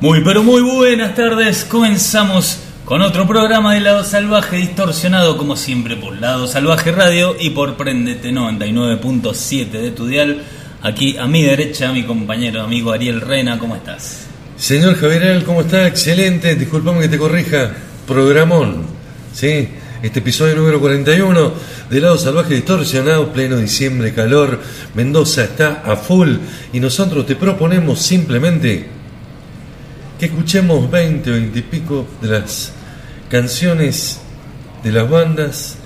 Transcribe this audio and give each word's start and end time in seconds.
Muy 0.00 0.24
pero 0.24 0.42
muy 0.42 0.62
buenas 0.62 1.14
tardes, 1.14 1.66
comenzamos 1.66 2.58
con 2.86 3.02
otro 3.02 3.26
programa 3.26 3.74
de 3.74 3.80
Lado 3.80 4.02
Salvaje 4.02 4.56
distorsionado 4.56 5.36
como 5.36 5.56
siempre 5.56 5.94
por 5.94 6.18
Lado 6.18 6.46
Salvaje 6.46 6.90
Radio 6.90 7.36
y 7.38 7.50
por 7.50 7.76
Prendete 7.76 8.30
99.7 8.30 9.70
de 9.70 9.90
tu 9.90 10.06
dial. 10.06 10.42
Aquí 10.80 11.18
a 11.18 11.26
mi 11.26 11.42
derecha 11.42 11.92
mi 11.92 12.04
compañero 12.04 12.62
amigo 12.62 12.92
Ariel 12.92 13.20
Reina, 13.20 13.58
¿cómo 13.58 13.76
estás? 13.76 14.26
Señor 14.56 14.94
Javieral, 14.94 15.44
¿cómo 15.44 15.60
está? 15.60 15.86
Excelente, 15.86 16.54
disculpame 16.54 17.02
que 17.02 17.08
te 17.08 17.18
corrija. 17.18 17.70
Programón, 18.06 18.86
¿sí? 19.34 19.68
Este 20.02 20.20
episodio 20.20 20.56
número 20.56 20.80
41 20.80 21.52
de 21.90 22.00
Lado 22.00 22.16
Salvaje 22.16 22.54
Distorsionado, 22.54 23.34
pleno 23.34 23.58
diciembre, 23.58 24.14
calor. 24.14 24.60
Mendoza 24.94 25.44
está 25.44 25.82
a 25.84 25.94
full 25.96 26.36
y 26.72 26.80
nosotros 26.80 27.26
te 27.26 27.36
proponemos 27.36 28.00
simplemente 28.00 28.99
que 30.20 30.26
escuchemos 30.26 30.90
20 30.90 31.30
o 31.30 31.32
20 31.32 31.58
y 31.58 31.62
pico 31.62 32.06
de 32.20 32.28
las 32.28 32.72
canciones 33.30 34.20
de 34.84 34.92
las 34.92 35.08
bandas 35.08 35.78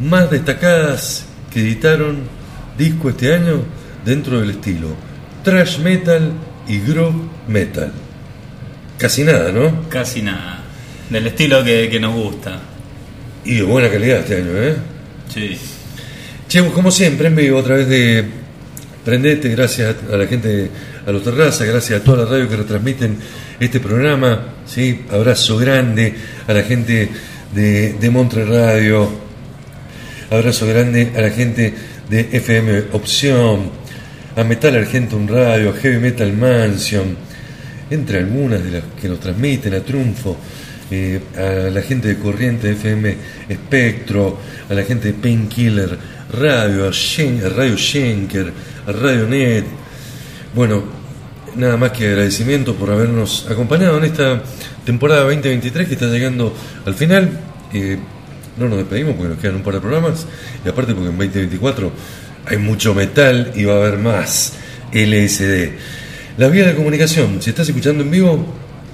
más 0.00 0.28
destacadas 0.28 1.24
que 1.52 1.60
editaron 1.60 2.18
disco 2.76 3.10
este 3.10 3.32
año 3.32 3.62
dentro 4.04 4.40
del 4.40 4.50
estilo 4.50 4.88
thrash 5.44 5.78
metal 5.78 6.32
y 6.66 6.80
groove 6.80 7.28
metal. 7.46 7.92
Casi 8.98 9.22
nada, 9.22 9.52
¿no? 9.52 9.88
Casi 9.88 10.20
nada, 10.20 10.64
del 11.08 11.28
estilo 11.28 11.62
que, 11.62 11.88
que 11.88 12.00
nos 12.00 12.12
gusta. 12.12 12.58
Y 13.44 13.54
de 13.54 13.62
buena 13.62 13.88
calidad 13.88 14.18
este 14.18 14.38
año, 14.38 14.50
¿eh? 14.56 14.76
Sí. 15.32 15.56
Che, 16.48 16.68
como 16.72 16.90
siempre, 16.90 17.28
en 17.28 17.36
vivo 17.36 17.60
a 17.60 17.62
través 17.62 17.88
de 17.88 18.24
Prendete, 19.06 19.50
gracias 19.50 19.94
a 20.12 20.16
la 20.16 20.26
gente, 20.26 20.68
a 21.06 21.12
los 21.12 21.22
terrazas, 21.22 21.64
gracias 21.64 22.00
a 22.00 22.02
toda 22.02 22.24
la 22.24 22.28
radio 22.28 22.48
que 22.48 22.56
retransmiten 22.56 23.16
este 23.60 23.78
programa, 23.78 24.48
¿sí? 24.66 25.02
Abrazo 25.12 25.56
grande 25.58 26.12
a 26.44 26.52
la 26.52 26.64
gente 26.64 27.08
de, 27.54 27.92
de 27.92 28.10
Montre 28.10 28.44
Radio, 28.44 29.08
abrazo 30.28 30.66
grande 30.66 31.12
a 31.14 31.20
la 31.20 31.30
gente 31.30 31.72
de 32.10 32.30
FM 32.32 32.86
Opción, 32.94 33.70
a 34.34 34.42
Metal 34.42 34.74
Argentum 34.74 35.28
Radio, 35.28 35.70
a 35.70 35.74
Heavy 35.74 35.98
Metal 35.98 36.32
Mansion, 36.32 37.16
entre 37.88 38.18
algunas 38.18 38.64
de 38.64 38.70
las 38.72 38.82
que 39.00 39.08
nos 39.08 39.20
transmiten, 39.20 39.72
a 39.74 39.80
Triunfo, 39.82 40.36
eh, 40.90 41.20
a 41.36 41.70
la 41.70 41.82
gente 41.82 42.08
de 42.08 42.16
Corriente 42.16 42.72
FM 42.72 43.16
Espectro, 43.50 44.36
a 44.68 44.74
la 44.74 44.82
gente 44.82 45.12
de 45.12 45.14
Painkiller 45.14 45.96
Radio, 46.32 46.90
Radio 46.90 47.76
Schenker, 47.76 48.52
Radio 48.86 49.26
Net. 49.26 49.64
Bueno, 50.54 50.84
nada 51.56 51.76
más 51.76 51.90
que 51.92 52.08
agradecimiento 52.08 52.74
por 52.74 52.90
habernos 52.90 53.46
acompañado 53.50 53.98
en 53.98 54.04
esta 54.04 54.42
temporada 54.84 55.22
2023 55.22 55.88
que 55.88 55.94
está 55.94 56.06
llegando 56.06 56.54
al 56.84 56.94
final. 56.94 57.30
Eh, 57.72 57.98
no 58.56 58.68
nos 58.68 58.78
despedimos 58.78 59.14
porque 59.16 59.28
nos 59.28 59.38
quedan 59.38 59.56
un 59.56 59.62
par 59.62 59.74
de 59.74 59.80
programas 59.80 60.26
y 60.64 60.68
aparte 60.68 60.94
porque 60.94 61.10
en 61.10 61.18
2024 61.18 61.92
hay 62.46 62.56
mucho 62.58 62.94
metal 62.94 63.50
y 63.54 63.64
va 63.64 63.74
a 63.74 63.78
haber 63.78 63.98
más 63.98 64.52
LSD. 64.92 65.72
La 66.38 66.48
vía 66.48 66.66
de 66.66 66.74
comunicación, 66.74 67.40
si 67.40 67.50
estás 67.50 67.68
escuchando 67.68 68.02
en 68.02 68.10
vivo, 68.10 68.44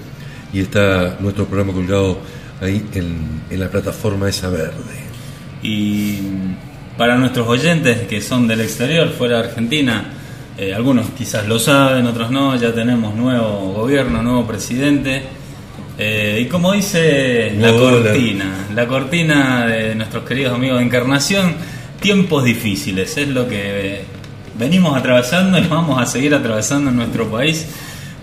y 0.53 0.61
está 0.61 1.17
nuestro 1.19 1.45
programa 1.45 1.73
colgado 1.73 2.19
ahí 2.61 2.85
en, 2.93 3.41
en 3.49 3.59
la 3.59 3.69
plataforma 3.69 4.29
esa 4.29 4.49
verde. 4.49 5.01
Y 5.63 6.19
para 6.97 7.17
nuestros 7.17 7.47
oyentes 7.47 8.07
que 8.07 8.21
son 8.21 8.47
del 8.47 8.61
exterior, 8.61 9.09
fuera 9.09 9.41
de 9.41 9.49
Argentina, 9.49 10.05
eh, 10.57 10.73
algunos 10.73 11.09
quizás 11.17 11.47
lo 11.47 11.57
saben, 11.57 12.05
otros 12.05 12.29
no, 12.29 12.55
ya 12.55 12.73
tenemos 12.73 13.15
nuevo 13.15 13.73
gobierno, 13.73 14.21
nuevo 14.21 14.45
presidente. 14.45 15.23
Eh, 15.97 16.43
y 16.45 16.45
como 16.47 16.73
dice 16.73 17.53
la 17.57 17.71
cortina, 17.71 18.67
la 18.73 18.87
cortina 18.87 19.65
de 19.65 19.95
nuestros 19.95 20.23
queridos 20.23 20.53
amigos 20.53 20.79
de 20.79 20.85
Encarnación, 20.85 21.55
tiempos 21.99 22.43
difíciles, 22.43 23.17
es 23.17 23.27
lo 23.29 23.47
que 23.47 24.03
venimos 24.57 24.97
atravesando 24.97 25.57
y 25.57 25.67
vamos 25.67 26.01
a 26.01 26.05
seguir 26.05 26.35
atravesando 26.35 26.91
en 26.91 26.97
nuestro 26.97 27.29
país. 27.31 27.65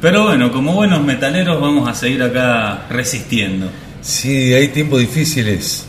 Pero 0.00 0.25
bueno, 0.25 0.53
como 0.53 0.75
buenos 0.75 1.03
metaleros 1.03 1.60
vamos 1.60 1.88
a 1.88 1.94
seguir 1.94 2.22
acá 2.22 2.87
resistiendo. 2.88 3.69
Sí, 4.03 4.54
hay 4.54 4.69
tiempos 4.69 5.00
difíciles. 5.00 5.86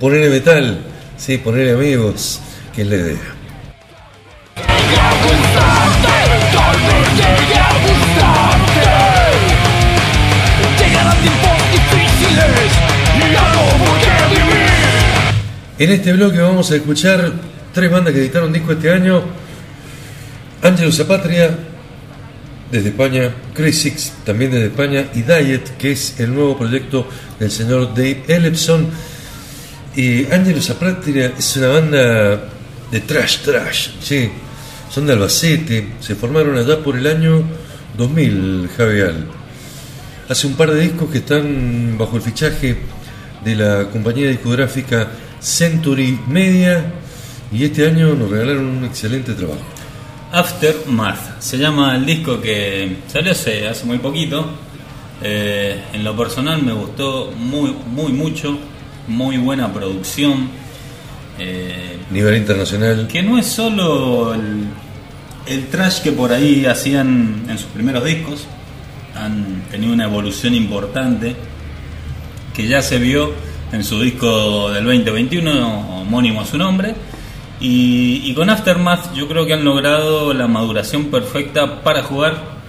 Ponerle 0.00 0.30
metal, 0.30 0.78
sí, 1.16 1.38
ponerle 1.38 1.72
amigos, 1.72 2.40
que 2.74 2.82
es 2.82 2.88
la 2.88 2.96
idea. 2.96 3.18
En 15.78 15.90
este 15.90 16.12
bloque 16.12 16.38
vamos 16.38 16.70
a 16.70 16.76
escuchar 16.76 17.32
tres 17.74 17.90
bandas 17.90 18.12
que 18.12 18.20
editaron 18.20 18.52
disco 18.52 18.72
este 18.72 18.92
año. 18.92 19.22
Angelus 20.62 21.00
Apatria, 21.00 21.58
desde 22.72 22.88
España, 22.88 23.30
Crisix, 23.54 24.12
también 24.24 24.50
desde 24.50 24.66
España, 24.68 25.06
y 25.14 25.20
Diet, 25.22 25.76
que 25.76 25.92
es 25.92 26.18
el 26.18 26.34
nuevo 26.34 26.56
proyecto 26.56 27.06
del 27.38 27.50
señor 27.50 27.94
Dave 27.94 28.24
Ellefson. 28.26 28.86
Y 29.94 30.24
Angelus 30.32 30.70
Apatria 30.70 31.34
es 31.38 31.56
una 31.58 31.68
banda 31.68 32.48
de 32.90 33.00
trash, 33.00 33.42
trash, 33.42 33.90
sí. 34.00 34.30
Son 34.90 35.06
de 35.06 35.12
Albacete, 35.12 35.88
se 36.00 36.14
formaron 36.14 36.56
allá 36.56 36.78
por 36.78 36.96
el 36.96 37.06
año 37.06 37.44
2000, 37.98 38.70
Javier. 38.74 39.14
Hace 40.30 40.46
un 40.46 40.54
par 40.54 40.70
de 40.72 40.80
discos 40.80 41.10
que 41.10 41.18
están 41.18 41.96
bajo 41.98 42.16
el 42.16 42.22
fichaje 42.22 42.76
de 43.44 43.54
la 43.54 43.90
compañía 43.90 44.28
discográfica 44.28 45.08
Century 45.40 46.18
Media 46.26 46.86
y 47.52 47.64
este 47.64 47.86
año 47.86 48.14
nos 48.14 48.30
regalaron 48.30 48.64
un 48.64 48.84
excelente 48.86 49.34
trabajo. 49.34 49.81
Aftermath 50.32 51.40
se 51.40 51.58
llama 51.58 51.94
el 51.94 52.06
disco 52.06 52.40
que 52.40 52.96
salió 53.06 53.32
hace, 53.32 53.68
hace 53.68 53.84
muy 53.84 53.98
poquito. 53.98 54.46
Eh, 55.22 55.80
en 55.92 56.02
lo 56.02 56.16
personal 56.16 56.62
me 56.62 56.72
gustó 56.72 57.30
muy, 57.36 57.74
muy 57.86 58.12
mucho, 58.12 58.58
muy 59.08 59.36
buena 59.36 59.72
producción. 59.72 60.48
Eh, 61.38 61.98
Nivel 62.10 62.36
internacional. 62.36 63.06
que 63.08 63.22
no 63.22 63.38
es 63.38 63.46
solo 63.46 64.34
el, 64.34 64.66
el 65.46 65.66
trash 65.68 66.00
que 66.00 66.12
por 66.12 66.32
ahí 66.32 66.64
hacían 66.66 67.44
en 67.48 67.58
sus 67.58 67.68
primeros 67.68 68.04
discos, 68.04 68.46
han 69.14 69.64
tenido 69.70 69.92
una 69.92 70.04
evolución 70.04 70.54
importante 70.54 71.36
que 72.54 72.66
ya 72.66 72.82
se 72.82 72.98
vio 72.98 73.32
en 73.72 73.84
su 73.84 74.00
disco 74.00 74.70
del 74.70 74.84
2021, 74.84 76.00
homónimo 76.00 76.40
a 76.40 76.46
su 76.46 76.58
nombre, 76.58 76.94
Y, 77.62 78.22
y 78.24 78.34
con 78.34 78.50
Aftermath 78.50 79.14
yo 79.14 79.28
creo 79.28 79.46
que 79.46 79.54
han 79.54 79.64
logrado 79.64 80.34
la 80.34 80.48
maduración 80.48 81.06
perfecta 81.06 81.82
para 81.82 82.02
jugar 82.02 82.60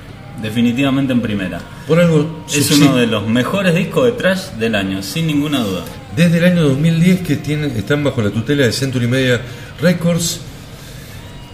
definitivamente 0.42 1.14
en 1.14 1.22
primera. 1.22 1.60
Por 1.88 2.00
algo 2.00 2.44
Es 2.54 2.70
uno 2.72 2.96
de 2.96 3.08
los 3.08 3.28
mejores 3.28 3.74
discos 3.74 4.06
de 4.06 4.12
trash 4.12 4.52
del 4.60 4.76
año, 4.76 5.02
sin 5.02 5.26
ninguna 5.28 5.64
duda. 5.64 5.84
Desde 6.16 6.38
el 6.38 6.46
año 6.46 6.64
2010 6.64 7.22
que 7.22 7.38
tienen, 7.38 7.72
están 7.72 8.04
bajo 8.04 8.22
la 8.22 8.30
tutela 8.30 8.66
de 8.66 8.72
Century 8.72 9.08
Media 9.08 9.42
Records, 9.82 10.42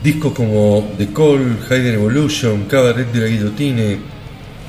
discos 0.03 0.33
como 0.33 0.91
The 0.97 1.07
Call, 1.13 1.59
Hidden 1.69 1.93
Evolution, 1.93 2.65
Cabaret 2.65 3.09
de 3.11 3.19
la 3.21 3.27
Guillotine, 3.27 3.99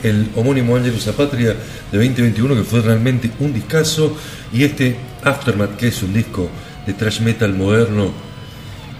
el 0.02 0.28
homónimo 0.36 0.76
Angelus 0.76 1.08
Apatria 1.08 1.56
de 1.90 1.98
2021 1.98 2.54
que 2.54 2.64
fue 2.64 2.80
realmente 2.80 3.30
un 3.40 3.52
discazo 3.52 4.16
y 4.52 4.64
este 4.64 4.96
Aftermath 5.22 5.76
que 5.76 5.88
es 5.88 6.02
un 6.02 6.14
disco 6.14 6.48
de 6.86 6.94
thrash 6.94 7.20
metal 7.20 7.52
moderno 7.52 8.10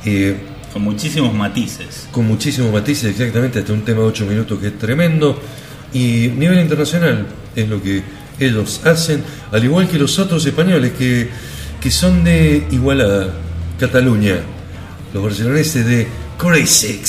eh, 0.05 0.37
Con 0.73 0.83
muchísimos 0.83 1.33
matices. 1.35 2.09
con 2.11 2.27
muchísimos 2.27 2.73
matices, 2.73 3.11
exactamente 3.11 3.59
hasta 3.59 3.73
un 3.73 3.83
tema 3.83 4.01
de 4.01 4.07
8 4.07 4.27
minutos 4.27 4.59
que 4.59 4.69
es 4.69 4.79
tremendo. 4.79 5.41
Y 5.93 6.29
nivel 6.29 6.61
internacional 6.61 7.27
es 7.57 7.69
lo 7.69 7.83
que 7.83 8.03
ellos 8.39 8.81
hacen, 8.85 9.23
al 9.51 9.65
igual 9.65 9.89
que 9.89 9.99
los 9.99 10.19
otros 10.19 10.45
españoles 10.47 10.93
que, 10.93 11.29
que 11.81 11.91
son 11.91 12.25
de 12.25 12.67
Igualada, 12.71 13.35
Cataluña, 13.79 14.37
los 15.13 15.23
barceloneses 15.23 15.85
de 15.85 16.07
Crazy 16.39 17.01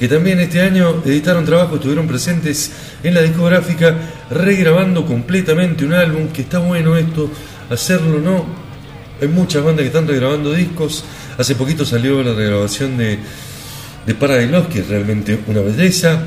que 0.00 0.08
también 0.08 0.40
este 0.40 0.62
año 0.62 1.02
editaron 1.04 1.44
trabajo, 1.44 1.74
estuvieron 1.74 2.06
presentes 2.06 2.72
en 3.02 3.12
la 3.12 3.20
discográfica, 3.20 3.94
regrabando 4.30 5.04
completamente 5.04 5.84
un 5.84 5.92
álbum, 5.92 6.28
que 6.28 6.40
está 6.40 6.58
bueno 6.58 6.96
esto, 6.96 7.30
hacerlo, 7.68 8.18
¿no? 8.18 8.46
Hay 9.20 9.28
muchas 9.28 9.62
bandas 9.62 9.82
que 9.82 9.88
están 9.88 10.08
regrabando 10.08 10.54
discos. 10.54 11.04
Hace 11.40 11.54
poquito 11.54 11.86
salió 11.86 12.22
la 12.22 12.34
regrabación 12.34 12.98
de, 12.98 13.18
de 14.06 14.14
Paradise 14.14 14.62
que 14.70 14.80
es 14.80 14.88
realmente 14.88 15.40
una 15.46 15.62
belleza. 15.62 16.20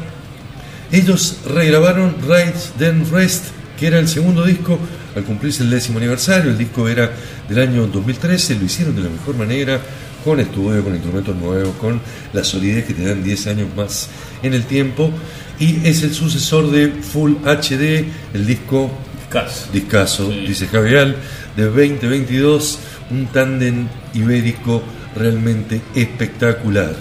Ellos 0.91 1.37
regrabaron 1.45 2.15
Rise 2.19 2.71
Then 2.79 3.05
Rest, 3.11 3.45
que 3.79 3.85
era 3.85 3.99
el 3.99 4.07
segundo 4.07 4.43
disco 4.43 4.79
al 5.15 5.23
cumplirse 5.23 5.61
el 5.61 5.69
décimo 5.69 5.99
aniversario. 5.99 6.49
El 6.49 6.57
disco 6.57 6.89
era 6.89 7.11
del 7.47 7.59
año 7.59 7.85
2013, 7.85 8.55
lo 8.55 8.65
hicieron 8.65 8.95
de 8.95 9.03
la 9.03 9.09
mejor 9.09 9.35
manera, 9.37 9.79
con 10.25 10.39
estudio, 10.39 10.83
con 10.83 10.95
instrumentos 10.95 11.35
nuevos, 11.35 11.75
con 11.75 12.01
la 12.33 12.43
solidez 12.43 12.85
que 12.85 12.95
te 12.95 13.05
dan 13.05 13.23
10 13.23 13.47
años 13.47 13.67
más 13.77 14.09
en 14.41 14.55
el 14.55 14.63
tiempo. 14.63 15.11
Y 15.59 15.87
es 15.87 16.01
el 16.01 16.15
sucesor 16.15 16.71
de 16.71 16.87
Full 16.89 17.33
HD, 17.45 18.03
el 18.33 18.47
disco 18.47 18.89
Caso. 19.29 19.67
Discaso, 19.71 20.31
Sí. 20.31 20.45
dice 20.47 20.67
Javier, 20.67 21.15
de 21.55 21.63
2022, 21.65 22.79
un 23.09 23.25
tándem 23.27 23.87
ibérico 24.13 24.83
realmente 25.15 25.81
espectacular. 25.95 26.93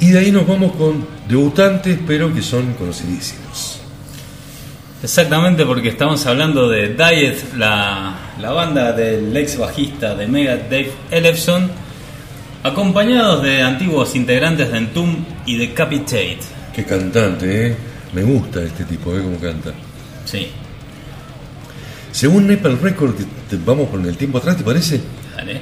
Y 0.00 0.10
de 0.10 0.18
ahí 0.18 0.32
nos 0.32 0.46
vamos 0.46 0.72
con 0.72 1.06
debutantes, 1.28 1.98
pero 2.06 2.32
que 2.34 2.42
son 2.42 2.74
conocidísimos. 2.74 3.80
Exactamente 5.02 5.64
porque 5.66 5.88
estamos 5.88 6.24
hablando 6.26 6.68
de 6.68 6.94
Diet, 6.94 7.54
la, 7.56 8.34
la 8.40 8.50
banda 8.52 8.92
del 8.92 9.36
ex 9.36 9.58
bajista 9.58 10.14
de 10.14 10.28
Mega 10.28 10.56
Dave 10.56 10.92
Ellefson, 11.10 11.70
acompañados 12.62 13.42
de 13.42 13.62
antiguos 13.62 14.14
integrantes 14.14 14.70
de 14.70 14.78
Entomb 14.78 15.18
y 15.44 15.56
de 15.56 15.72
Capitate. 15.74 16.38
Qué 16.74 16.84
cantante, 16.84 17.66
¿eh? 17.68 17.76
Me 18.12 18.22
gusta 18.22 18.62
este 18.62 18.84
tipo, 18.84 19.16
¿eh? 19.16 19.22
Cómo 19.22 19.38
canta. 19.38 19.72
Sí, 20.24 20.48
Según 22.12 22.46
Nepal 22.46 22.78
Record, 22.80 23.14
vamos 23.66 23.88
con 23.88 24.06
el 24.06 24.16
tiempo 24.16 24.38
atrás, 24.38 24.56
¿te 24.56 24.62
parece? 24.62 25.00
dale. 25.36 25.60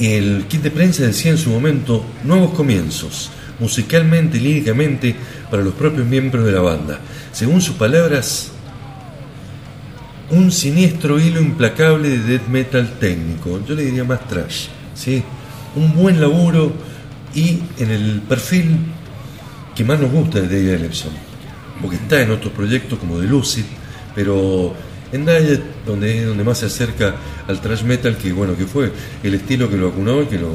El 0.00 0.46
kit 0.48 0.62
de 0.62 0.70
prensa 0.70 1.02
decía 1.02 1.30
en 1.30 1.36
su 1.38 1.50
momento 1.50 2.02
nuevos 2.24 2.54
comienzos, 2.54 3.30
musicalmente 3.58 4.38
y 4.38 4.40
líricamente 4.40 5.14
para 5.50 5.62
los 5.62 5.74
propios 5.74 6.06
miembros 6.06 6.46
de 6.46 6.52
la 6.52 6.60
banda. 6.60 7.00
Según 7.32 7.60
sus 7.60 7.76
palabras, 7.76 8.50
un 10.30 10.50
siniestro 10.50 11.20
hilo 11.20 11.40
implacable 11.40 12.08
de 12.08 12.18
death 12.18 12.48
metal 12.48 12.98
técnico, 12.98 13.60
yo 13.68 13.74
le 13.74 13.84
diría 13.84 14.04
más 14.04 14.26
trash, 14.26 14.68
¿sí? 14.94 15.22
un 15.76 15.94
buen 15.94 16.18
laburo 16.18 16.72
y 17.34 17.60
en 17.78 17.90
el 17.90 18.22
perfil 18.26 18.78
que 19.74 19.84
más 19.84 20.00
nos 20.00 20.10
gusta 20.10 20.40
de 20.40 20.46
Dave 20.46 20.76
Ellefson, 20.76 21.12
porque 21.80 21.96
está 21.96 22.22
en 22.22 22.30
otros 22.30 22.52
proyectos 22.54 22.98
como 22.98 23.18
The 23.18 23.26
Lucid, 23.26 23.64
pero 24.14 24.74
en 25.12 25.26
Diet, 25.26 25.60
donde 25.86 26.20
es 26.20 26.26
donde 26.26 26.44
más 26.44 26.58
se 26.58 26.66
acerca 26.66 27.14
al 27.48 27.60
thrash 27.60 27.82
metal, 27.82 28.16
que 28.16 28.32
bueno, 28.32 28.56
que 28.56 28.64
fue 28.66 28.92
el 29.22 29.34
estilo 29.34 29.68
que 29.68 29.76
lo 29.76 29.88
acunó 29.88 30.22
y 30.22 30.26
que 30.26 30.38
lo, 30.38 30.50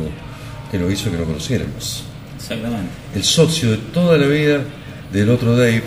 que 0.72 0.80
lo 0.80 0.90
hizo 0.92 1.12
que 1.12 1.18
lo 1.18 1.26
conociéramos. 1.26 2.04
Exactamente. 2.38 2.90
El 3.16 3.24
socio 3.24 3.72
de 3.72 3.78
toda 3.78 4.18
la 4.18 4.28
vida 4.28 4.62
del 5.12 5.30
otro 5.30 5.56
Dave, 5.58 5.84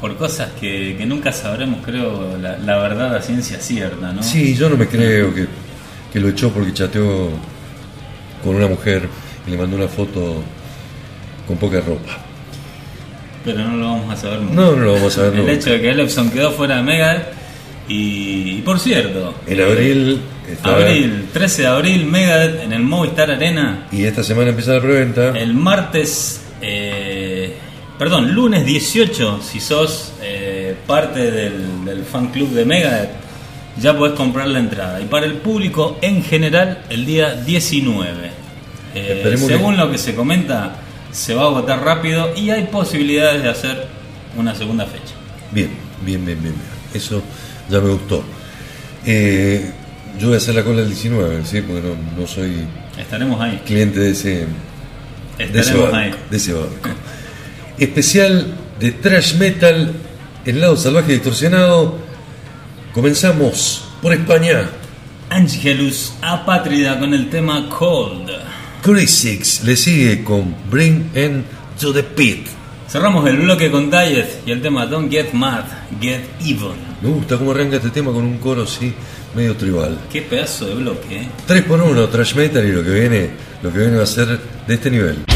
Por 0.00 0.16
cosas 0.16 0.50
que, 0.60 0.94
que 0.98 1.06
nunca 1.06 1.32
sabremos, 1.32 1.84
creo, 1.84 2.36
la, 2.38 2.58
la 2.58 2.76
verdad 2.78 3.14
a 3.16 3.22
ciencia 3.22 3.58
cierta, 3.60 4.12
¿no? 4.12 4.22
sí, 4.22 4.54
yo 4.54 4.68
no 4.68 4.76
me 4.76 4.86
creo 4.86 5.34
que, 5.34 5.46
que 6.12 6.20
lo 6.20 6.28
echó 6.28 6.50
porque 6.50 6.72
chateó 6.72 7.30
con 8.44 8.54
una 8.56 8.68
mujer 8.68 9.08
y 9.46 9.50
le 9.50 9.56
mandó 9.56 9.76
una 9.76 9.88
foto 9.88 10.42
con 11.46 11.56
poca 11.56 11.80
ropa. 11.80 12.18
Pero 13.44 13.58
no 13.64 13.76
lo 13.76 13.84
vamos 13.86 14.12
a 14.12 14.16
saber 14.16 14.40
nunca. 14.40 14.54
No, 14.54 14.72
no 14.76 14.84
lo 14.84 14.92
vamos 14.94 15.18
a 15.18 15.26
El 15.28 15.36
nunca. 15.36 15.52
hecho 15.52 15.70
de 15.70 15.80
que 15.80 15.90
Ellefson 15.90 16.30
quedó 16.30 16.50
fuera 16.52 16.76
de 16.76 16.82
Megadeth 16.82 17.26
y, 17.88 18.56
y 18.58 18.62
por 18.64 18.78
cierto, 18.80 19.34
En 19.46 19.60
abril 19.60 20.20
estaba- 20.48 20.76
abril, 20.78 21.26
13 21.32 21.62
de 21.62 21.68
abril, 21.68 22.04
Megadeth 22.06 22.62
en 22.62 22.72
el 22.72 22.82
Movistar 22.82 23.30
Arena 23.30 23.86
y 23.92 24.04
esta 24.04 24.22
semana 24.22 24.50
empieza 24.50 24.72
la 24.74 24.80
preventa. 24.80 25.38
El 25.38 25.54
martes, 25.54 26.40
eh, 26.60 27.54
perdón, 27.98 28.32
lunes 28.34 28.64
18, 28.66 29.40
si 29.42 29.60
sos 29.60 30.12
eh, 30.22 30.74
parte 30.86 31.30
del, 31.30 31.84
del 31.84 32.04
fan 32.04 32.28
club 32.28 32.50
de 32.50 32.64
Megadeth, 32.64 33.10
ya 33.80 33.96
podés 33.96 34.14
comprar 34.14 34.48
la 34.48 34.58
entrada. 34.58 35.00
Y 35.00 35.04
para 35.04 35.26
el 35.26 35.34
público 35.34 35.98
en 36.02 36.22
general, 36.24 36.82
el 36.90 37.04
día 37.06 37.34
19. 37.34 38.10
Eh, 38.94 39.14
Esperemos 39.18 39.46
según 39.46 39.74
que- 39.74 39.80
lo 39.82 39.90
que 39.92 39.98
se 39.98 40.14
comenta, 40.14 40.76
se 41.12 41.34
va 41.34 41.42
a 41.42 41.46
agotar 41.46 41.84
rápido 41.84 42.32
y 42.36 42.50
hay 42.50 42.64
posibilidades 42.64 43.42
de 43.42 43.48
hacer 43.48 43.86
una 44.36 44.54
segunda 44.54 44.86
fecha. 44.86 45.14
Bien, 45.52 45.70
bien, 46.02 46.24
bien, 46.24 46.42
bien, 46.42 46.54
bien. 46.54 46.76
Eso 46.94 47.22
ya 47.70 47.80
me 47.80 47.90
gustó. 47.90 48.24
Eh, 49.04 49.70
yo 50.18 50.28
voy 50.28 50.34
a 50.34 50.38
hacer 50.38 50.54
la 50.54 50.62
cola 50.64 50.78
del 50.80 50.88
19, 50.90 51.44
¿sí? 51.44 51.60
porque 51.62 51.82
no, 51.82 52.20
no 52.20 52.26
soy 52.26 52.64
Estaremos 52.98 53.40
ahí. 53.40 53.60
cliente 53.66 54.00
de 54.00 54.10
ese, 54.10 54.28
de 54.28 55.44
ese 55.44 55.58
Estaremos 55.60 55.90
banco. 55.92 55.96
ahí. 55.96 56.14
de 56.30 56.36
ese 56.36 56.52
banco. 56.52 56.88
Especial 57.78 58.54
de 58.80 58.92
Trash 58.92 59.34
Metal, 59.36 59.92
el 60.44 60.60
lado 60.60 60.76
salvaje 60.76 61.12
distorsionado. 61.12 61.98
Comenzamos 62.94 63.84
por 64.00 64.12
España. 64.14 64.70
Angelus 65.28 66.14
Apátrida 66.22 66.98
con 66.98 67.12
el 67.12 67.28
tema 67.28 67.68
Cold. 67.68 68.30
Crisix 68.82 69.64
le 69.64 69.76
sigue 69.76 70.22
con 70.24 70.54
Bring 70.70 71.10
End 71.14 71.44
to 71.80 71.92
the 71.92 72.02
Pit. 72.04 72.46
Cerramos 72.88 73.28
el 73.28 73.38
bloque 73.38 73.68
con 73.70 73.90
Diet 73.90 74.42
y 74.46 74.52
el 74.52 74.62
tema 74.62 74.86
Don't 74.86 75.10
Get 75.10 75.32
Mad, 75.32 75.64
Get 76.00 76.22
Even. 76.40 76.76
Me 77.02 77.08
gusta 77.08 77.36
cómo 77.36 77.50
arranca 77.50 77.76
este 77.76 77.90
tema 77.90 78.12
con 78.12 78.24
un 78.24 78.38
coro 78.38 78.62
así, 78.62 78.94
medio 79.34 79.56
tribal. 79.56 79.98
Qué 80.10 80.22
pedazo 80.22 80.66
de 80.66 80.74
bloque, 80.74 81.22
¿eh? 81.22 81.28
3 81.46 81.64
por 81.64 81.80
1 81.80 82.08
Trash 82.08 82.34
Metal 82.36 82.64
y 82.64 82.70
lo 82.70 82.84
que 82.84 82.90
viene, 82.90 83.30
lo 83.62 83.72
que 83.72 83.78
viene 83.80 83.96
va 83.96 84.04
a 84.04 84.06
ser 84.06 84.38
de 84.66 84.74
este 84.74 84.90
nivel. 84.90 85.35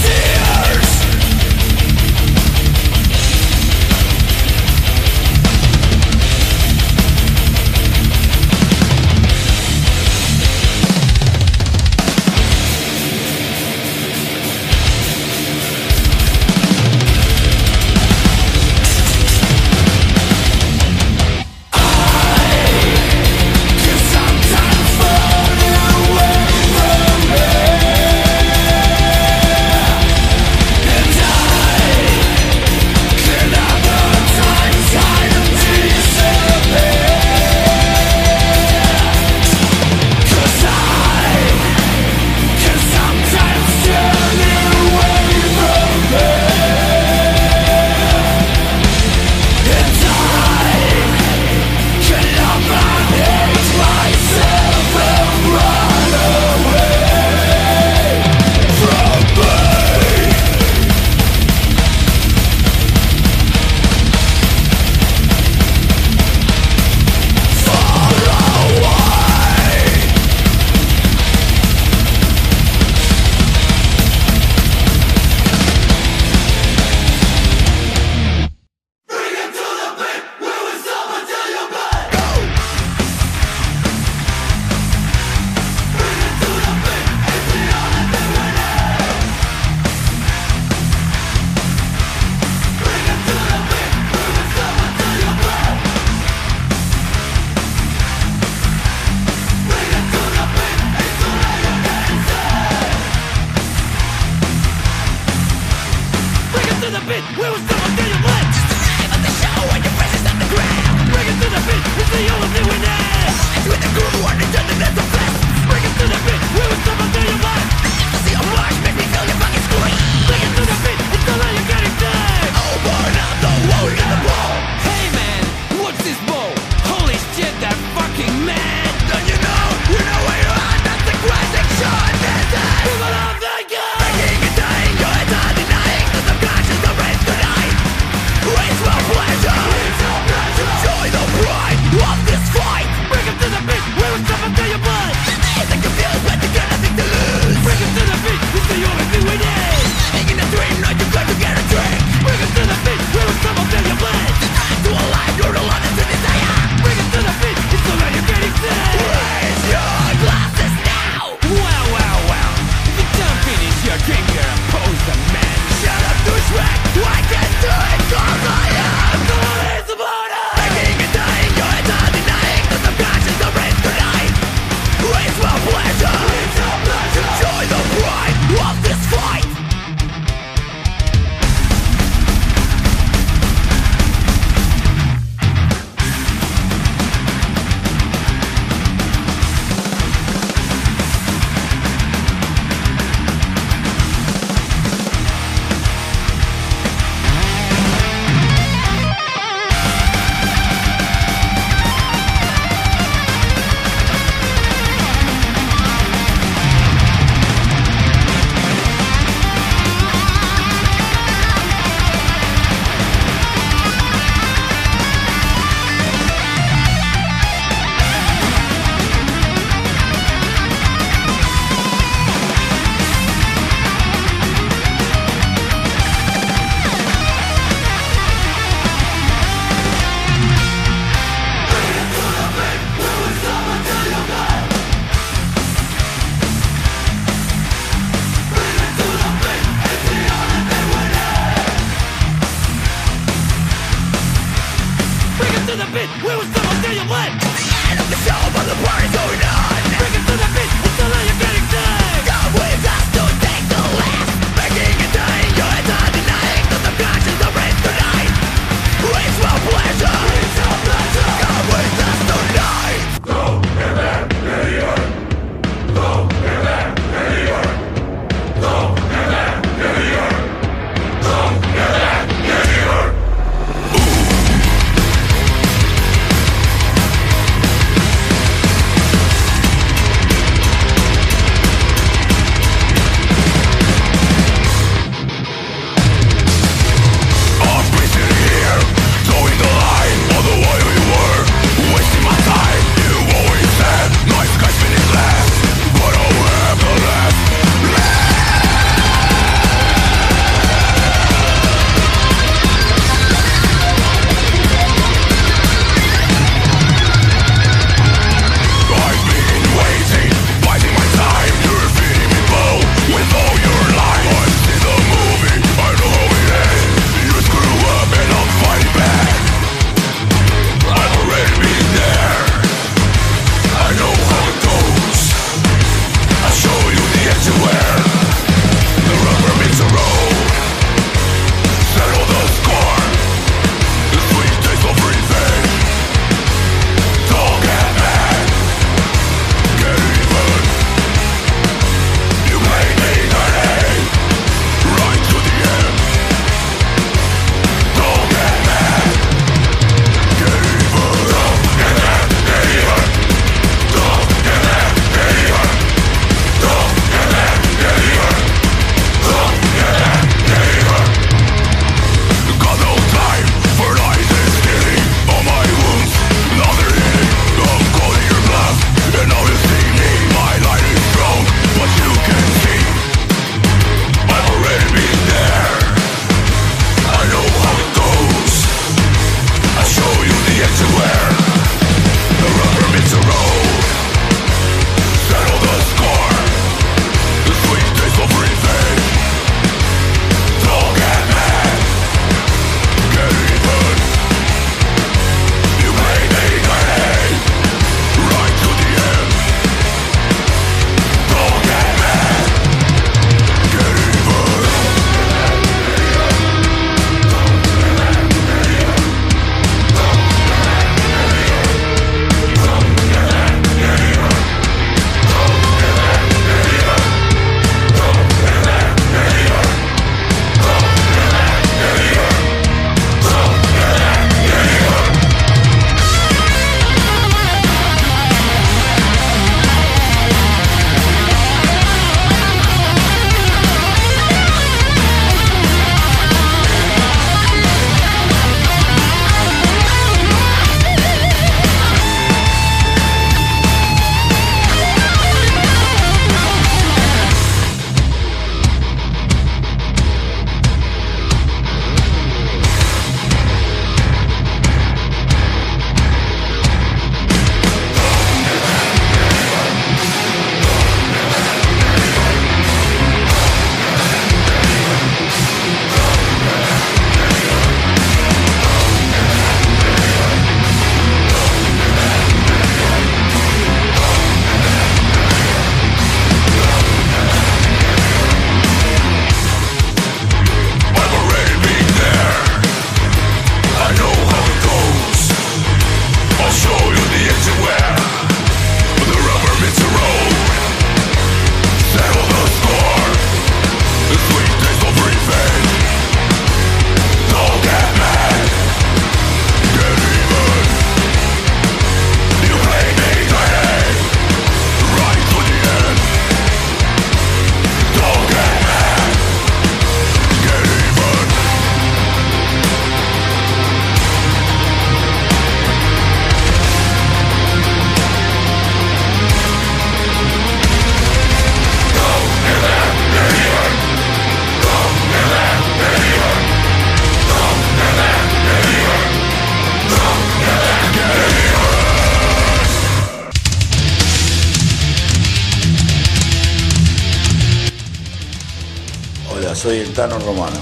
Romano. 540.09 540.59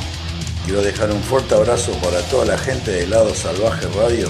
Quiero 0.65 0.82
dejar 0.82 1.12
un 1.12 1.21
fuerte 1.21 1.56
abrazo 1.56 1.93
para 2.04 2.19
toda 2.23 2.45
la 2.45 2.58
gente 2.58 2.91
de 2.91 3.08
Lado 3.08 3.34
Salvaje 3.34 3.88
Radio. 3.95 4.30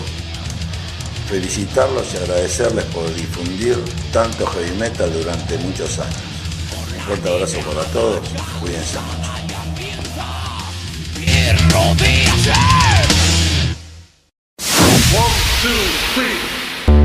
Felicitarlos 1.27 2.13
y 2.13 2.17
agradecerles 2.17 2.85
por 2.85 3.13
difundir 3.15 3.77
tanto 4.13 4.45
heavy 4.45 4.77
metal 4.77 5.11
durante 5.11 5.57
muchos 5.57 5.99
años. 5.99 6.15
Un 6.95 7.01
fuerte 7.05 7.29
abrazo 7.29 7.57
para 7.59 7.83
todos. 7.91 8.19
Cuídense 8.61 8.99
mucho. 8.99 9.29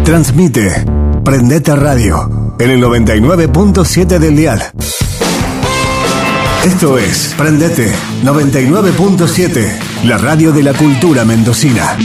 Transmite 0.05 0.85
Prendete 1.25 1.75
Radio 1.75 2.55
en 2.59 2.71
el 2.71 2.83
99.7 2.83 4.19
del 4.19 4.37
dial. 4.37 4.63
Esto 6.65 6.97
es 6.97 7.35
Prendete 7.37 7.93
99.7, 8.23 10.05
la 10.07 10.17
radio 10.17 10.51
de 10.51 10.63
la 10.63 10.73
cultura 10.73 11.23
mendocina. 11.23 11.99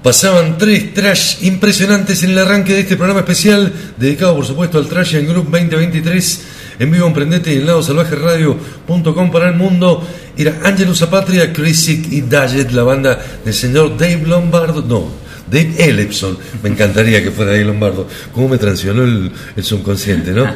Pasaban 0.00 0.56
tres 0.56 0.94
trash 0.94 1.42
impresionantes 1.42 2.22
en 2.22 2.30
el 2.30 2.38
arranque 2.38 2.74
de 2.74 2.80
este 2.82 2.94
programa 2.96 3.20
especial, 3.20 3.72
dedicado 3.96 4.36
por 4.36 4.46
supuesto 4.46 4.78
al 4.78 4.86
Trash 4.86 5.16
and 5.16 5.28
Group 5.28 5.50
2023, 5.50 6.44
en 6.78 6.92
vivo 6.92 7.08
en 7.08 7.14
Prendete 7.14 7.52
y 7.52 7.56
en 7.56 7.66
lado 7.66 7.82
salvaje 7.82 8.14
radio.com 8.14 9.32
para 9.32 9.48
el 9.48 9.56
mundo. 9.56 10.06
Era 10.36 10.60
Angelus 10.62 11.02
Apatria, 11.02 11.52
Chrisic 11.52 12.12
y 12.12 12.20
Dajet, 12.20 12.70
la 12.70 12.84
banda 12.84 13.18
del 13.44 13.52
señor 13.52 13.98
Dave 13.98 14.22
Lombardo, 14.24 14.80
no, 14.80 15.27
Dave 15.50 15.74
Ellefson. 15.78 16.38
Me 16.62 16.68
encantaría 16.70 17.22
que 17.22 17.30
fuera 17.30 17.52
Dave 17.52 17.64
Lombardo. 17.64 18.08
Cómo 18.32 18.48
me 18.48 18.58
traicionó 18.58 19.04
el, 19.04 19.32
el 19.56 19.64
subconsciente, 19.64 20.32
¿no? 20.32 20.46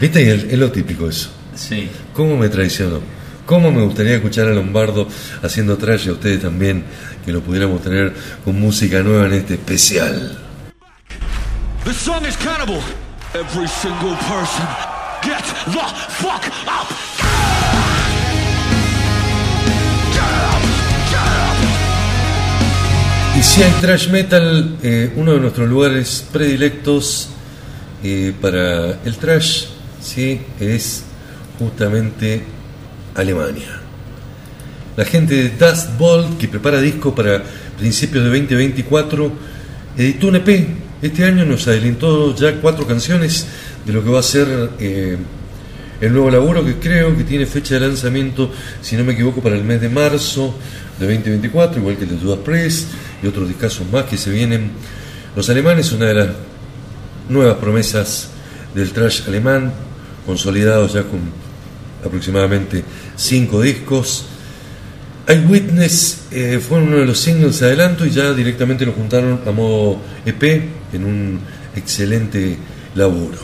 ¿Viste? 0.00 0.22
Y 0.26 0.28
es 0.28 0.44
es 0.44 0.58
lo 0.58 0.70
típico 0.70 1.08
eso. 1.08 1.30
Sí. 1.54 1.88
¿Cómo 2.12 2.36
me 2.36 2.48
traicionó? 2.48 3.00
¿Cómo 3.46 3.70
me 3.70 3.82
gustaría 3.82 4.16
escuchar 4.16 4.48
a 4.48 4.50
Lombardo 4.50 5.06
haciendo 5.42 5.76
trash 5.78 6.06
y 6.06 6.08
a 6.08 6.12
ustedes 6.14 6.42
también, 6.42 6.84
que 7.24 7.32
lo 7.32 7.40
pudiéramos 7.40 7.80
tener 7.80 8.12
con 8.44 8.58
música 8.58 9.02
nueva 9.02 9.26
en 9.26 9.34
este 9.34 9.54
especial? 9.54 10.36
The 11.84 11.92
song 11.92 12.26
is 12.26 12.36
cannibal. 12.36 12.82
Every 13.34 13.68
single 13.68 14.16
person, 14.26 14.66
get 15.22 15.44
the 15.66 15.86
fuck 16.18 16.42
si 23.56 23.62
hay 23.62 23.72
trash 23.80 24.10
metal, 24.10 24.76
eh, 24.82 25.10
uno 25.16 25.32
de 25.32 25.40
nuestros 25.40 25.66
lugares 25.66 26.26
predilectos 26.30 27.30
eh, 28.04 28.34
para 28.38 29.00
el 29.02 29.16
trash, 29.16 29.64
sí, 29.98 30.42
es 30.60 31.04
justamente 31.58 32.42
Alemania. 33.14 33.80
La 34.94 35.06
gente 35.06 35.34
de 35.34 35.48
Dust 35.48 35.96
Bolt, 35.96 36.36
que 36.36 36.48
prepara 36.48 36.82
disco 36.82 37.14
para 37.14 37.42
principios 37.78 38.24
de 38.24 38.28
2024, 38.28 39.32
editó 39.96 40.28
un 40.28 40.36
EP. 40.36 40.68
Este 41.00 41.24
año 41.24 41.46
nos 41.46 41.66
adelantó 41.66 42.36
ya 42.36 42.60
cuatro 42.60 42.86
canciones 42.86 43.46
de 43.86 43.92
lo 43.94 44.04
que 44.04 44.10
va 44.10 44.20
a 44.20 44.22
ser 44.22 44.70
eh, 44.78 45.16
el 46.02 46.12
nuevo 46.12 46.30
laburo, 46.30 46.62
que 46.62 46.74
creo 46.74 47.16
que 47.16 47.24
tiene 47.24 47.46
fecha 47.46 47.76
de 47.76 47.88
lanzamiento, 47.88 48.52
si 48.82 48.96
no 48.96 49.04
me 49.04 49.14
equivoco, 49.14 49.40
para 49.40 49.56
el 49.56 49.64
mes 49.64 49.80
de 49.80 49.88
marzo 49.88 50.54
de 50.98 51.06
2024, 51.06 51.80
igual 51.80 51.96
que 51.96 52.04
el 52.04 52.10
de 52.10 52.16
Judas 52.18 52.40
Priest 52.44 52.88
y 53.22 53.26
otros 53.26 53.48
discos 53.48 53.80
más 53.92 54.04
que 54.04 54.16
se 54.16 54.30
vienen. 54.30 54.70
Los 55.34 55.48
alemanes, 55.50 55.92
una 55.92 56.06
de 56.06 56.14
las 56.14 56.28
nuevas 57.28 57.56
promesas 57.56 58.28
del 58.74 58.92
trash 58.92 59.22
alemán, 59.26 59.72
consolidados 60.24 60.92
ya 60.92 61.02
con 61.02 61.20
aproximadamente 62.04 62.84
cinco 63.16 63.60
discos. 63.60 64.26
Eyewitness 65.26 66.26
eh, 66.30 66.60
fue 66.66 66.78
uno 66.78 66.98
de 66.98 67.06
los 67.06 67.18
singles 67.18 67.58
de 67.58 67.66
adelanto 67.66 68.06
y 68.06 68.10
ya 68.10 68.32
directamente 68.32 68.86
lo 68.86 68.92
juntaron 68.92 69.40
a 69.44 69.50
modo 69.50 69.98
EP 70.24 70.42
en 70.92 71.04
un 71.04 71.40
excelente 71.74 72.56
laburo. 72.94 73.38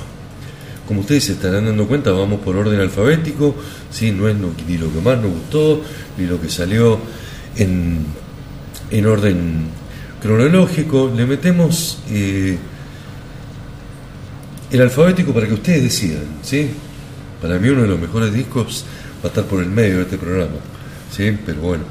Como 0.86 1.00
ustedes 1.00 1.24
se 1.24 1.32
estarán 1.32 1.66
dando 1.66 1.86
cuenta, 1.86 2.12
vamos 2.12 2.40
por 2.40 2.56
orden 2.56 2.78
alfabético, 2.80 3.54
¿sí? 3.90 4.12
no 4.12 4.28
es 4.28 4.36
ni 4.36 4.78
lo 4.78 4.92
que 4.92 5.00
más 5.00 5.18
nos 5.18 5.32
gustó, 5.32 5.82
ni 6.18 6.26
lo 6.26 6.40
que 6.40 6.50
salió 6.50 7.00
en, 7.56 8.04
en 8.92 9.06
orden 9.06 9.64
cronológico. 10.20 11.12
Le 11.14 11.26
metemos 11.26 11.98
eh, 12.10 12.56
el 14.70 14.80
alfabético 14.80 15.32
para 15.32 15.46
que 15.46 15.54
ustedes 15.54 15.82
decidan. 15.82 16.24
¿sí? 16.42 16.70
Para 17.40 17.58
mí 17.58 17.68
uno 17.68 17.82
de 17.82 17.88
los 17.88 17.98
mejores 17.98 18.32
discos 18.32 18.84
va 19.22 19.24
a 19.24 19.28
estar 19.28 19.44
por 19.44 19.62
el 19.62 19.70
medio 19.70 19.96
de 19.96 20.02
este 20.02 20.18
programa. 20.18 20.56
¿sí? 21.10 21.36
Pero 21.44 21.60
bueno, 21.60 21.84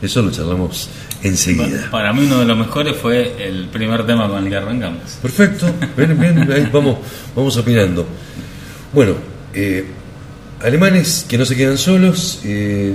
eso 0.00 0.22
lo 0.22 0.30
charlamos 0.30 0.88
enseguida. 1.22 1.88
Para 1.90 2.12
mí 2.12 2.24
uno 2.26 2.38
de 2.40 2.46
los 2.46 2.56
mejores 2.56 2.96
fue 2.96 3.46
el 3.46 3.66
primer 3.66 4.06
tema 4.06 4.28
con 4.28 4.42
el 4.44 4.48
que 4.48 4.56
arrancamos. 4.56 5.02
Perfecto, 5.22 5.66
bien, 5.96 6.18
bien, 6.18 6.50
ahí 6.52 6.68
vamos, 6.72 6.98
vamos 7.34 7.56
opinando. 7.56 8.06
Bueno, 8.92 9.14
eh, 9.52 9.84
alemanes 10.62 11.26
que 11.28 11.36
no 11.36 11.44
se 11.44 11.56
quedan 11.56 11.76
solos. 11.78 12.40
eh, 12.44 12.94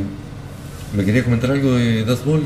¿Me 0.96 1.06
quería 1.06 1.24
comentar 1.24 1.52
algo 1.52 1.74
de 1.76 2.04
Dust 2.04 2.26
Bowl? 2.26 2.42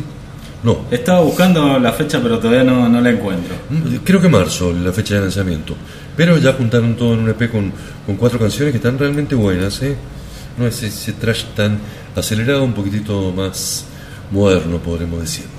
No, 0.65 0.85
Estaba 0.89 1.21
buscando 1.21 1.79
la 1.79 1.93
fecha 1.93 2.19
pero 2.21 2.39
todavía 2.39 2.63
no, 2.63 2.89
no 2.89 2.99
la 2.99 3.11
encuentro. 3.11 3.53
mm, 3.69 3.97
creo 4.03 4.19
que 4.19 4.27
marzo, 4.27 4.73
la 4.73 4.91
fecha 4.91 5.13
de 5.15 5.21
lanzamiento. 5.21 5.75
Pero 6.17 6.37
ya 6.39 6.53
juntaron 6.53 6.95
todo 6.95 7.13
en 7.13 7.19
un 7.19 7.29
EP 7.29 7.51
con, 7.51 7.71
con 8.05 8.15
cuatro 8.15 8.39
canciones 8.39 8.71
que 8.71 8.77
están 8.77 8.97
realmente 8.97 9.35
buenas. 9.35 9.79
¿eh? 9.83 9.95
No 10.57 10.65
es 10.65 10.81
ese 10.81 11.13
trash 11.13 11.43
tan 11.55 11.77
acelerado, 12.15 12.63
un 12.63 12.73
poquitito 12.73 13.31
más 13.31 13.85
moderno, 14.31 14.79
podremos 14.79 15.21
decirlo. 15.21 15.51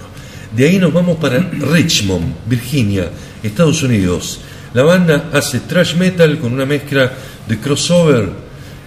De 0.57 0.65
ahí 0.65 0.79
nos 0.79 0.93
vamos 0.93 1.19
para 1.19 1.39
Richmond, 1.39 2.35
Virginia, 2.47 3.09
Estados 3.45 3.83
Unidos. 3.85 4.41
La 4.75 4.83
banda 4.83 5.31
hace 5.33 5.61
trash 5.61 5.95
metal 5.95 6.39
con 6.39 6.53
una 6.53 6.67
mezcla 6.67 7.13
de 7.47 7.59
crossover. 7.61 8.31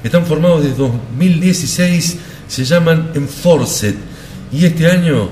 Están 0.04 0.26
formados 0.26 0.64
desde 0.64 0.76
2016, 0.78 2.18
se 2.48 2.66
llaman 2.66 3.12
Enforced. 3.16 3.96
Y 4.52 4.66
este 4.66 4.88
año, 4.90 5.30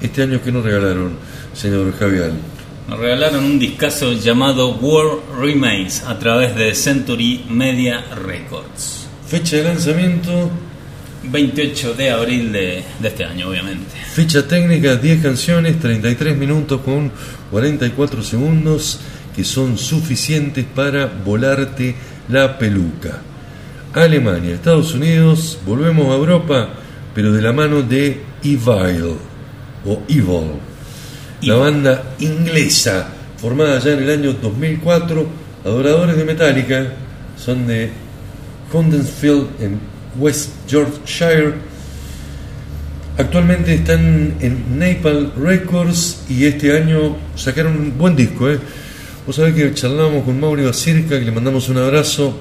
este 0.00 0.22
año 0.22 0.42
que 0.42 0.52
nos 0.52 0.64
regalaron, 0.64 1.12
señor 1.54 1.96
Javier. 1.98 2.32
Nos 2.88 2.98
regalaron 2.98 3.44
un 3.44 3.58
discazo 3.58 4.12
llamado 4.14 4.74
War 4.76 5.18
Remains 5.38 6.02
a 6.04 6.18
través 6.18 6.56
de 6.56 6.74
Century 6.74 7.44
Media 7.48 8.04
Records. 8.16 9.06
Fecha 9.26 9.56
de 9.58 9.64
lanzamiento, 9.64 10.50
28 11.22 11.94
de 11.94 12.10
abril 12.10 12.52
de, 12.52 12.82
de 12.98 13.08
este 13.08 13.24
año, 13.24 13.48
obviamente. 13.50 13.94
Ficha 14.12 14.48
técnica, 14.48 14.96
10 14.96 15.22
canciones, 15.22 15.78
33 15.78 16.36
minutos 16.36 16.80
con 16.80 17.12
44 17.50 18.22
segundos, 18.22 18.98
que 19.36 19.44
son 19.44 19.78
suficientes 19.78 20.64
para 20.64 21.06
volarte 21.06 21.94
la 22.28 22.58
peluca. 22.58 23.22
Alemania, 23.92 24.54
Estados 24.54 24.94
Unidos, 24.94 25.58
volvemos 25.66 26.06
a 26.08 26.16
Europa, 26.16 26.70
pero 27.14 27.32
de 27.32 27.42
la 27.42 27.52
mano 27.52 27.82
de 27.82 28.20
Evil, 28.42 29.16
o 29.86 30.02
Evil, 30.08 30.52
la 31.42 31.54
banda 31.54 32.14
inglesa, 32.18 33.08
formada 33.36 33.78
ya 33.78 33.92
en 33.92 34.02
el 34.02 34.10
año 34.10 34.32
2004, 34.34 35.26
adoradores 35.64 36.16
de 36.16 36.24
Metallica, 36.24 36.92
son 37.36 37.66
de 37.66 37.90
Condensfield 38.70 39.48
en 39.60 39.80
West 40.18 40.50
Yorkshire, 40.68 41.54
Actualmente 43.20 43.74
están 43.74 44.36
en 44.40 44.78
Napalm 44.78 45.32
Records 45.36 46.22
y 46.30 46.46
este 46.46 46.74
año 46.74 47.18
sacaron 47.36 47.76
un 47.76 47.98
buen 47.98 48.16
disco. 48.16 48.48
¿eh? 48.48 48.58
Vos 49.26 49.36
sabés 49.36 49.54
que 49.54 49.74
charlábamos 49.74 50.24
con 50.24 50.40
Mauro 50.40 50.72
Circa, 50.72 51.18
que 51.18 51.26
le 51.26 51.30
mandamos 51.30 51.68
un 51.68 51.76
abrazo. 51.76 52.34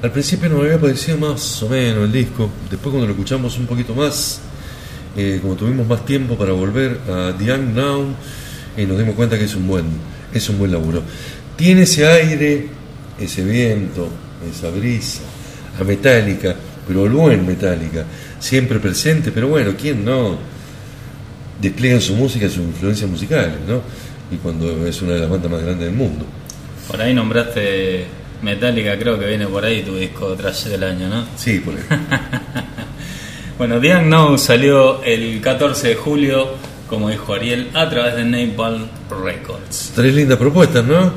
Al 0.00 0.12
principio 0.12 0.48
nos 0.48 0.60
había 0.60 0.78
parecido 0.78 1.18
más 1.18 1.60
o 1.64 1.68
menos 1.68 2.04
el 2.04 2.12
disco. 2.12 2.48
Después 2.70 2.92
cuando 2.92 3.06
lo 3.08 3.14
escuchamos 3.14 3.58
un 3.58 3.66
poquito 3.66 3.96
más, 3.96 4.40
eh, 5.16 5.38
como 5.40 5.54
tuvimos 5.54 5.86
más 5.86 6.04
tiempo 6.04 6.36
para 6.36 6.52
volver 6.52 6.98
a 7.08 7.32
The 7.36 7.44
Young 7.44 7.74
Now, 7.74 8.06
eh, 8.76 8.86
nos 8.86 8.98
dimos 8.98 9.14
cuenta 9.14 9.38
que 9.38 9.44
es 9.44 9.54
un 9.54 9.66
buen, 9.66 9.86
es 10.32 10.48
un 10.48 10.58
buen 10.58 10.70
laburo. 10.70 11.02
Tiene 11.56 11.82
ese 11.82 12.06
aire, 12.06 12.68
ese 13.18 13.44
viento, 13.44 14.08
esa 14.48 14.70
brisa, 14.70 15.22
a 15.80 15.84
Metallica, 15.84 16.54
pero 16.86 17.06
el 17.06 17.12
buen 17.12 17.46
Metallica, 17.46 18.04
siempre 18.38 18.78
presente, 18.78 19.32
pero 19.32 19.48
bueno, 19.48 19.72
¿quién 19.76 20.04
no 20.04 20.38
despliega 21.60 21.96
en 21.96 22.02
su 22.02 22.14
música 22.14 22.48
sus 22.48 22.58
influencias 22.58 23.10
musicales, 23.10 23.56
¿no? 23.66 23.82
Y 24.30 24.36
cuando 24.36 24.86
es 24.86 25.02
una 25.02 25.14
de 25.14 25.20
las 25.20 25.30
bandas 25.30 25.50
más 25.50 25.62
grandes 25.62 25.86
del 25.86 25.96
mundo. 25.96 26.24
Por 26.86 27.00
ahí 27.00 27.12
nombraste 27.14 28.06
Metallica, 28.42 28.98
creo 28.98 29.18
que 29.18 29.26
viene 29.26 29.46
por 29.46 29.64
ahí 29.64 29.82
tu 29.82 29.96
disco 29.96 30.34
trash 30.34 30.66
del 30.66 30.84
año, 30.84 31.08
¿no? 31.08 31.26
Sí, 31.36 31.58
por 31.58 31.74
ahí. 31.74 31.82
Bueno, 33.58 33.80
The 33.80 33.96
Unknown 33.96 34.38
salió 34.38 35.02
el 35.02 35.40
14 35.40 35.88
de 35.88 35.94
julio, 35.96 36.54
como 36.88 37.10
dijo 37.10 37.34
Ariel, 37.34 37.70
a 37.74 37.90
través 37.90 38.14
de 38.14 38.24
Napalm 38.24 38.86
Records. 39.10 39.90
Tres 39.96 40.14
lindas 40.14 40.38
propuestas, 40.38 40.84
¿no? 40.84 41.12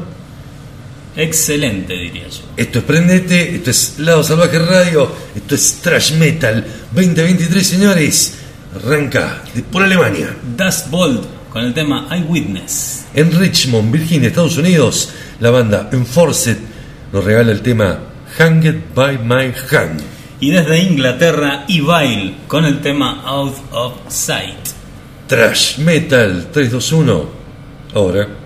Excelente, 1.15 1.93
diría 1.93 2.27
yo. 2.27 2.41
Esto 2.57 2.79
es 2.79 2.85
Prendete, 2.85 3.55
esto 3.57 3.69
es 3.69 3.99
Lado 3.99 4.23
Salvaje 4.23 4.57
Radio, 4.57 5.11
esto 5.35 5.53
es 5.53 5.81
Trash 5.83 6.13
Metal 6.13 6.65
2023, 6.91 7.67
señores. 7.67 8.39
Arranca 8.75 9.43
de 9.53 9.61
por 9.61 9.83
Alemania. 9.83 10.35
Dust 10.57 10.89
Bolt 10.89 11.23
con 11.51 11.63
el 11.63 11.75
tema 11.75 12.07
Eyewitness. 12.09 13.05
En 13.13 13.37
Richmond, 13.37 13.91
Virginia, 13.91 14.29
Estados 14.29 14.57
Unidos, 14.57 15.13
la 15.39 15.51
banda 15.51 15.89
Enforced 15.91 16.57
nos 17.13 17.23
regala 17.23 17.51
el 17.51 17.61
tema 17.61 17.99
Hanged 18.39 18.95
by 18.95 19.19
My 19.19 19.53
Hand. 19.69 20.20
Y 20.41 20.49
desde 20.49 20.79
Inglaterra, 20.81 21.65
Evil 21.67 22.35
con 22.47 22.65
el 22.65 22.81
tema 22.81 23.21
Out 23.25 23.57
of 23.71 23.93
Sight. 24.09 24.69
Trash 25.27 25.77
Metal 25.77 26.47
321. 26.51 27.29
Ahora. 27.93 28.40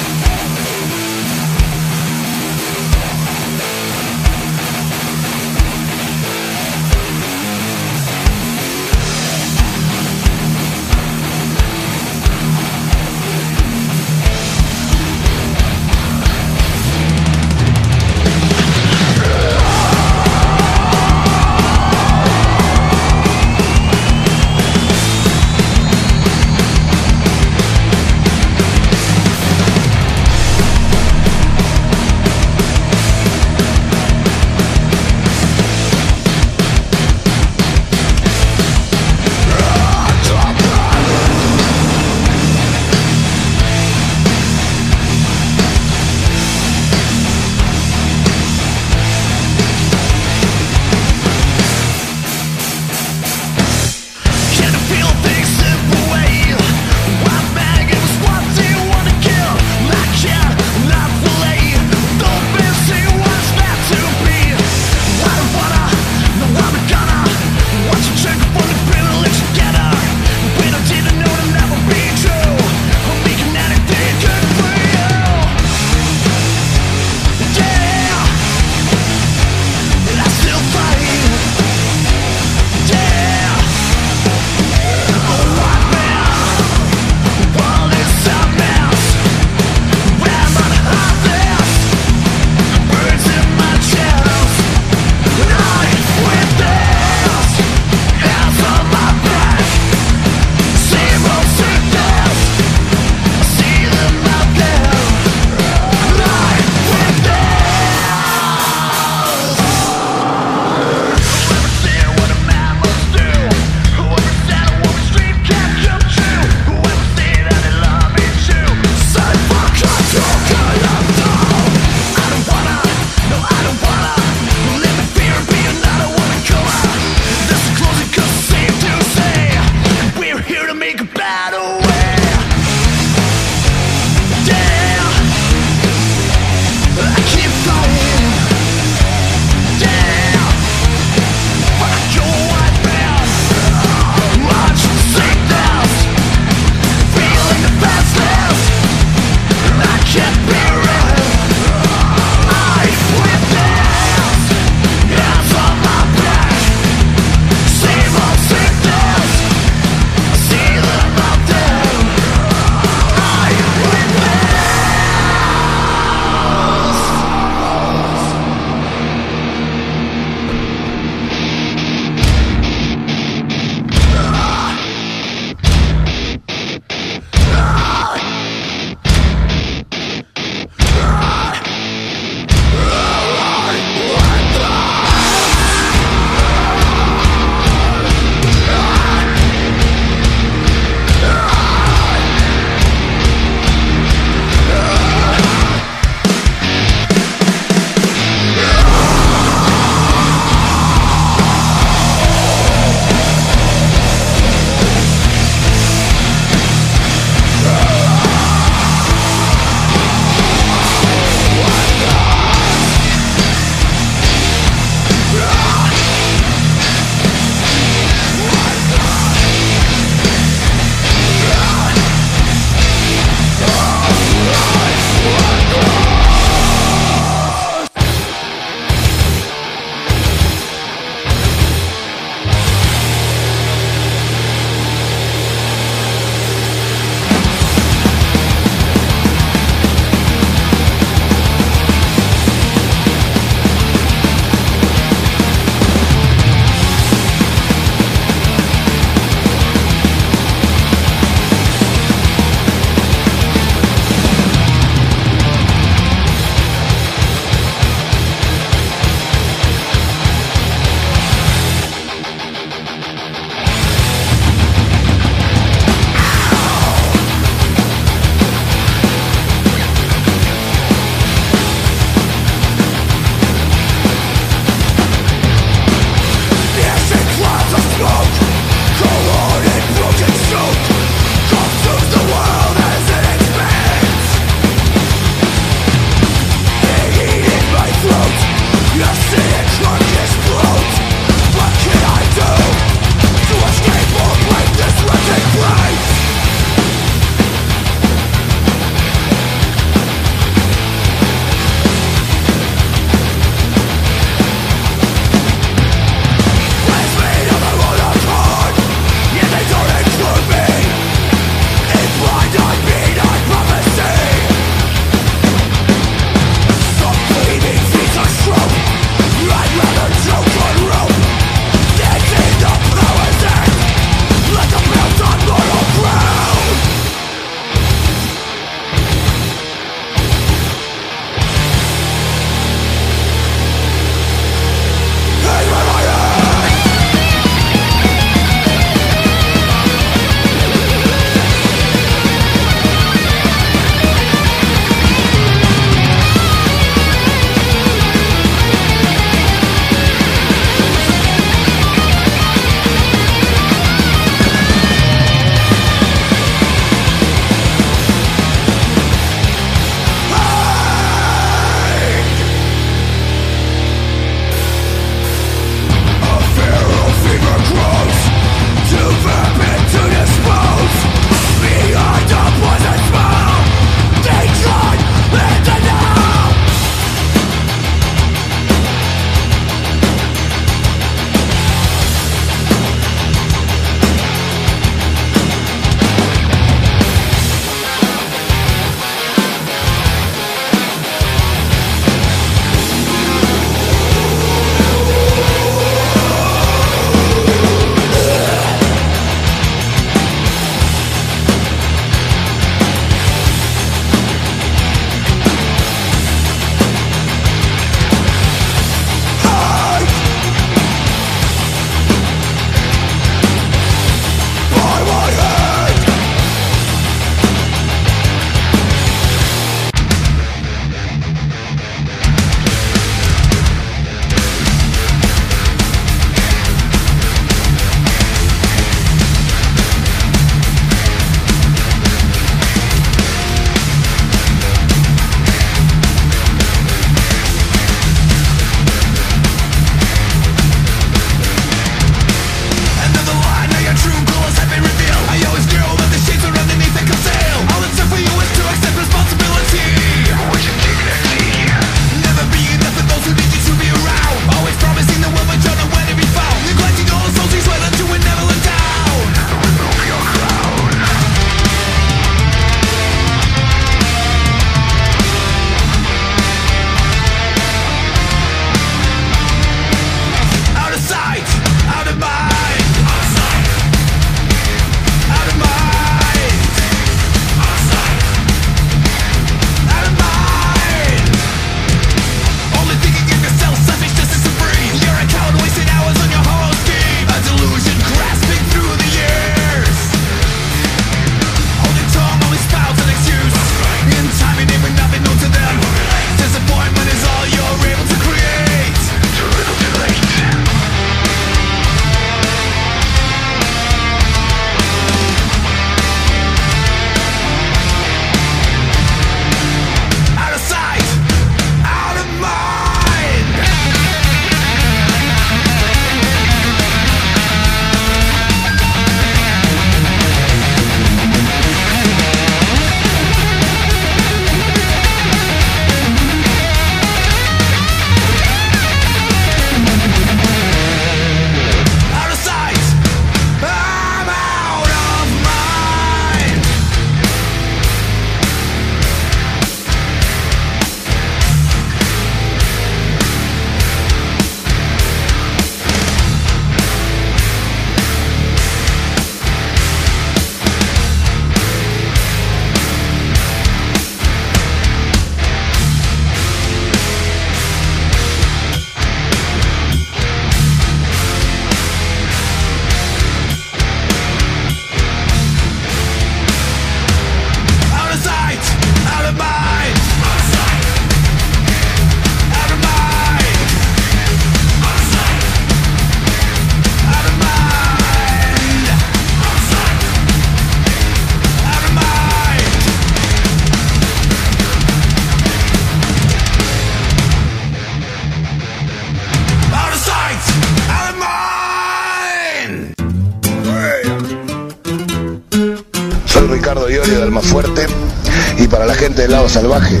Y 598.58 598.68
para 598.68 598.86
la 598.86 598.94
gente 598.94 599.22
del 599.22 599.32
lado 599.32 599.48
salvaje 599.48 600.00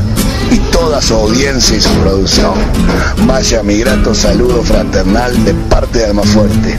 y 0.52 0.58
toda 0.70 1.02
su 1.02 1.14
audiencia 1.14 1.76
y 1.76 1.80
su 1.80 1.90
producción, 1.94 2.54
vaya 3.26 3.64
mi 3.64 3.78
grato 3.78 4.14
saludo 4.14 4.62
fraternal 4.62 5.44
de 5.44 5.54
parte 5.68 5.98
de 5.98 6.04
Almafuerte. 6.06 6.78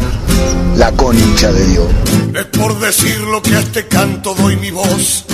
La 0.78 0.92
concha 0.94 1.52
de 1.52 1.68
Dios. 1.68 1.88
Es 2.34 2.46
por 2.46 2.80
decir 2.80 3.20
lo 3.20 3.42
que 3.42 3.56
a 3.56 3.60
este 3.60 3.88
canto 3.88 4.34
doy 4.36 4.56
mi 4.56 4.72
voz. 4.72 5.26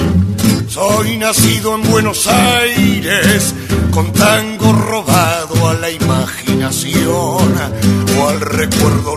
Soy 0.68 1.18
nacido 1.18 1.76
en 1.76 1.84
Buenos 1.92 2.26
Aires, 2.26 3.54
con 3.92 4.12
tango 4.14 4.74
robado 4.74 5.70
a 5.70 5.74
la 5.76 5.92
imaginación 5.92 7.54
o 8.20 8.28
al 8.30 8.42
recuerdo, 8.42 9.15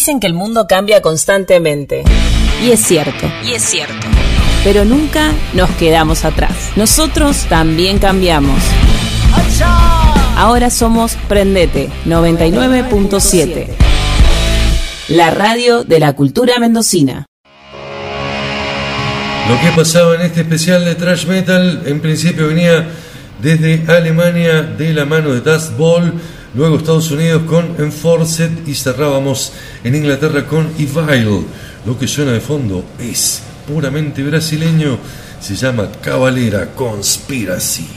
Dicen 0.00 0.18
que 0.18 0.26
el 0.26 0.32
mundo 0.32 0.66
cambia 0.66 1.02
constantemente. 1.02 2.04
Y 2.64 2.70
es 2.70 2.80
cierto. 2.80 3.30
Y 3.44 3.52
es 3.52 3.62
cierto. 3.62 4.06
Pero 4.64 4.86
nunca 4.86 5.30
nos 5.52 5.68
quedamos 5.72 6.24
atrás. 6.24 6.70
Nosotros 6.74 7.44
también 7.50 7.98
cambiamos. 7.98 8.56
Ahora 10.38 10.70
somos 10.70 11.18
Prendete 11.28 11.90
99.7. 12.06 13.66
La 15.08 15.28
radio 15.32 15.84
de 15.84 16.00
la 16.00 16.14
cultura 16.14 16.58
mendocina. 16.58 17.26
Lo 19.50 19.60
que 19.60 19.76
pasaba 19.76 20.14
en 20.14 20.22
este 20.22 20.40
especial 20.40 20.82
de 20.86 20.94
Trash 20.94 21.26
Metal 21.26 21.82
en 21.84 22.00
principio 22.00 22.48
venía 22.48 22.88
desde 23.42 23.84
Alemania 23.86 24.62
de 24.62 24.94
la 24.94 25.04
mano 25.04 25.34
de 25.34 25.42
Dust 25.42 25.76
Ball, 25.76 26.14
luego 26.54 26.76
Estados 26.76 27.10
Unidos 27.10 27.42
con 27.46 27.76
Enforced 27.78 28.66
y 28.66 28.74
cerrábamos 28.74 29.52
en 29.84 29.94
Inglaterra 29.94 30.46
con 30.46 30.68
Evil. 30.78 31.46
Lo 31.86 31.98
que 31.98 32.08
suena 32.08 32.32
de 32.32 32.40
fondo 32.40 32.84
es 32.98 33.42
puramente 33.66 34.22
brasileño, 34.22 34.98
se 35.40 35.54
llama 35.54 35.88
Cavalera 36.02 36.74
Conspiracy. 36.74 37.88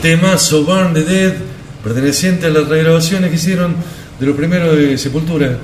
Temazo 0.00 0.64
Burn 0.64 0.94
the 0.94 1.02
Dead, 1.02 1.34
perteneciente 1.84 2.46
a 2.46 2.50
las 2.50 2.66
regrabaciones 2.68 3.30
que 3.30 3.36
hicieron 3.36 3.76
de 4.18 4.26
lo 4.26 4.34
primero 4.34 4.74
de 4.74 4.96
Sepultura, 4.96 5.58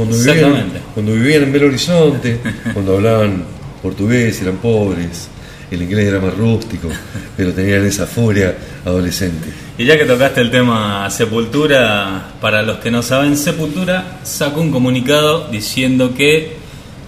cuando 0.00 0.16
vivían, 0.16 0.72
cuando 0.94 1.12
vivían 1.12 1.42
en 1.42 1.52
Belo 1.52 1.66
Horizonte, 1.66 2.40
cuando 2.72 2.96
hablaban 2.96 3.44
portugués, 3.82 4.40
eran 4.40 4.56
pobres, 4.56 5.28
el 5.70 5.82
inglés 5.82 6.06
era 6.06 6.20
más 6.20 6.34
rústico, 6.34 6.88
pero 7.36 7.52
tenían 7.52 7.84
esa 7.84 8.06
furia 8.06 8.56
adolescente. 8.84 9.48
Y 9.76 9.84
ya 9.84 9.98
que 9.98 10.06
tocaste 10.06 10.40
el 10.40 10.50
tema 10.50 11.08
Sepultura, 11.10 12.32
para 12.40 12.62
los 12.62 12.78
que 12.78 12.90
no 12.90 13.02
saben, 13.02 13.36
Sepultura 13.36 14.20
sacó 14.22 14.62
un 14.62 14.70
comunicado 14.70 15.48
diciendo 15.50 16.14
que 16.14 16.56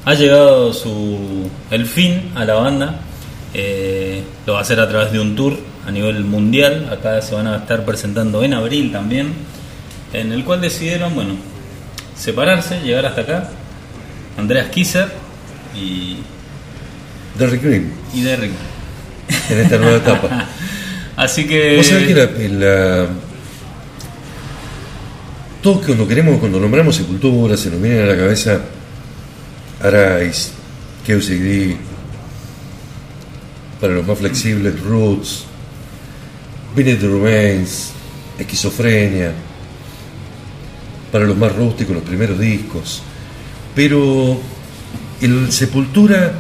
ha 0.05 0.13
llegado 0.13 0.75
su 0.75 1.49
el 1.71 1.87
fin 1.87 2.33
a 2.35 2.45
la 2.45 2.55
banda. 2.55 3.01
Eh, 3.55 4.23
lo 4.47 4.55
va 4.55 4.59
a 4.59 4.63
hacer 4.63 4.81
a 4.81 4.89
través 4.89 5.13
de 5.13 5.21
un 5.21 5.35
tour 5.35 5.57
a 5.87 5.91
nivel 5.91 6.25
mundial. 6.25 6.89
Acá 6.93 7.23
se 7.23 7.35
van 7.35 7.47
a 7.47 7.57
estar 7.57 7.87
presentando 7.87 8.43
en 8.45 8.53
abril 8.53 8.93
también. 8.93 9.33
En 10.13 10.31
el 10.33 10.45
cual 10.45 10.61
decidieron, 10.61 11.15
bueno, 11.15 11.37
separarse, 12.17 12.81
llegar 12.81 13.07
hasta 13.07 13.21
acá. 13.23 13.51
Andreas 14.39 14.69
Kisser 14.69 15.09
y, 15.77 16.19
Derrick 17.39 17.63
Green, 17.63 17.93
y 18.15 18.23
Derrick. 18.23 18.53
en 19.51 19.59
esta 19.61 19.79
nueva 19.79 19.97
etapa. 19.99 20.47
Así 21.17 21.47
que. 21.47 21.77
Vos 21.77 21.87
sabés 21.87 22.07
que 22.09 22.15
la, 22.15 22.27
la- 22.49 23.09
todos 25.63 25.85
cuando 25.87 26.09
queremos, 26.09 26.39
cuando 26.41 26.59
nombramos 26.59 26.97
Sepultura, 26.97 27.57
se 27.57 27.71
nos 27.71 27.81
viene 27.81 28.03
a 28.03 28.07
la 28.07 28.17
cabeza 28.17 28.61
Arais, 29.81 30.53
Keusigdi, 31.07 31.77
para 33.81 33.93
los 33.95 34.07
más 34.07 34.19
flexibles, 34.19 34.81
Roots, 34.81 35.45
the 36.75 36.97
Remains, 36.97 37.91
Esquizofrenia, 38.39 39.33
para 41.13 41.27
los 41.27 41.37
más 41.37 41.55
rústicos, 41.55 41.95
los 41.95 42.05
primeros 42.05 42.41
discos. 42.41 43.03
Pero 43.77 44.41
el 45.21 45.53
Sepultura 45.53 46.33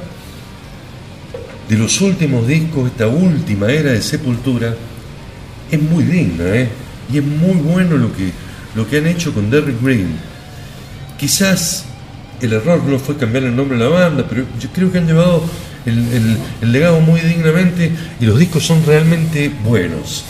de 1.69 1.77
los 1.77 2.01
últimos 2.01 2.47
discos, 2.49 2.91
esta 2.91 3.07
última 3.07 3.71
era 3.71 3.93
de 3.93 4.03
Sepultura, 4.03 4.75
es 5.71 5.81
muy 5.81 6.05
digna, 6.05 6.45
¿eh? 6.55 6.69
Y 7.13 7.19
es 7.19 7.25
muy 7.25 7.55
bueno 7.55 7.97
lo 7.97 8.13
que, 8.15 8.31
lo 8.75 8.89
que 8.89 8.99
han 8.99 9.07
hecho 9.07 9.33
con 9.33 9.51
Derrick 9.51 9.81
Green. 9.81 10.17
Quizás 11.19 11.85
el 12.41 12.53
error 12.53 12.83
no 12.85 12.99
fue 12.99 13.17
cambiar 13.17 13.45
el 13.45 13.55
nombre 13.55 13.79
de 13.79 13.85
la 13.85 13.91
banda, 13.91 14.27
pero 14.29 14.45
yo 14.59 14.69
creo 14.71 14.91
que 14.91 14.99
han 14.99 15.07
llevado 15.07 15.45
el, 15.87 16.73
legado 16.73 17.01
muy 17.01 17.21
dignamente 17.21 17.91
y 18.21 18.27
los 18.27 18.39
discos 18.39 18.65
son 18.65 18.85
realmente 18.85 19.51
buenos. 19.65 20.25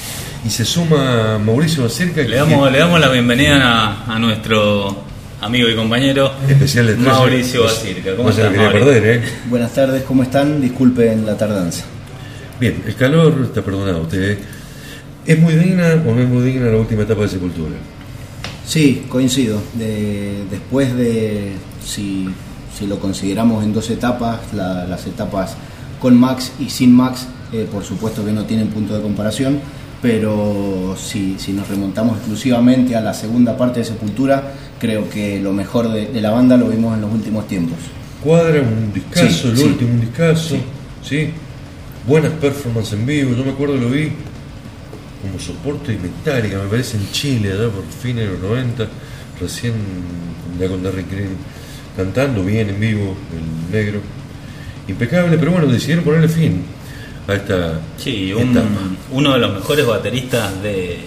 Y 0.44 0.50
se 0.50 0.64
suma 0.64 1.38
Mauricio 1.38 1.84
Bacerca, 1.84 2.22
Le 2.22 2.36
damos, 2.36 2.70
le 2.72 2.78
damos 2.78 3.00
la 3.00 3.08
bienvenida 3.08 3.60
a, 4.06 4.14
a 4.16 4.18
nuestro 4.18 4.96
amigo 5.40 5.68
y 5.68 5.76
compañero 5.76 6.32
especial 6.48 6.86
de. 6.88 6.96
Mauricio 6.96 7.62
Basirca. 7.64 8.16
¿Cómo 8.16 8.24
No 8.30 8.34
estás, 8.34 8.52
perder, 8.72 9.06
¿eh? 9.06 9.22
Buenas 9.48 9.72
tardes, 9.72 10.02
¿cómo 10.02 10.24
están? 10.24 10.60
Disculpen 10.60 11.24
la 11.24 11.36
tardanza. 11.36 11.84
Bien, 12.58 12.82
el 12.86 12.94
calor 12.96 13.40
está 13.44 13.62
perdonado 13.62 14.02
usted. 14.02 14.32
¿eh? 14.32 14.38
¿Es 15.26 15.38
muy 15.38 15.54
digna 15.54 16.02
o 16.06 16.12
no 16.14 16.20
es 16.20 16.28
muy 16.28 16.42
digna 16.44 16.66
la 16.70 16.78
última 16.78 17.02
etapa 17.04 17.22
de 17.22 17.28
Sepultura? 17.28 17.76
Sí, 18.66 19.04
coincido. 19.08 19.60
De- 19.74 20.42
después 20.50 20.96
de, 20.96 21.52
si, 21.84 22.28
si 22.76 22.86
lo 22.88 22.98
consideramos 22.98 23.62
en 23.62 23.72
dos 23.72 23.88
etapas, 23.90 24.40
la- 24.52 24.86
las 24.86 25.06
etapas 25.06 25.54
con 26.00 26.18
Max 26.18 26.50
y 26.58 26.68
sin 26.68 26.92
Max, 26.92 27.26
eh, 27.52 27.68
por 27.70 27.84
supuesto 27.84 28.24
que 28.24 28.32
no 28.32 28.44
tienen 28.44 28.68
punto 28.68 28.96
de 28.96 29.02
comparación, 29.02 29.60
pero 30.02 30.96
si, 30.98 31.36
si 31.38 31.52
nos 31.52 31.68
remontamos 31.68 32.18
exclusivamente 32.18 32.96
a 32.96 33.00
la 33.00 33.14
segunda 33.14 33.56
parte 33.56 33.78
de 33.80 33.86
Sepultura, 33.86 34.52
creo 34.80 35.08
que 35.08 35.40
lo 35.40 35.52
mejor 35.52 35.88
de, 35.92 36.08
de 36.08 36.20
la 36.20 36.30
banda 36.30 36.56
lo 36.56 36.68
vimos 36.68 36.94
en 36.94 37.02
los 37.02 37.12
últimos 37.12 37.46
tiempos. 37.46 37.78
Cuadra, 38.22 38.60
un 38.60 38.92
discazo, 38.92 39.28
Sí, 39.28 39.48
el 39.50 39.56
sí. 39.56 39.62
último 39.64 39.94
un 39.94 40.00
discazo, 40.00 40.56
¿sí? 41.08 41.30
Buenas 42.06 42.32
performances 42.32 42.94
en 42.94 43.06
vivo, 43.06 43.34
yo 43.36 43.44
me 43.44 43.52
acuerdo 43.52 43.76
lo 43.76 43.88
vi 43.90 44.10
como 45.22 45.38
soporte 45.38 45.92
y 45.92 45.98
metálica, 45.98 46.58
me 46.58 46.68
parece 46.68 46.96
en 46.96 47.08
Chile, 47.12 47.52
allá 47.52 47.68
por 47.68 47.84
fines 47.84 48.26
de 48.26 48.32
los 48.32 48.40
90, 48.40 48.88
recién 49.40 49.72
ya 50.58 50.66
con 50.66 50.82
Derrick 50.82 51.08
Green 51.10 51.30
cantando 51.96 52.42
bien 52.44 52.70
en 52.70 52.80
vivo, 52.80 53.14
el 53.32 53.72
negro, 53.72 54.00
impecable, 54.88 55.38
pero 55.38 55.52
bueno, 55.52 55.68
decidieron 55.68 56.02
ponerle 56.04 56.28
fin 56.28 56.62
a 57.28 57.34
esta 57.34 57.80
Sí, 57.98 58.32
un- 58.32 58.50
etapa. 58.50 58.68
uno 59.10 59.32
de 59.34 59.38
los 59.38 59.52
mejores 59.54 59.86
bateristas 59.86 60.62
de, 60.62 60.98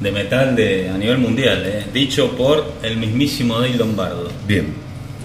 de 0.00 0.12
metal 0.12 0.54
de, 0.56 0.90
a 0.90 0.96
nivel 0.98 1.18
mundial, 1.18 1.62
eh, 1.66 1.84
dicho 1.92 2.30
por 2.36 2.64
el 2.82 2.96
mismísimo 2.96 3.58
Dave 3.58 3.74
Lombardo, 3.74 4.30
Bien, 4.46 4.74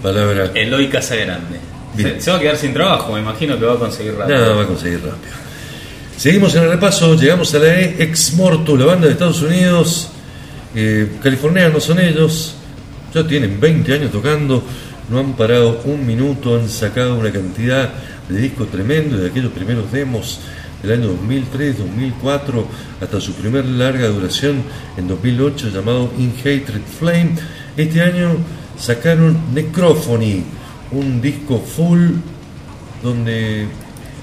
palabra... 0.02 0.50
Eloy 0.54 0.88
Casagrande. 0.88 1.58
Se, 1.96 2.20
se 2.20 2.30
va 2.30 2.36
a 2.36 2.40
quedar 2.40 2.56
sin 2.56 2.72
trabajo, 2.72 3.12
me 3.12 3.20
imagino 3.20 3.58
que 3.58 3.64
va 3.66 3.74
a 3.74 3.78
conseguir 3.78 4.14
rápido. 4.14 4.38
Nada, 4.38 4.54
va 4.54 4.62
a 4.62 4.66
conseguir 4.66 4.98
rápido. 5.00 5.32
Seguimos 6.16 6.54
en 6.54 6.64
el 6.64 6.70
repaso, 6.70 7.14
llegamos 7.16 7.52
a 7.54 7.58
la 7.58 7.80
Ex 7.80 8.34
Morto, 8.34 8.76
la 8.76 8.84
banda 8.86 9.06
de 9.06 9.12
Estados 9.14 9.40
Unidos. 9.42 10.08
Eh, 10.74 11.12
californianos 11.22 11.82
son 11.82 11.98
ellos, 11.98 12.54
ya 13.12 13.26
tienen 13.26 13.58
20 13.58 13.92
años 13.94 14.12
tocando, 14.12 14.62
no 15.08 15.18
han 15.18 15.32
parado 15.32 15.80
un 15.84 16.06
minuto, 16.06 16.54
han 16.56 16.68
sacado 16.68 17.16
una 17.16 17.32
cantidad 17.32 17.90
de 18.30 18.40
discos 18.40 18.70
tremendos 18.70 19.20
de 19.20 19.28
aquellos 19.28 19.52
primeros 19.52 19.90
demos 19.90 20.40
del 20.82 20.92
año 20.92 21.08
2003, 21.08 21.78
2004, 21.78 22.66
hasta 23.00 23.20
su 23.20 23.34
primer 23.34 23.64
larga 23.64 24.08
duración 24.08 24.62
en 24.96 25.08
2008 25.08 25.68
llamado 25.70 26.10
In 26.18 26.32
Hatred 26.38 26.82
Flame. 26.98 27.34
Este 27.76 28.00
año 28.00 28.36
sacaron 28.78 29.36
Necrophony, 29.52 30.44
un 30.92 31.20
disco 31.20 31.58
full 31.58 32.12
donde 33.02 33.66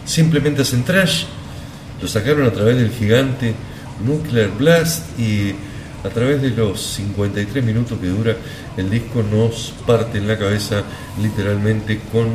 simplemente 0.05 0.61
hacen 0.61 0.83
trash. 0.83 1.25
Lo 2.01 2.07
sacaron 2.07 2.47
a 2.47 2.51
través 2.51 2.77
del 2.77 2.91
gigante 2.91 3.53
Nuclear 4.05 4.49
Blast 4.57 5.19
y 5.19 5.53
a 6.03 6.09
través 6.09 6.41
de 6.41 6.51
los 6.51 6.79
53 6.81 7.63
minutos 7.63 7.99
que 7.99 8.07
dura 8.07 8.35
el 8.77 8.89
disco 8.89 9.23
nos 9.23 9.73
parte 9.85 10.19
en 10.19 10.27
la 10.27 10.37
cabeza 10.37 10.83
literalmente 11.21 11.99
con 12.11 12.27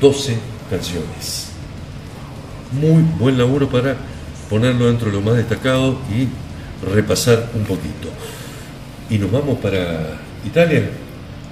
12 0.00 0.51
canciones. 0.72 1.48
Muy 2.72 3.04
buen 3.18 3.36
laburo 3.36 3.68
para 3.68 3.94
ponerlo 4.48 4.86
dentro 4.86 5.10
de 5.10 5.16
lo 5.18 5.20
más 5.20 5.36
destacado 5.36 5.98
y 6.10 6.26
repasar 6.94 7.50
un 7.54 7.64
poquito. 7.64 8.08
Y 9.10 9.18
nos 9.18 9.30
vamos 9.30 9.58
para 9.58 10.18
Italia. 10.46 10.90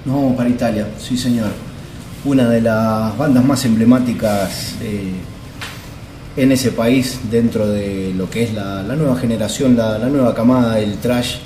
Nos 0.05 0.15
vamos 0.15 0.35
para 0.35 0.49
Italia, 0.49 0.87
sí 0.97 1.15
señor. 1.15 1.51
Una 2.25 2.49
de 2.49 2.61
las 2.61 3.15
bandas 3.15 3.45
más 3.45 3.63
emblemáticas 3.65 4.75
eh, 4.81 5.13
en 6.35 6.51
ese 6.51 6.71
país 6.71 7.19
dentro 7.29 7.67
de 7.67 8.13
lo 8.15 8.27
que 8.27 8.43
es 8.43 8.53
la, 8.55 8.81
nueva 8.81 9.15
generación, 9.17 9.77
la, 9.77 9.99
la 9.99 10.07
nueva 10.07 10.33
camada 10.33 10.75
del 10.75 10.97
trash. 10.97 11.37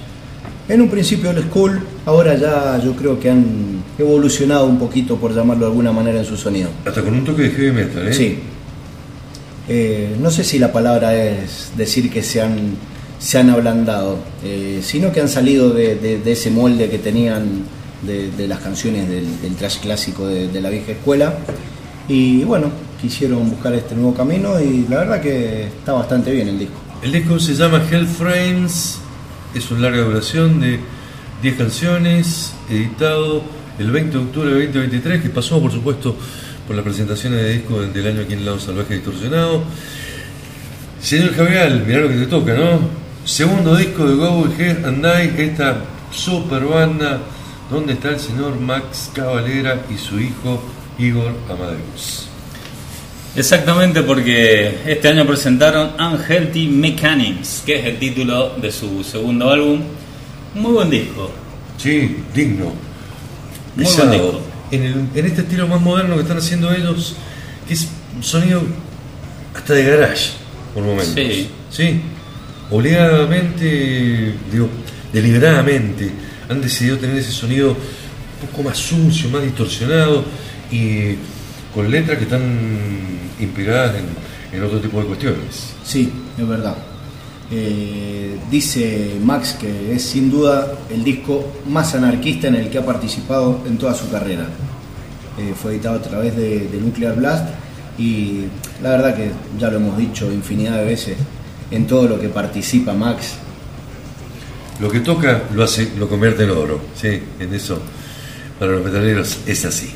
En 0.68 0.82
un 0.82 0.90
principio 0.90 1.30
el 1.32 1.44
school, 1.44 1.80
ahora 2.06 2.36
ya 2.36 2.80
yo 2.84 2.96
creo 2.96 3.20
que 3.20 3.30
han 3.30 3.84
evolucionado 4.00 4.66
un 4.66 4.80
poquito, 4.80 5.16
por 5.18 5.34
llamarlo 5.36 5.66
de 5.66 5.72
alguna 5.72 5.92
manera, 5.92 6.20
en 6.20 6.26
su 6.26 6.36
sonido. 6.36 6.70
Hasta 6.86 7.02
con 7.04 7.14
un 7.14 7.24
toque 7.24 7.44
de 7.44 7.50
heavy 7.52 7.72
metal, 7.72 8.08
¿eh? 8.08 8.14
Sí. 8.14 8.40
Eh, 9.68 10.16
no 10.22 10.30
sé 10.30 10.44
si 10.44 10.60
la 10.60 10.72
palabra 10.72 11.16
es 11.16 11.72
decir 11.76 12.10
que 12.12 12.22
se 12.22 12.42
han, 12.42 12.76
se 13.20 13.38
han 13.40 13.50
ablandado, 13.50 14.18
eh, 14.44 14.80
sino 14.84 15.12
que 15.12 15.22
han 15.22 15.30
salido 15.30 15.72
de, 15.72 15.96
de- 15.96 16.20
de 16.20 16.32
ese 16.32 16.52
molde 16.52 16.90
que 16.90 17.00
tenían 17.00 17.64
de, 18.04 18.30
de 18.32 18.48
las 18.48 18.60
canciones 18.60 19.10
del, 19.10 19.26
del 19.42 19.56
trash 19.56 19.78
clásico 19.80 20.28
de, 20.28 20.48
de 20.50 20.62
la 20.62 20.70
vieja 20.70 20.92
escuela. 20.92 21.34
Y 22.08 22.44
bueno, 22.44 22.70
quisieron 23.02 23.50
buscar 23.50 23.74
este 23.74 23.96
nuevo 23.96 24.14
camino 24.14 24.60
y 24.62 24.86
la 24.88 24.98
verdad 25.00 25.22
que 25.22 25.64
está 25.66 25.94
bastante 25.94 26.32
bien 26.32 26.48
el 26.48 26.60
disco. 26.60 26.76
El 27.02 27.12
disco 27.12 27.40
se 27.40 27.56
llama 27.56 27.82
Hell 27.90 28.06
Frames, 28.08 29.00
es 29.56 29.72
una 29.72 29.82
larga 29.82 30.04
duración 30.04 30.60
de 30.60 30.80
10 31.42 31.56
canciones, 31.56 32.54
editado 32.70 33.44
el 33.80 33.92
20 33.92 34.18
de 34.18 34.24
octubre 34.24 34.50
de 34.52 34.66
2023, 34.68 35.22
que 35.22 35.30
pasó 35.30 35.62
por 35.62 35.72
supuesto 35.72 36.16
por 36.68 36.76
las 36.76 36.84
presentaciones 36.84 37.42
de 37.42 37.54
disco 37.54 37.82
del 37.82 38.08
año 38.08 38.22
aquí 38.22 38.34
en 38.34 38.46
Lado 38.46 38.60
Salvaje 38.60 38.96
Distorsionado. 38.96 39.64
Señor 41.02 41.36
Javier, 41.36 41.84
mirá 41.86 42.00
lo 42.02 42.10
que 42.10 42.16
te 42.16 42.26
toca, 42.26 42.54
¿no? 42.54 42.80
Segundo 43.24 43.76
disco 43.76 44.08
de 44.08 44.16
Go 44.16 44.46
Ahead 44.46 44.86
and 44.86 45.06
Die, 45.06 45.44
esta 45.44 45.84
super 46.12 46.66
banda 46.66 47.22
donde 47.70 47.94
está 47.94 48.10
el 48.10 48.20
señor 48.20 48.60
Max 48.60 49.12
Cavalera 49.14 49.84
y 49.90 49.98
su 49.98 50.20
hijo 50.20 50.62
Igor 50.98 51.34
Amadeus. 51.50 52.35
Exactamente 53.36 54.02
porque 54.02 54.78
este 54.86 55.10
año 55.10 55.26
presentaron 55.28 55.92
Unhealthy 56.00 56.68
Mechanics, 56.68 57.64
que 57.66 57.80
es 57.80 57.86
el 57.86 57.98
título 58.00 58.56
de 58.62 58.72
su 58.72 59.04
segundo 59.04 59.50
álbum. 59.50 59.82
Muy 60.54 60.72
buen 60.72 60.90
disco. 60.90 61.30
Sí, 61.78 62.18
digno. 62.34 62.72
Muy 63.76 63.84
Pesado. 63.86 64.08
buen 64.08 64.22
disco. 64.22 64.42
En, 64.72 64.84
el- 64.84 65.08
en 65.16 65.26
este 65.26 65.42
estilo 65.42 65.68
más 65.68 65.82
moderno 65.82 66.16
que 66.16 66.22
están 66.22 66.38
haciendo 66.38 66.74
ellos, 66.74 67.16
que 67.68 67.74
es 67.74 67.88
un 68.16 68.24
sonido 68.24 68.64
hasta 69.54 69.74
de 69.74 69.84
garage, 69.84 70.32
por 70.74 70.84
momentos. 70.84 71.14
Sí. 71.16 71.50
Sí. 71.70 72.02
Obligadamente, 72.72 74.34
digo, 74.52 74.70
deliberadamente, 75.12 76.10
han 76.50 76.62
decidido 76.62 76.98
tener 76.98 77.18
ese 77.18 77.32
sonido 77.32 77.72
un 77.72 78.48
poco 78.50 78.64
más 78.64 78.78
sucio, 78.78 79.30
más 79.30 79.44
distorsionado 79.44 80.24
y 80.72 81.16
con 81.76 81.92
letras 81.92 82.18
que 82.18 82.24
están 82.24 82.42
inspiradas 83.40 83.98
en, 83.98 84.58
en 84.58 84.64
otro 84.64 84.80
tipo 84.80 85.02
de 85.02 85.08
cuestiones. 85.08 85.74
Sí, 85.84 86.12
es 86.38 86.48
verdad. 86.48 86.76
Eh, 87.52 88.38
dice 88.50 89.18
Max 89.22 89.56
que 89.60 89.94
es 89.94 90.02
sin 90.02 90.32
duda 90.32 90.80
el 90.90 91.04
disco 91.04 91.46
más 91.68 91.94
anarquista 91.94 92.48
en 92.48 92.56
el 92.56 92.70
que 92.72 92.80
ha 92.80 92.86
participado 92.86 93.62
en 93.68 93.78
toda 93.78 93.94
su 93.94 94.10
carrera. 94.10 94.48
Eh, 95.38 95.54
fue 95.62 95.74
editado 95.74 95.98
a 95.98 96.02
través 96.02 96.36
de, 96.36 96.68
de 96.70 96.80
Nuclear 96.80 97.16
Blast 97.16 97.46
y 97.98 98.46
la 98.82 98.92
verdad 98.92 99.16
que 99.16 99.32
ya 99.60 99.70
lo 99.70 99.78
hemos 99.78 99.98
dicho 99.98 100.32
infinidad 100.32 100.78
de 100.78 100.86
veces, 100.86 101.18
en 101.72 101.86
todo 101.88 102.08
lo 102.08 102.20
que 102.20 102.30
participa 102.30 102.94
Max, 102.94 103.34
Lo 104.80 104.90
que 104.90 105.00
toca 105.00 105.44
lo 105.54 105.64
hace, 105.64 105.92
lo 105.98 106.10
convierte 106.10 106.44
en 106.44 106.50
oro, 106.50 106.80
sí, 107.00 107.22
en 107.40 107.54
eso 107.54 107.80
para 108.60 108.74
los 108.74 108.84
metaleros 108.84 109.40
es 109.46 109.66
así. 109.66 109.92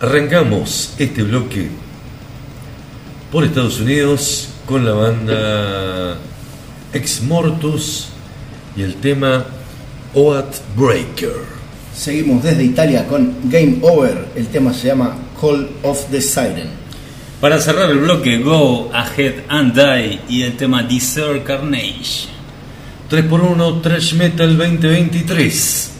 Arrancamos 0.00 0.94
este 0.98 1.24
bloque 1.24 1.70
por 3.32 3.42
Estados 3.42 3.80
Unidos 3.80 4.48
con 4.64 4.84
la 4.84 4.92
banda 4.92 6.18
Ex 6.92 7.20
Mortus 7.22 8.06
y 8.76 8.82
el 8.82 8.94
tema 8.94 9.44
Oat 10.14 10.54
Breaker. 10.76 11.32
seguimos 11.92 12.44
desde 12.44 12.62
Italia 12.62 13.08
con 13.08 13.50
Game 13.50 13.78
Over, 13.82 14.28
el 14.36 14.46
tema 14.46 14.72
se 14.72 14.86
llama 14.86 15.16
Call 15.40 15.68
of 15.82 16.04
the 16.12 16.20
Siren. 16.20 16.68
Para 17.40 17.60
cerrar 17.60 17.90
el 17.90 17.98
bloque, 17.98 18.38
Go 18.38 18.92
Ahead 18.94 19.46
and 19.48 19.74
Die 19.74 20.20
y 20.28 20.42
el 20.42 20.56
tema 20.56 20.84
Desert 20.84 21.42
Carnage. 21.42 22.28
3x1 23.10 23.82
Trash 23.82 24.14
Metal 24.14 24.56
2023. 24.56 25.90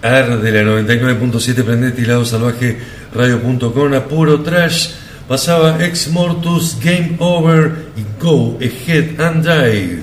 Arde 0.03 0.51
la 0.51 0.63
99.7 0.63 1.63
Prendete 1.63 2.01
y 2.01 2.07
Lado 2.07 2.25
Salvaje 2.25 2.79
Radio.com 3.13 3.93
a 3.93 4.09
puro 4.09 4.41
trash 4.41 4.93
pasaba 5.29 5.85
Ex 5.85 6.09
Mortus 6.09 6.79
Game 6.83 7.17
Over 7.19 7.91
y 7.97 8.23
Go 8.23 8.59
Ahead 8.61 9.21
and 9.21 9.47
Die. 9.47 10.03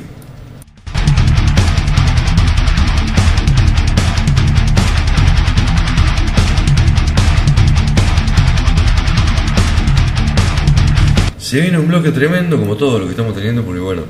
Se 11.40 11.60
viene 11.60 11.80
un 11.80 11.88
bloque 11.88 12.12
tremendo 12.12 12.60
como 12.60 12.76
todo 12.76 13.00
lo 13.00 13.06
que 13.06 13.12
estamos 13.12 13.34
teniendo 13.34 13.64
porque 13.64 13.80
bueno, 13.80 14.04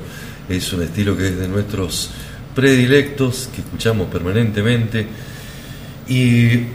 es 0.50 0.70
un 0.74 0.82
estilo 0.82 1.16
que 1.16 1.28
es 1.28 1.38
de 1.38 1.48
nuestros 1.48 2.10
predilectos 2.54 3.48
que 3.54 3.62
escuchamos 3.62 4.08
permanentemente 4.08 5.06
y 6.08 6.66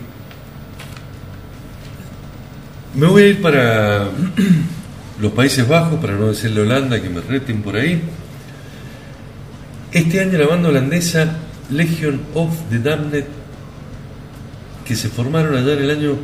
me 2.96 3.08
voy 3.08 3.24
a 3.24 3.28
ir 3.28 3.42
para 3.42 4.10
los 5.20 5.32
Países 5.32 5.68
Bajos, 5.68 6.00
para 6.00 6.14
no 6.14 6.28
decirle 6.28 6.62
Holanda, 6.62 7.02
que 7.02 7.10
me 7.10 7.22
reten 7.22 7.64
por 7.64 7.76
ahí. 7.76 8.00
Este 9.92 10.22
año 10.22 10.38
la 10.38 10.46
banda 10.48 10.70
holandesa 10.70 11.38
Legion 11.72 12.22
of 12.36 12.52
the 12.70 12.78
Damned, 12.80 13.26
que 14.86 14.96
se 14.96 15.10
formaron 15.10 15.56
allá 15.56 15.74
en 15.74 15.84
el 15.84 15.90
año 15.90 16.18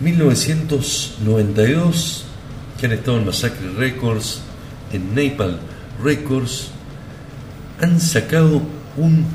1992, 0.00 2.24
que 2.78 2.86
han 2.86 2.92
estado 2.92 3.18
en 3.18 3.26
Massacre 3.26 3.68
Records, 3.76 4.40
en 4.92 5.12
Napalm 5.14 5.56
Records, 6.02 6.70
han 7.80 8.00
sacado 8.00 8.62
un 8.96 9.26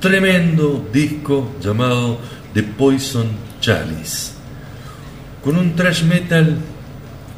tremendo 0.00 0.88
disco 0.92 1.52
llamado 1.60 2.18
The 2.54 2.62
Poison 2.62 3.28
Chalice, 3.60 4.32
con 5.42 5.56
un 5.56 5.74
thrash 5.74 6.02
metal 6.04 6.58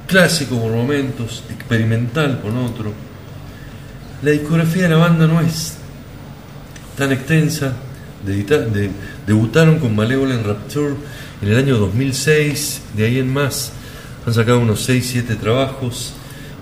clásico 0.07 0.59
por 0.61 0.73
momentos, 0.73 1.45
experimental 1.51 2.39
por 2.39 2.53
otro. 2.53 2.93
La 4.23 4.31
discografía 4.31 4.85
de 4.85 4.89
la 4.91 4.97
banda 4.97 5.27
no 5.27 5.41
es 5.41 5.77
tan 6.97 7.13
extensa, 7.13 7.75
de, 8.27 8.91
debutaron 9.27 9.79
con 9.79 9.95
Malevolent 9.95 10.45
Rapture 10.45 10.95
en 11.41 11.49
el 11.49 11.57
año 11.57 11.79
2006, 11.79 12.83
de 12.97 13.07
ahí 13.07 13.19
en 13.19 13.33
más 13.33 13.73
han 14.27 14.35
sacado 14.35 14.61
unos 14.61 14.89
6-7 14.89 15.39
trabajos. 15.39 16.13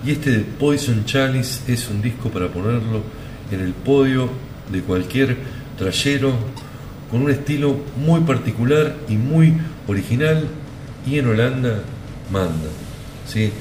Y 0.05 0.11
este 0.11 0.31
The 0.31 0.45
Poison 0.59 1.05
Chalice 1.05 1.71
es 1.71 1.89
un 1.89 2.01
disco 2.01 2.29
para 2.29 2.47
ponerlo 2.47 3.01
en 3.51 3.59
el 3.59 3.73
podio 3.73 4.29
de 4.71 4.81
cualquier 4.81 5.37
trayero, 5.77 6.33
con 7.09 7.21
un 7.21 7.31
estilo 7.31 7.77
muy 7.95 8.21
particular 8.21 8.95
y 9.07 9.15
muy 9.15 9.53
original, 9.87 10.45
y 11.05 11.19
en 11.19 11.27
Holanda 11.27 11.81
manda. 12.31 12.67
¿sí? 13.27 13.51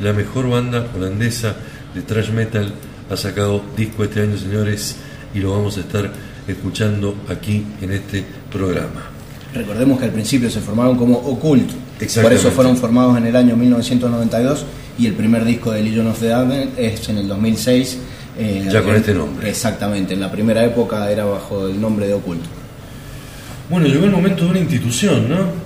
La 0.00 0.12
mejor 0.12 0.48
banda 0.48 0.86
holandesa 0.94 1.56
de 1.94 2.02
thrash 2.02 2.30
metal 2.30 2.72
ha 3.10 3.16
sacado 3.16 3.62
disco 3.76 4.04
este 4.04 4.22
año, 4.22 4.36
señores, 4.36 4.96
y 5.34 5.40
lo 5.40 5.52
vamos 5.52 5.76
a 5.76 5.80
estar 5.80 6.10
escuchando 6.46 7.14
aquí 7.28 7.64
en 7.80 7.92
este 7.92 8.24
programa. 8.52 9.02
Recordemos 9.54 9.98
que 9.98 10.06
al 10.06 10.10
principio 10.10 10.50
se 10.50 10.60
formaron 10.60 10.96
como 10.96 11.16
Occult, 11.18 11.70
por 12.22 12.32
eso 12.32 12.50
fueron 12.50 12.76
formados 12.76 13.16
en 13.16 13.26
el 13.26 13.36
año 13.36 13.56
1992 13.56 14.64
y 14.98 15.06
el 15.06 15.14
primer 15.14 15.44
disco 15.44 15.70
de 15.70 15.82
Legion 15.82 16.08
of 16.08 16.18
the 16.18 16.26
Damned 16.26 16.70
es 16.76 17.08
en 17.08 17.18
el 17.18 17.28
2006 17.28 17.98
eh, 18.38 18.68
ya 18.70 18.82
con 18.82 18.94
este 18.94 19.14
nombre. 19.14 19.48
Exactamente, 19.48 20.14
en 20.14 20.20
la 20.20 20.30
primera 20.30 20.64
época 20.64 21.10
era 21.10 21.24
bajo 21.24 21.68
el 21.68 21.80
nombre 21.80 22.06
de 22.06 22.14
Oculto. 22.14 22.48
Bueno, 23.70 23.86
llegó 23.86 24.04
el 24.04 24.10
momento 24.10 24.44
de 24.44 24.50
una 24.50 24.58
institución, 24.58 25.28
¿no? 25.28 25.64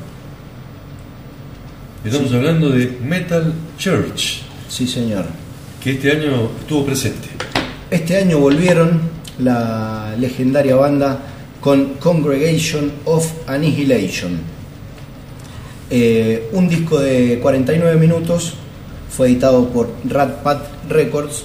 Estamos 2.05 2.33
hablando 2.33 2.71
de 2.71 2.97
Metal 3.03 3.53
Church. 3.77 4.43
Sí, 4.69 4.87
señor. 4.87 5.25
Que 5.83 5.93
este 5.93 6.13
año 6.13 6.51
estuvo 6.61 6.85
presente. 6.87 7.29
Este 7.91 8.17
año 8.17 8.39
volvieron 8.39 9.01
la 9.39 10.15
legendaria 10.19 10.77
banda 10.77 11.19
con 11.61 11.95
Congregation 11.95 12.93
of 13.05 13.27
Annihilation. 13.47 14.39
Eh, 15.91 16.51
un 16.53 16.69
disco 16.69 17.01
de 17.01 17.39
49 17.41 17.99
minutos 17.99 18.55
fue 19.11 19.29
editado 19.29 19.69
por 19.71 19.91
Rat 20.05 20.43
Pat 20.43 20.67
Records 20.89 21.45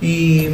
y 0.00 0.46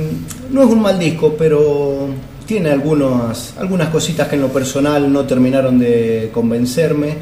no 0.51 0.63
es 0.63 0.69
un 0.69 0.83
mal 0.83 0.99
disco, 0.99 1.35
pero 1.37 2.09
tiene 2.47 2.71
algunas, 2.71 3.55
algunas 3.59 3.89
cositas 3.89 4.29
que 4.29 4.37
en 4.37 4.43
lo 4.43 4.53
personal 4.53 5.13
no 5.13 5.25
terminaron 5.25 5.79
de 5.79 6.31
convencerme. 6.33 7.17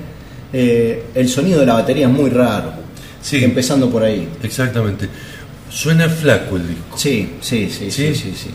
Eh, 0.52 1.06
el 1.14 1.28
sonido 1.28 1.60
de 1.60 1.66
la 1.66 1.74
batería 1.74 2.08
es 2.08 2.12
muy 2.12 2.30
raro. 2.30 2.72
Sí, 3.22 3.42
empezando 3.44 3.88
por 3.90 4.02
ahí. 4.02 4.28
Exactamente. 4.42 5.08
Suena 5.70 6.08
flaco 6.08 6.56
el 6.56 6.68
disco. 6.68 6.98
Sí, 6.98 7.34
sí, 7.40 7.70
sí, 7.70 7.90
sí, 7.90 8.14
sí, 8.14 8.32
sí. 8.34 8.50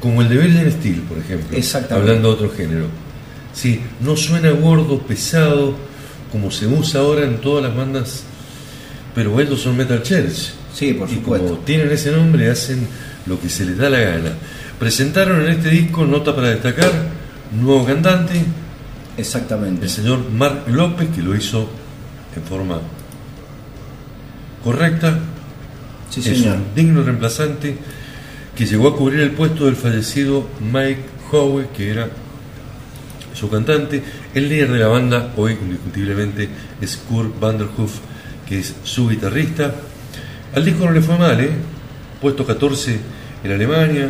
Como 0.00 0.22
el 0.22 0.28
de 0.28 0.36
Belden 0.36 0.70
Steel, 0.70 1.00
por 1.02 1.18
ejemplo. 1.18 1.56
Exactamente. 1.56 2.10
Hablando 2.10 2.28
de 2.28 2.34
otro 2.34 2.56
género. 2.56 2.86
Sí, 3.52 3.80
no 4.00 4.16
suena 4.16 4.50
gordo, 4.50 5.00
pesado, 5.00 5.74
como 6.30 6.50
se 6.50 6.66
usa 6.66 7.00
ahora 7.00 7.24
en 7.24 7.40
todas 7.40 7.64
las 7.64 7.74
bandas, 7.74 8.24
pero 9.14 9.40
ellos 9.40 9.60
son 9.60 9.76
Metal 9.76 10.02
Church. 10.02 10.52
Sí, 10.76 10.92
por 10.92 11.10
y 11.10 11.16
como 11.16 11.38
tienen 11.64 11.90
ese 11.90 12.12
nombre, 12.12 12.50
hacen 12.50 12.86
lo 13.24 13.40
que 13.40 13.48
se 13.48 13.64
les 13.64 13.78
da 13.78 13.88
la 13.88 13.98
gana. 13.98 14.32
Presentaron 14.78 15.40
en 15.40 15.52
este 15.52 15.70
disco, 15.70 16.04
nota 16.04 16.36
para 16.36 16.50
destacar, 16.50 16.92
nuevo 17.58 17.86
cantante. 17.86 18.44
Exactamente. 19.16 19.86
El 19.86 19.90
señor 19.90 20.30
Mark 20.30 20.64
López, 20.68 21.08
que 21.14 21.22
lo 21.22 21.34
hizo 21.34 21.66
en 22.36 22.42
forma 22.42 22.78
correcta. 24.62 25.18
Sí, 26.10 26.20
señor. 26.20 26.56
un 26.56 26.74
digno 26.74 27.02
reemplazante 27.02 27.78
que 28.54 28.66
llegó 28.66 28.88
a 28.88 28.96
cubrir 28.96 29.20
el 29.20 29.30
puesto 29.30 29.64
del 29.64 29.76
fallecido 29.76 30.46
Mike 30.60 31.00
Howe, 31.32 31.68
que 31.74 31.90
era 31.90 32.10
su 33.32 33.48
cantante. 33.48 34.02
El 34.34 34.50
líder 34.50 34.72
de 34.72 34.78
la 34.80 34.88
banda, 34.88 35.32
hoy 35.38 35.56
indiscutiblemente, 35.58 36.50
es 36.82 36.98
Kurt 36.98 37.40
Vanderhoof, 37.40 37.94
que 38.46 38.58
es 38.58 38.74
su 38.84 39.08
guitarrista. 39.08 39.74
Al 40.56 40.64
disco 40.64 40.86
no 40.86 40.92
le 40.92 41.02
fue 41.02 41.18
mal, 41.18 41.38
¿eh? 41.38 41.50
Puesto 42.18 42.46
14 42.46 42.98
en 43.44 43.52
Alemania, 43.52 44.08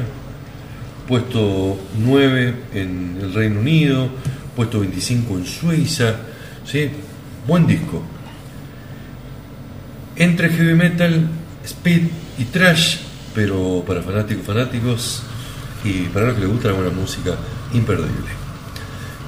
puesto 1.08 1.76
9 1.98 2.54
en 2.72 3.18
el 3.20 3.34
Reino 3.34 3.58
Unido, 3.58 4.08
puesto 4.54 4.78
25 4.78 5.38
en 5.38 5.44
Suiza, 5.44 6.14
¿sí? 6.64 6.88
Buen 7.48 7.66
disco. 7.66 8.00
Entre 10.14 10.48
heavy 10.50 10.74
metal, 10.74 11.28
speed 11.64 12.02
y 12.38 12.44
trash, 12.44 12.98
pero 13.34 13.82
para 13.84 14.00
fanáticos, 14.02 14.46
fanáticos 14.46 15.22
y 15.82 16.02
para 16.14 16.26
los 16.26 16.36
que 16.36 16.42
les 16.42 16.50
gusta 16.50 16.68
la 16.68 16.74
buena 16.74 16.92
música, 16.92 17.34
imperdible. 17.74 18.30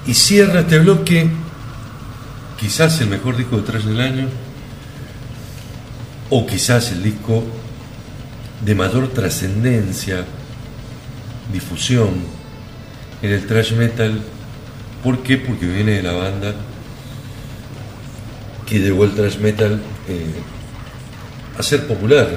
Y 0.07 0.15
cierra 0.15 0.61
este 0.61 0.79
bloque 0.79 1.29
quizás 2.61 3.01
el 3.01 3.09
mejor 3.09 3.37
disco 3.37 3.57
de 3.57 3.63
trash 3.65 3.83
del 3.83 4.01
año, 4.01 4.29
o 6.31 6.47
quizás 6.47 6.93
el 6.93 7.03
disco 7.03 7.45
de 8.65 8.75
mayor 8.75 9.09
trascendencia, 9.09 10.25
difusión 11.53 12.11
en 13.23 13.31
el 13.31 13.47
thrash 13.47 13.73
metal. 13.73 14.21
¿Por 15.03 15.23
qué? 15.23 15.39
Porque 15.39 15.67
viene 15.67 15.93
de 15.93 16.03
la 16.03 16.13
banda 16.13 16.55
que 18.67 18.81
llevó 18.81 19.05
el 19.05 19.13
thrash 19.13 19.39
metal 19.39 19.81
eh, 20.09 20.27
a 21.57 21.63
ser 21.63 21.87
popular 21.87 22.29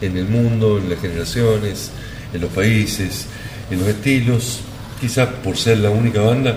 en 0.00 0.16
el 0.16 0.28
mundo, 0.28 0.78
en 0.78 0.88
las 0.88 1.00
generaciones, 1.00 1.90
en 2.32 2.40
los 2.40 2.50
países, 2.50 3.26
en 3.70 3.80
los 3.80 3.88
estilos, 3.88 4.60
quizás 5.00 5.28
por 5.42 5.56
ser 5.56 5.78
la 5.78 5.90
única 5.90 6.20
banda, 6.20 6.56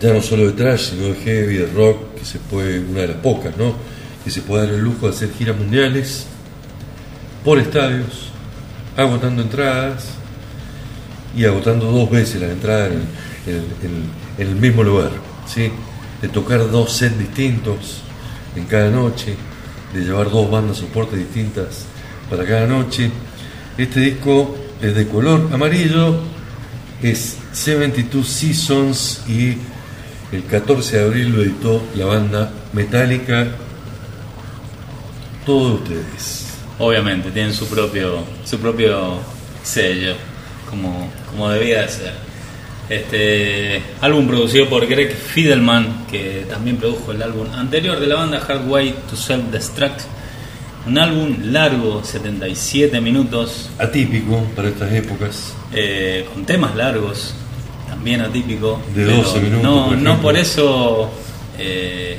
ya 0.00 0.14
no 0.14 0.22
solo 0.22 0.46
de 0.46 0.52
thrash, 0.52 0.90
sino 0.90 1.08
de 1.08 1.14
heavy, 1.16 1.56
de 1.58 1.66
rock, 1.66 2.14
que 2.18 2.24
se 2.24 2.38
puede, 2.38 2.78
una 2.78 3.02
de 3.02 3.08
las 3.08 3.16
pocas, 3.18 3.54
¿no? 3.58 3.74
Que 4.24 4.30
se 4.30 4.42
puede 4.42 4.66
dar 4.66 4.74
el 4.74 4.82
lujo 4.82 5.06
de 5.08 5.14
hacer 5.14 5.32
giras 5.32 5.56
mundiales 5.56 6.26
por 7.44 7.58
estadios, 7.58 8.30
agotando 8.96 9.42
entradas 9.42 10.10
y 11.36 11.44
agotando 11.44 11.90
dos 11.90 12.10
veces 12.10 12.40
las 12.40 12.50
entradas 12.50 12.92
en, 13.46 14.20
el 14.38 14.54
mismo 14.56 14.82
lugar, 14.82 15.10
¿sí? 15.46 15.70
De 16.20 16.28
tocar 16.28 16.70
dos 16.70 16.92
sets 16.92 17.18
distintos 17.18 18.02
en 18.56 18.64
cada 18.64 18.90
noche, 18.90 19.36
de 19.92 20.00
llevar 20.00 20.30
dos 20.30 20.50
bandas 20.50 20.78
soporte 20.78 21.16
distintas 21.16 21.84
para 22.28 22.44
cada 22.44 22.66
noche. 22.66 23.10
Este 23.76 24.00
disco 24.00 24.56
es 24.80 24.94
de 24.94 25.06
color 25.06 25.48
amarillo, 25.52 26.20
es 27.02 27.36
72 27.52 28.26
Seasons 28.26 29.22
y 29.28 29.56
el 30.32 30.44
14 30.44 30.98
de 30.98 31.04
abril 31.04 31.32
lo 31.32 31.42
editó 31.42 31.82
la 31.96 32.06
banda 32.06 32.52
Metallica. 32.72 33.48
Todos 35.50 35.80
ustedes. 35.80 36.46
Obviamente, 36.78 37.32
tienen 37.32 37.52
su 37.52 37.66
propio, 37.66 38.22
su 38.44 38.56
propio 38.60 39.18
sello, 39.64 40.14
como, 40.70 41.10
como 41.28 41.50
debía 41.50 41.82
de 41.82 41.88
ser. 41.88 42.12
Este 42.88 43.82
álbum 44.00 44.28
producido 44.28 44.68
por 44.68 44.86
Greg 44.86 45.12
Fidelman, 45.12 46.06
que 46.08 46.46
también 46.48 46.76
produjo 46.76 47.10
el 47.10 47.20
álbum 47.20 47.48
anterior 47.52 47.98
de 47.98 48.06
la 48.06 48.14
banda 48.14 48.40
Hard 48.46 48.68
Way 48.68 48.94
to 49.10 49.16
Self 49.16 49.46
Destruct. 49.50 50.02
Un 50.86 50.96
álbum 50.98 51.36
largo, 51.46 52.04
77 52.04 53.00
minutos. 53.00 53.70
Atípico 53.76 54.44
para 54.54 54.68
estas 54.68 54.92
épocas. 54.92 55.52
Eh, 55.72 56.28
con 56.32 56.44
temas 56.46 56.76
largos, 56.76 57.34
también 57.88 58.20
atípico. 58.20 58.80
De 58.94 59.04
12 59.04 59.40
minutos. 59.40 59.62
No 59.64 59.86
por, 59.88 59.98
no 59.98 60.20
por 60.22 60.36
eso 60.36 61.10
eh, 61.58 62.18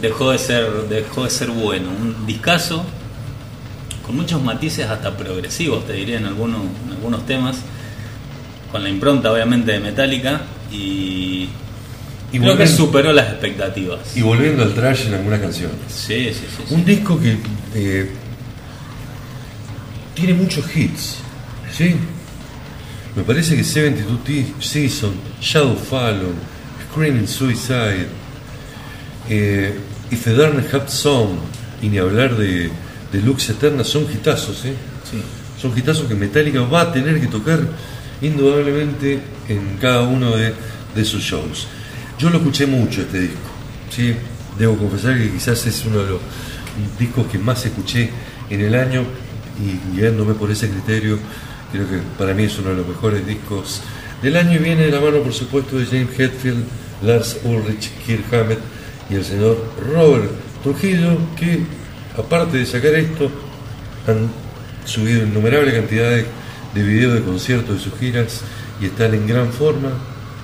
dejó, 0.00 0.30
de 0.32 0.38
ser, 0.38 0.66
dejó 0.88 1.24
de 1.24 1.30
ser 1.30 1.50
bueno. 1.50 1.88
Un 1.90 2.26
discazo 2.26 2.84
con 4.04 4.16
muchos 4.16 4.42
matices 4.42 4.88
hasta 4.88 5.16
progresivos, 5.16 5.86
te 5.86 5.92
diría, 5.92 6.18
en 6.18 6.24
algunos, 6.26 6.62
en 6.86 6.92
algunos 6.92 7.26
temas, 7.26 7.56
con 8.72 8.82
la 8.82 8.88
impronta 8.88 9.30
obviamente 9.32 9.72
de 9.72 9.80
Metallica 9.80 10.40
y, 10.72 11.48
Y 12.32 12.38
creo 12.38 12.56
que 12.56 12.66
superó 12.66 13.12
las 13.12 13.28
expectativas. 13.30 14.16
Y 14.16 14.22
volviendo 14.22 14.62
al 14.62 14.74
trash 14.74 15.06
en 15.06 15.14
algunas 15.14 15.40
canciones. 15.40 15.76
Sí, 15.88 16.28
sí, 16.32 16.40
sí. 16.56 16.64
sí. 16.68 16.74
Un 16.74 16.84
disco 16.84 17.18
que 17.20 17.36
eh, 17.74 18.10
tiene 20.14 20.34
muchos 20.34 20.64
hits, 20.76 21.16
¿sí? 21.72 21.94
Me 23.14 23.22
parece 23.22 23.56
que 23.56 23.64
72 23.64 24.24
T- 24.24 24.52
Season, 24.60 25.12
Shadow 25.40 25.76
Fallen, 25.76 26.34
Screaming 26.90 27.26
Suicide, 27.28 28.06
eh, 29.28 29.74
If 30.10 30.26
Darn 30.26 30.64
Have 30.72 30.88
Song, 30.88 31.36
y 31.82 31.88
ni 31.88 31.98
hablar 31.98 32.36
de, 32.36 32.70
de 33.12 33.22
Lux 33.22 33.50
Eterna, 33.50 33.84
son 33.84 34.04
hitazos, 34.10 34.58
¿sí? 34.58 34.70
Sí. 35.10 35.22
Son 35.60 35.76
hitazos 35.76 36.06
que 36.06 36.14
Metallica 36.14 36.60
va 36.62 36.82
a 36.82 36.92
tener 36.92 37.20
que 37.20 37.26
tocar 37.26 37.60
indudablemente 38.20 39.20
en 39.48 39.76
cada 39.80 40.02
uno 40.02 40.36
de, 40.36 40.52
de 40.94 41.04
sus 41.04 41.22
shows. 41.22 41.66
Yo 42.18 42.30
lo 42.30 42.38
escuché 42.38 42.66
mucho 42.66 43.02
este 43.02 43.20
disco, 43.20 43.38
¿sí? 43.90 44.14
debo 44.58 44.76
confesar 44.76 45.16
que 45.16 45.30
quizás 45.30 45.64
es 45.66 45.84
uno 45.84 46.00
de 46.02 46.10
los 46.10 46.20
discos 46.98 47.26
que 47.28 47.38
más 47.38 47.64
escuché 47.64 48.10
en 48.50 48.60
el 48.60 48.74
año 48.74 49.04
y 49.62 49.96
guiándome 49.96 50.34
por 50.34 50.50
ese 50.50 50.68
criterio, 50.68 51.18
creo 51.72 51.88
que 51.88 51.98
para 52.18 52.34
mí 52.34 52.44
es 52.44 52.58
uno 52.58 52.70
de 52.70 52.76
los 52.76 52.88
mejores 52.88 53.26
discos 53.26 53.80
del 54.22 54.36
año 54.36 54.54
y 54.54 54.58
viene 54.58 54.82
de 54.84 54.90
la 54.90 55.00
mano 55.00 55.18
por 55.18 55.32
supuesto 55.32 55.78
de 55.78 55.86
James 55.86 56.18
Hetfield, 56.18 56.64
Lars 57.02 57.38
Ulrich, 57.44 57.90
Kirk 58.04 58.32
Hammett 58.32 58.58
y 59.10 59.14
el 59.14 59.24
señor 59.24 59.56
Robert 59.92 60.30
Trujillo 60.62 61.16
que 61.38 61.62
aparte 62.16 62.58
de 62.58 62.66
sacar 62.66 62.94
esto 62.94 63.30
han 64.06 64.28
subido 64.84 65.24
innumerables 65.24 65.74
cantidades 65.74 66.26
de 66.74 66.82
videos 66.82 67.14
de 67.14 67.22
conciertos 67.22 67.76
de 67.76 67.80
sus 67.80 67.98
giras 67.98 68.40
y 68.80 68.86
están 68.86 69.14
en 69.14 69.26
gran 69.26 69.52
forma, 69.52 69.90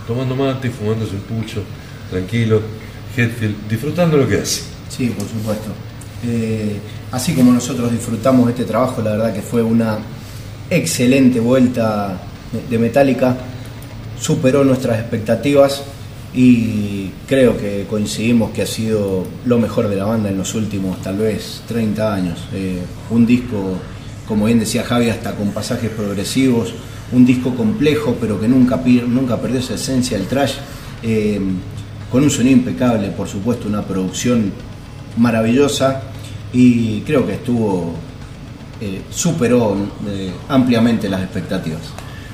tomando 0.06 0.34
mate, 0.34 0.70
fumándose 0.70 1.14
un 1.14 1.22
pucho, 1.22 1.62
tranquilo, 2.10 2.60
Hetfield, 3.16 3.68
disfrutando 3.68 4.16
lo 4.16 4.28
que 4.28 4.38
hace. 4.38 4.62
Sí, 4.88 5.08
por 5.16 5.28
supuesto. 5.28 5.70
Eh, 6.26 6.78
así 7.12 7.34
como 7.34 7.52
nosotros 7.52 7.92
disfrutamos 7.92 8.48
este 8.50 8.64
trabajo, 8.64 9.02
la 9.02 9.12
verdad 9.12 9.34
que 9.34 9.42
fue 9.42 9.62
una 9.62 9.98
excelente 10.70 11.40
vuelta 11.40 12.20
de 12.68 12.78
Metallica, 12.78 13.36
superó 14.20 14.64
nuestras 14.64 14.98
expectativas 14.98 15.82
y 16.34 17.10
creo 17.28 17.56
que 17.56 17.86
coincidimos 17.88 18.50
que 18.50 18.62
ha 18.62 18.66
sido 18.66 19.24
lo 19.44 19.58
mejor 19.58 19.88
de 19.88 19.96
la 19.96 20.04
banda 20.04 20.30
en 20.30 20.36
los 20.36 20.54
últimos 20.54 21.00
tal 21.00 21.18
vez 21.18 21.62
30 21.68 22.14
años. 22.14 22.38
Eh, 22.52 22.82
un 23.10 23.24
disco, 23.24 23.78
como 24.26 24.46
bien 24.46 24.58
decía 24.58 24.82
Javi, 24.82 25.10
hasta 25.10 25.34
con 25.34 25.50
pasajes 25.50 25.90
progresivos, 25.90 26.74
un 27.12 27.24
disco 27.24 27.54
complejo 27.54 28.16
pero 28.20 28.40
que 28.40 28.48
nunca, 28.48 28.80
nunca 29.06 29.40
perdió 29.40 29.60
esa 29.60 29.74
esencia 29.74 30.18
del 30.18 30.26
trash. 30.26 30.54
Eh, 31.02 31.40
con 32.10 32.22
un 32.22 32.30
sonido 32.30 32.56
impecable, 32.56 33.08
por 33.08 33.28
supuesto, 33.28 33.66
una 33.66 33.82
producción 33.82 34.52
maravillosa 35.16 36.02
y 36.52 37.00
creo 37.00 37.26
que 37.26 37.34
estuvo, 37.34 37.92
eh, 38.80 39.02
superó 39.10 39.76
eh, 40.06 40.32
ampliamente 40.48 41.08
las 41.08 41.22
expectativas. 41.22 41.82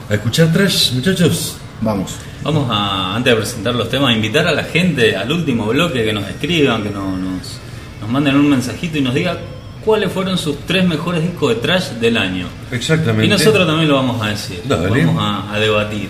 A 0.08 0.14
escuchar 0.14 0.52
trash, 0.52 0.92
muchachos. 0.92 1.56
Vamos. 1.80 2.12
Vamos 2.42 2.68
a, 2.70 3.16
antes 3.16 3.32
de 3.32 3.36
presentar 3.36 3.74
los 3.74 3.88
temas, 3.90 4.10
a 4.10 4.12
invitar 4.16 4.46
a 4.46 4.52
la 4.52 4.64
gente 4.64 5.14
al 5.16 5.30
último 5.30 5.66
bloque 5.66 6.04
que 6.04 6.12
nos 6.12 6.26
escriban, 6.28 6.82
que 6.82 6.90
no- 6.90 7.16
nos, 7.16 7.58
nos 8.00 8.10
manden 8.10 8.36
un 8.36 8.48
mensajito 8.48 8.96
y 8.98 9.02
nos 9.02 9.14
diga 9.14 9.38
cuáles 9.84 10.10
fueron 10.10 10.38
sus 10.38 10.58
tres 10.66 10.86
mejores 10.86 11.22
discos 11.22 11.50
de 11.54 11.60
trash 11.60 11.88
del 12.00 12.16
año. 12.16 12.46
Exactamente. 12.72 13.26
Y 13.26 13.28
nosotros 13.28 13.66
también 13.66 13.88
lo 13.88 13.96
vamos 13.96 14.22
a 14.22 14.30
decir, 14.30 14.62
Dale. 14.66 15.04
vamos 15.04 15.22
a, 15.22 15.52
a 15.54 15.58
debatir. 15.60 16.08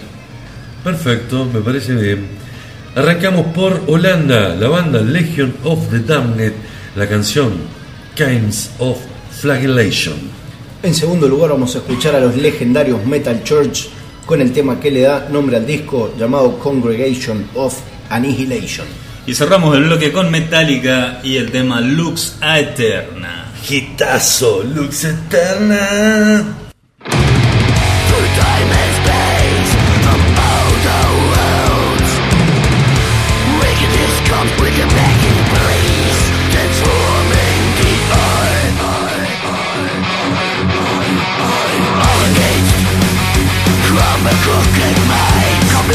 Perfecto, 0.84 1.46
me 1.52 1.60
parece 1.60 1.94
bien. 1.94 2.26
Arrancamos 2.94 3.46
por 3.54 3.82
Holanda, 3.86 4.54
la 4.56 4.68
banda 4.68 5.00
Legion 5.00 5.54
of 5.64 5.90
the 5.90 6.00
Damned, 6.00 6.52
la 6.96 7.08
canción 7.08 7.52
Kinds 8.16 8.70
of 8.78 8.98
Flagellation. 9.30 10.16
En 10.82 10.94
segundo 10.94 11.28
lugar 11.28 11.50
vamos 11.50 11.74
a 11.74 11.78
escuchar 11.78 12.14
a 12.14 12.20
los 12.20 12.36
legendarios 12.36 13.04
Metal 13.04 13.42
Church 13.44 13.88
con 14.30 14.40
el 14.40 14.52
tema 14.52 14.78
que 14.78 14.92
le 14.92 15.00
da 15.00 15.28
nombre 15.28 15.56
al 15.56 15.66
disco 15.66 16.14
llamado 16.16 16.56
Congregation 16.60 17.48
of 17.56 17.76
Annihilation. 18.10 18.86
Y 19.26 19.34
cerramos 19.34 19.76
el 19.76 19.82
bloque 19.82 20.12
con 20.12 20.30
Metallica 20.30 21.18
y 21.24 21.36
el 21.36 21.50
tema 21.50 21.80
Lux 21.80 22.36
Aeterna. 22.40 23.52
Hitazo, 23.68 24.62
Lux 24.62 25.02
Eterna. 25.02 26.44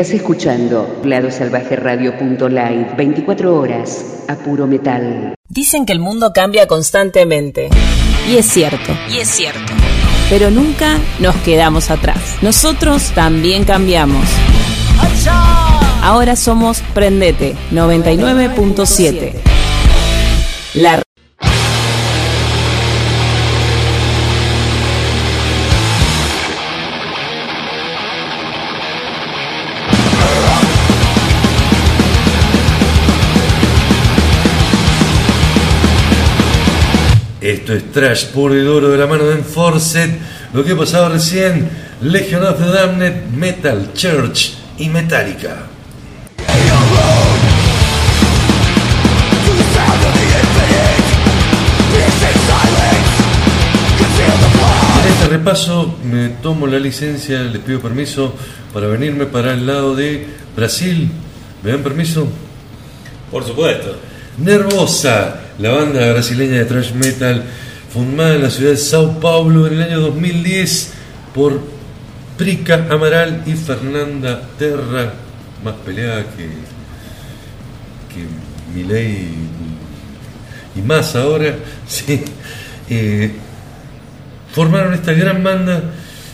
Estás 0.00 0.16
escuchando 0.16 0.98
ladosalvajeradio.live 1.04 2.94
24 2.96 3.54
horas 3.54 4.24
a 4.28 4.34
puro 4.34 4.66
metal. 4.66 5.34
Dicen 5.46 5.84
que 5.84 5.92
el 5.92 5.98
mundo 5.98 6.32
cambia 6.32 6.66
constantemente. 6.66 7.68
Y 8.26 8.36
es 8.38 8.46
cierto. 8.46 8.96
Y 9.14 9.18
es 9.18 9.28
cierto. 9.28 9.74
Pero 10.30 10.50
nunca 10.50 10.96
nos 11.18 11.36
quedamos 11.42 11.90
atrás. 11.90 12.38
Nosotros 12.40 13.12
también 13.14 13.64
cambiamos. 13.64 14.24
Ahora 16.00 16.34
somos 16.34 16.80
Prendete 16.94 17.54
99.7. 17.70 19.34
La 20.72 21.02
Esto 37.70 37.86
es 37.86 37.92
Trash 37.92 38.26
por 38.32 38.50
el 38.50 38.66
oro 38.66 38.88
de 38.88 38.98
la 38.98 39.06
mano 39.06 39.26
de 39.26 39.36
Enforced. 39.36 40.10
Lo 40.52 40.64
que 40.64 40.74
pasaba 40.74 41.08
recién, 41.08 41.70
Legion 42.02 42.44
of 42.44 42.58
the 42.58 42.66
Damned, 42.66 43.28
Metal 43.32 43.92
Church 43.94 44.54
y 44.76 44.88
Metallica. 44.88 45.66
En 55.04 55.12
este 55.12 55.28
repaso 55.28 55.94
me 56.02 56.30
tomo 56.42 56.66
la 56.66 56.80
licencia, 56.80 57.40
les 57.42 57.62
pido 57.62 57.78
permiso 57.80 58.34
para 58.74 58.88
venirme 58.88 59.26
para 59.26 59.52
el 59.52 59.64
lado 59.64 59.94
de 59.94 60.26
Brasil. 60.56 61.08
¿Me 61.62 61.70
dan 61.70 61.84
permiso? 61.84 62.26
Por 63.30 63.46
supuesto. 63.46 63.94
Nervosa, 64.38 65.49
la 65.60 65.72
banda 65.72 66.12
brasileña 66.12 66.58
de 66.58 66.64
thrash 66.64 66.92
metal 66.92 67.44
formada 67.92 68.34
en 68.36 68.42
la 68.42 68.50
ciudad 68.50 68.70
de 68.70 68.78
Sao 68.78 69.20
Paulo 69.20 69.66
en 69.66 69.74
el 69.74 69.82
año 69.82 70.00
2010 70.00 70.92
por 71.34 71.60
Prica 72.38 72.86
Amaral 72.88 73.42
y 73.46 73.52
Fernanda 73.52 74.40
Terra, 74.58 75.12
más 75.62 75.74
peleada 75.84 76.22
que, 76.22 76.48
que 78.14 78.26
y 80.76 80.80
más 80.80 81.14
ahora, 81.14 81.54
sí, 81.86 82.22
eh, 82.88 83.32
formaron 84.52 84.94
esta 84.94 85.12
gran 85.12 85.42
banda 85.42 85.82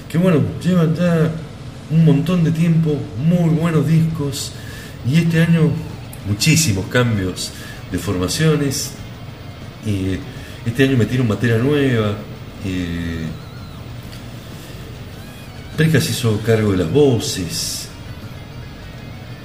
que 0.09 0.19
bueno, 0.19 0.41
llevan 0.63 0.95
ya 0.95 1.33
un 1.91 2.05
montón 2.05 2.45
de 2.45 2.53
tiempo, 2.53 2.97
muy 3.19 3.49
buenos 3.51 3.89
discos 3.89 4.53
y 5.05 5.19
este 5.19 5.43
año 5.43 5.71
muchísimos 6.29 6.87
cambios 6.87 7.51
de 7.91 7.99
formaciones. 7.99 8.93
Y 9.87 10.19
este 10.67 10.85
año 10.85 10.97
metieron 10.97 11.29
materia 11.29 11.59
nueva. 11.59 12.17
Eh, 12.65 13.27
se 15.79 16.11
hizo 16.11 16.41
cargo 16.45 16.73
de 16.73 16.79
las 16.79 16.91
voces. 16.91 17.89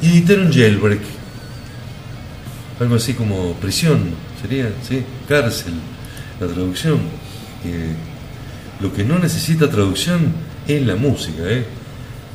Editaron 0.02 0.52
Jailbreak. 0.52 1.02
Algo 2.80 2.96
así 2.96 3.14
como 3.14 3.54
prisión, 3.56 4.16
sería, 4.42 4.72
¿sí? 4.88 5.04
Cárcel, 5.28 5.74
la 6.40 6.48
traducción. 6.48 7.00
Eh, 7.64 7.94
lo 8.80 8.92
que 8.92 9.04
no 9.04 9.20
necesita 9.20 9.70
traducción 9.70 10.34
es 10.68 10.82
la 10.82 10.96
música, 10.96 11.44
¿eh? 11.44 11.64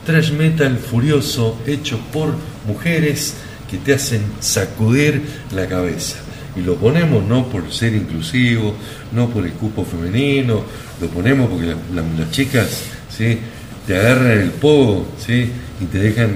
Trash 0.05 0.31
metal 0.31 0.78
furioso 0.78 1.59
hecho 1.66 1.99
por 2.12 2.37
mujeres 2.69 3.35
que 3.69 3.78
te 3.78 3.95
hacen 3.95 4.23
sacudir 4.39 5.23
la 5.53 5.66
cabeza. 5.66 6.19
Y 6.57 6.62
lo 6.62 6.74
ponemos 6.77 7.24
no 7.27 7.47
por 7.49 7.70
ser 7.73 7.95
inclusivo, 7.95 8.74
no 9.12 9.28
por 9.28 9.45
el 9.45 9.53
cupo 9.53 9.85
femenino, 9.85 10.62
lo 11.01 11.07
ponemos 11.09 11.49
porque 11.51 11.66
la- 11.66 11.74
la- 12.03 12.19
las 12.19 12.31
chicas 12.31 12.66
¿sí? 13.15 13.39
te 13.87 13.97
agarran 13.97 14.31
el 14.41 14.51
pogo 14.53 15.07
¿sí? 15.19 15.51
y 15.81 15.85
te 15.85 15.99
dejan 15.99 16.31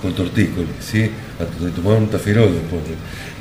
con 0.00 0.14
tortícolis, 0.14 0.70
¿sí? 0.80 1.10
a 1.38 1.64
de 1.64 1.70
tomar 1.72 1.98
un 1.98 2.08
tafirol 2.08 2.50
después 2.52 2.80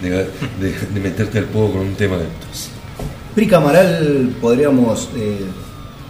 de, 0.01 0.09
de- 0.09 0.73
de- 0.93 0.99
meterte 0.99 1.39
al 1.39 1.45
pogo 1.45 1.73
con 1.73 1.81
un 1.81 1.95
tema 1.95 2.17
de 2.17 2.23
estos. 2.23 2.69
Prica 3.33 3.57
Amaral 3.57 4.31
podríamos 4.41 5.09
eh, 5.15 5.37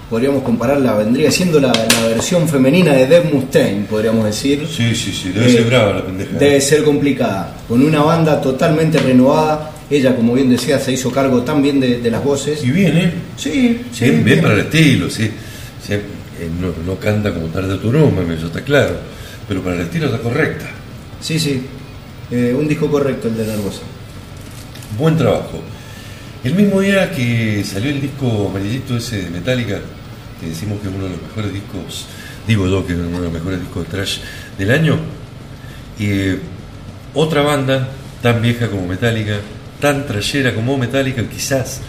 podríamos 0.09 0.41
compararla, 0.43 0.95
vendría 0.95 1.29
siendo 1.29 1.59
la, 1.59 1.67
la 1.67 2.07
versión 2.07 2.47
femenina 2.47 2.93
de 2.93 3.05
Deb 3.07 3.33
Mustaine, 3.33 3.83
podríamos 3.89 4.23
decir. 4.25 4.65
Sí, 4.67 4.95
sí, 4.95 5.11
sí, 5.11 5.29
debe 5.33 5.51
ser 5.51 5.65
brava 5.65 5.93
la 5.95 6.05
pendeja. 6.05 6.37
Debe 6.37 6.61
ser 6.61 6.83
complicada. 6.85 7.53
Con 7.67 7.83
una 7.83 8.01
banda 8.01 8.39
totalmente 8.41 8.97
renovada, 8.99 9.71
ella, 9.89 10.15
como 10.15 10.33
bien 10.33 10.49
decía, 10.49 10.79
se 10.79 10.91
hizo 10.91 11.11
cargo 11.11 11.43
también 11.43 11.79
de, 11.79 11.99
de 11.99 12.11
las 12.11 12.23
voces. 12.23 12.63
Y 12.63 12.71
bien, 12.71 12.97
¿eh? 12.97 13.13
Sí, 13.37 13.81
sí. 13.91 14.05
bien, 14.05 14.23
bien 14.23 14.41
para 14.41 14.53
el 14.53 14.59
estilo, 14.61 15.09
sí. 15.09 15.29
Sí, 15.85 15.93
eh, 15.93 16.49
no, 16.59 16.73
no 16.85 16.99
canta 16.99 17.33
como 17.33 17.47
tarde 17.47 17.77
tu 17.77 17.91
nombre, 17.91 18.35
eso 18.35 18.47
está 18.47 18.61
claro. 18.61 18.97
Pero 19.47 19.61
para 19.61 19.75
el 19.75 19.81
estilo 19.83 20.07
está 20.07 20.19
correcta. 20.19 20.65
Sí, 21.21 21.39
sí. 21.39 21.63
Eh, 22.29 22.53
un 22.57 22.67
disco 22.67 22.91
correcto 22.91 23.29
el 23.29 23.37
de 23.37 23.47
Nervosa. 23.47 23.81
Buen 24.97 25.17
trabajo. 25.17 25.61
El 26.43 26.55
mismo 26.55 26.81
día 26.81 27.11
que 27.11 27.63
salió 27.63 27.89
el 27.89 28.01
disco 28.01 28.49
amarillito 28.49 28.97
ese 28.97 29.23
de 29.23 29.29
Metallica, 29.29 29.79
que 30.39 30.47
decimos 30.47 30.79
que 30.81 30.89
es 30.89 30.93
uno 30.93 31.05
de 31.05 31.11
los 31.11 31.21
mejores 31.21 31.53
discos, 31.53 32.05
digo 32.47 32.67
yo 32.67 32.85
que 32.85 32.93
es 32.93 32.99
uno 32.99 33.17
de 33.17 33.23
los 33.23 33.33
mejores 33.33 33.59
discos 33.59 33.85
de 33.85 33.89
trash 33.89 34.17
del 34.57 34.71
año, 34.71 34.97
eh, 35.99 36.37
otra 37.13 37.41
banda 37.41 37.89
tan 38.21 38.41
vieja 38.41 38.69
como 38.69 38.85
Metallica, 38.85 39.39
tan 39.79 40.05
trayera 40.05 40.53
como 40.53 40.77
Metallica, 40.77 41.23
quizás 41.27 41.81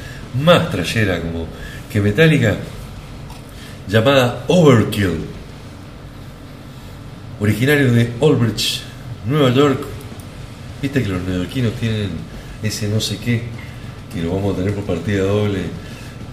más 0.43 0.70
trayera 0.70 1.20
como 1.20 1.47
que 1.90 2.01
Metallica, 2.01 2.56
llamada 3.89 4.44
Overkill, 4.48 5.24
originario 7.40 7.93
de 7.93 8.12
Aldrich, 8.20 8.82
Nueva 9.27 9.51
York. 9.51 9.81
Viste 10.82 11.02
que 11.02 11.09
los 11.09 11.23
neoyorquinos 11.23 11.73
tienen 11.74 12.10
ese 12.62 12.89
no 12.89 13.01
sé 13.01 13.19
qué, 13.19 13.43
que 14.12 14.23
lo 14.23 14.35
vamos 14.35 14.55
a 14.55 14.59
tener 14.59 14.74
por 14.74 14.85
partida 14.85 15.24
doble, 15.24 15.60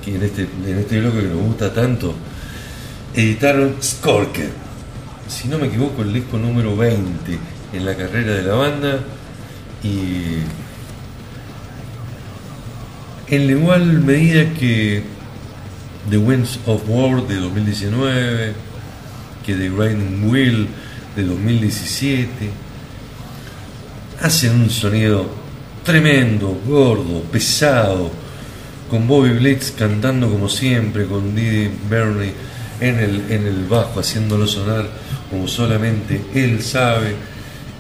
que 0.03 0.15
en 0.15 0.23
este, 0.23 0.41
en 0.43 0.77
este 0.77 0.99
bloque 0.99 1.21
que 1.21 1.27
nos 1.27 1.41
gusta 1.41 1.73
tanto. 1.73 2.13
Editaron 3.13 3.77
Skorker, 3.81 4.49
si 5.27 5.47
no 5.47 5.57
me 5.57 5.67
equivoco, 5.67 6.01
el 6.01 6.13
disco 6.13 6.37
número 6.37 6.75
20 6.75 7.37
en 7.73 7.85
la 7.85 7.95
carrera 7.95 8.33
de 8.33 8.43
la 8.43 8.55
banda. 8.55 8.99
Y 9.83 10.64
en 13.27 13.47
la 13.47 13.51
igual 13.53 14.01
medida 14.01 14.53
que 14.53 15.03
The 16.09 16.17
Winds 16.17 16.59
of 16.65 16.83
War 16.87 17.27
de 17.27 17.35
2019, 17.35 18.53
que 19.45 19.53
The 19.55 19.69
Grinding 19.69 20.29
Wheel 20.29 20.67
de 21.15 21.23
2017, 21.23 22.29
hacen 24.21 24.61
un 24.61 24.69
sonido 24.69 25.25
tremendo, 25.83 26.59
gordo, 26.65 27.21
pesado, 27.31 28.11
con 28.89 29.07
Bobby 29.07 29.29
Blitz 29.29 29.71
cantando 29.71 30.29
como 30.29 30.47
siempre, 30.47 31.05
con 31.05 31.35
Didi 31.35 31.71
Bernie 31.89 32.33
en 32.79 32.99
el, 32.99 33.31
en 33.31 33.47
el 33.47 33.65
bajo, 33.65 33.99
haciéndolo 33.99 34.45
sonar 34.45 34.87
como 35.29 35.47
solamente 35.47 36.21
él 36.33 36.61
sabe, 36.61 37.15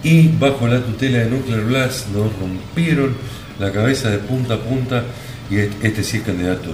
y 0.03 0.27
bajo 0.27 0.67
la 0.67 0.81
tutela 0.81 1.19
de 1.19 1.29
Nuclear 1.29 1.61
Blast 1.61 2.07
nos 2.09 2.35
rompieron 2.39 3.15
la 3.59 3.71
cabeza 3.71 4.09
de 4.09 4.19
punta 4.19 4.55
a 4.55 4.59
punta, 4.59 5.03
y 5.49 5.57
este, 5.57 5.87
este 5.87 6.03
sí 6.03 6.17
es 6.17 6.23
candidato 6.23 6.69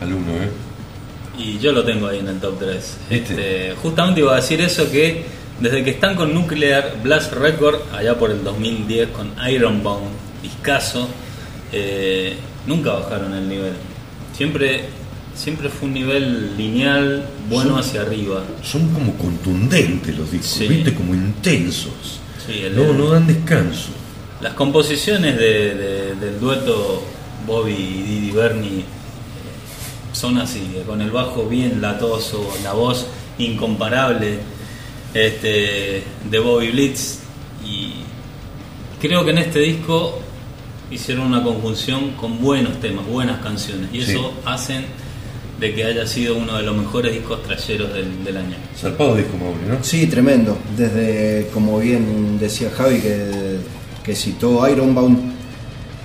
al 0.00 0.12
uno, 0.12 0.32
¿eh? 0.32 0.48
Y 1.38 1.58
yo 1.58 1.72
lo 1.72 1.82
tengo 1.84 2.06
ahí 2.08 2.18
en 2.18 2.28
el 2.28 2.38
top 2.40 2.58
3. 2.58 2.96
Este, 3.10 3.74
justamente 3.82 4.20
iba 4.20 4.32
a 4.32 4.36
decir 4.36 4.60
eso 4.60 4.90
que 4.90 5.24
desde 5.60 5.82
que 5.84 5.90
están 5.90 6.14
con 6.14 6.34
Nuclear 6.34 6.96
Blast 7.02 7.32
Record, 7.32 7.76
allá 7.92 8.18
por 8.18 8.30
el 8.30 8.42
2010 8.44 9.08
con 9.08 9.32
Ironbound, 9.48 10.08
discaso, 10.42 11.08
eh, 11.72 12.36
nunca 12.66 12.92
bajaron 12.92 13.32
el 13.34 13.48
nivel. 13.48 13.72
Siempre, 14.36 14.84
siempre 15.34 15.68
fue 15.68 15.88
un 15.88 15.94
nivel 15.94 16.56
lineal, 16.56 17.24
bueno 17.48 17.70
Son- 17.70 17.80
hacia 17.80 18.02
arriba. 18.02 18.44
Son 18.62 18.88
como 18.92 19.14
contundentes 19.16 20.16
los 20.16 20.30
discos, 20.30 20.50
Sí. 20.50 20.68
¿viste? 20.68 20.92
Como 20.94 21.14
intensos. 21.14 22.20
Sí, 22.46 22.60
el- 22.64 22.76
no, 22.76 22.92
no 22.92 23.08
dan 23.10 23.26
descanso. 23.26 23.90
Las 24.40 24.54
composiciones 24.54 25.36
de- 25.38 25.74
de- 25.74 26.14
del 26.16 26.40
dueto 26.40 27.04
Bobby 27.46 27.72
y 27.72 28.02
Didi 28.02 28.30
Bernie 28.30 28.80
eh, 28.80 28.84
son 30.12 30.38
así, 30.38 30.60
eh, 30.76 30.82
con 30.86 31.00
el 31.00 31.10
bajo 31.10 31.44
bien 31.46 31.80
latoso, 31.80 32.46
la 32.62 32.72
voz 32.72 33.06
incomparable 33.38 34.38
este, 35.14 36.02
de 36.30 36.38
Bobby 36.38 36.70
Blitz 36.70 37.18
y 37.66 37.92
creo 39.00 39.24
que 39.24 39.30
en 39.32 39.38
este 39.38 39.60
disco 39.60 40.18
hicieron 40.90 41.26
una 41.26 41.42
conjunción 41.42 42.10
con 42.12 42.40
buenos 42.40 42.80
temas, 42.80 43.06
buenas 43.06 43.40
canciones 43.40 43.88
y 43.92 44.02
Sí. 44.02 44.12
eso 44.12 44.32
hacen 44.44 44.84
de 45.58 45.74
que 45.74 45.84
haya 45.84 46.06
sido 46.06 46.36
uno 46.36 46.56
de 46.56 46.64
los 46.64 46.76
mejores 46.76 47.12
discos 47.14 47.42
trayeros 47.44 47.92
del, 47.94 48.24
del 48.24 48.36
año. 48.36 48.56
Zarpado 48.76 49.14
disco, 49.16 49.36
Mauri, 49.36 49.60
¿no? 49.68 49.82
Sí, 49.84 50.06
tremendo. 50.08 50.58
Desde, 50.76 51.48
como 51.54 51.78
bien 51.78 52.36
decía 52.40 52.68
Javi, 52.76 52.98
que, 53.00 53.58
que 54.02 54.16
citó 54.16 54.68
Ironbound, 54.68 55.32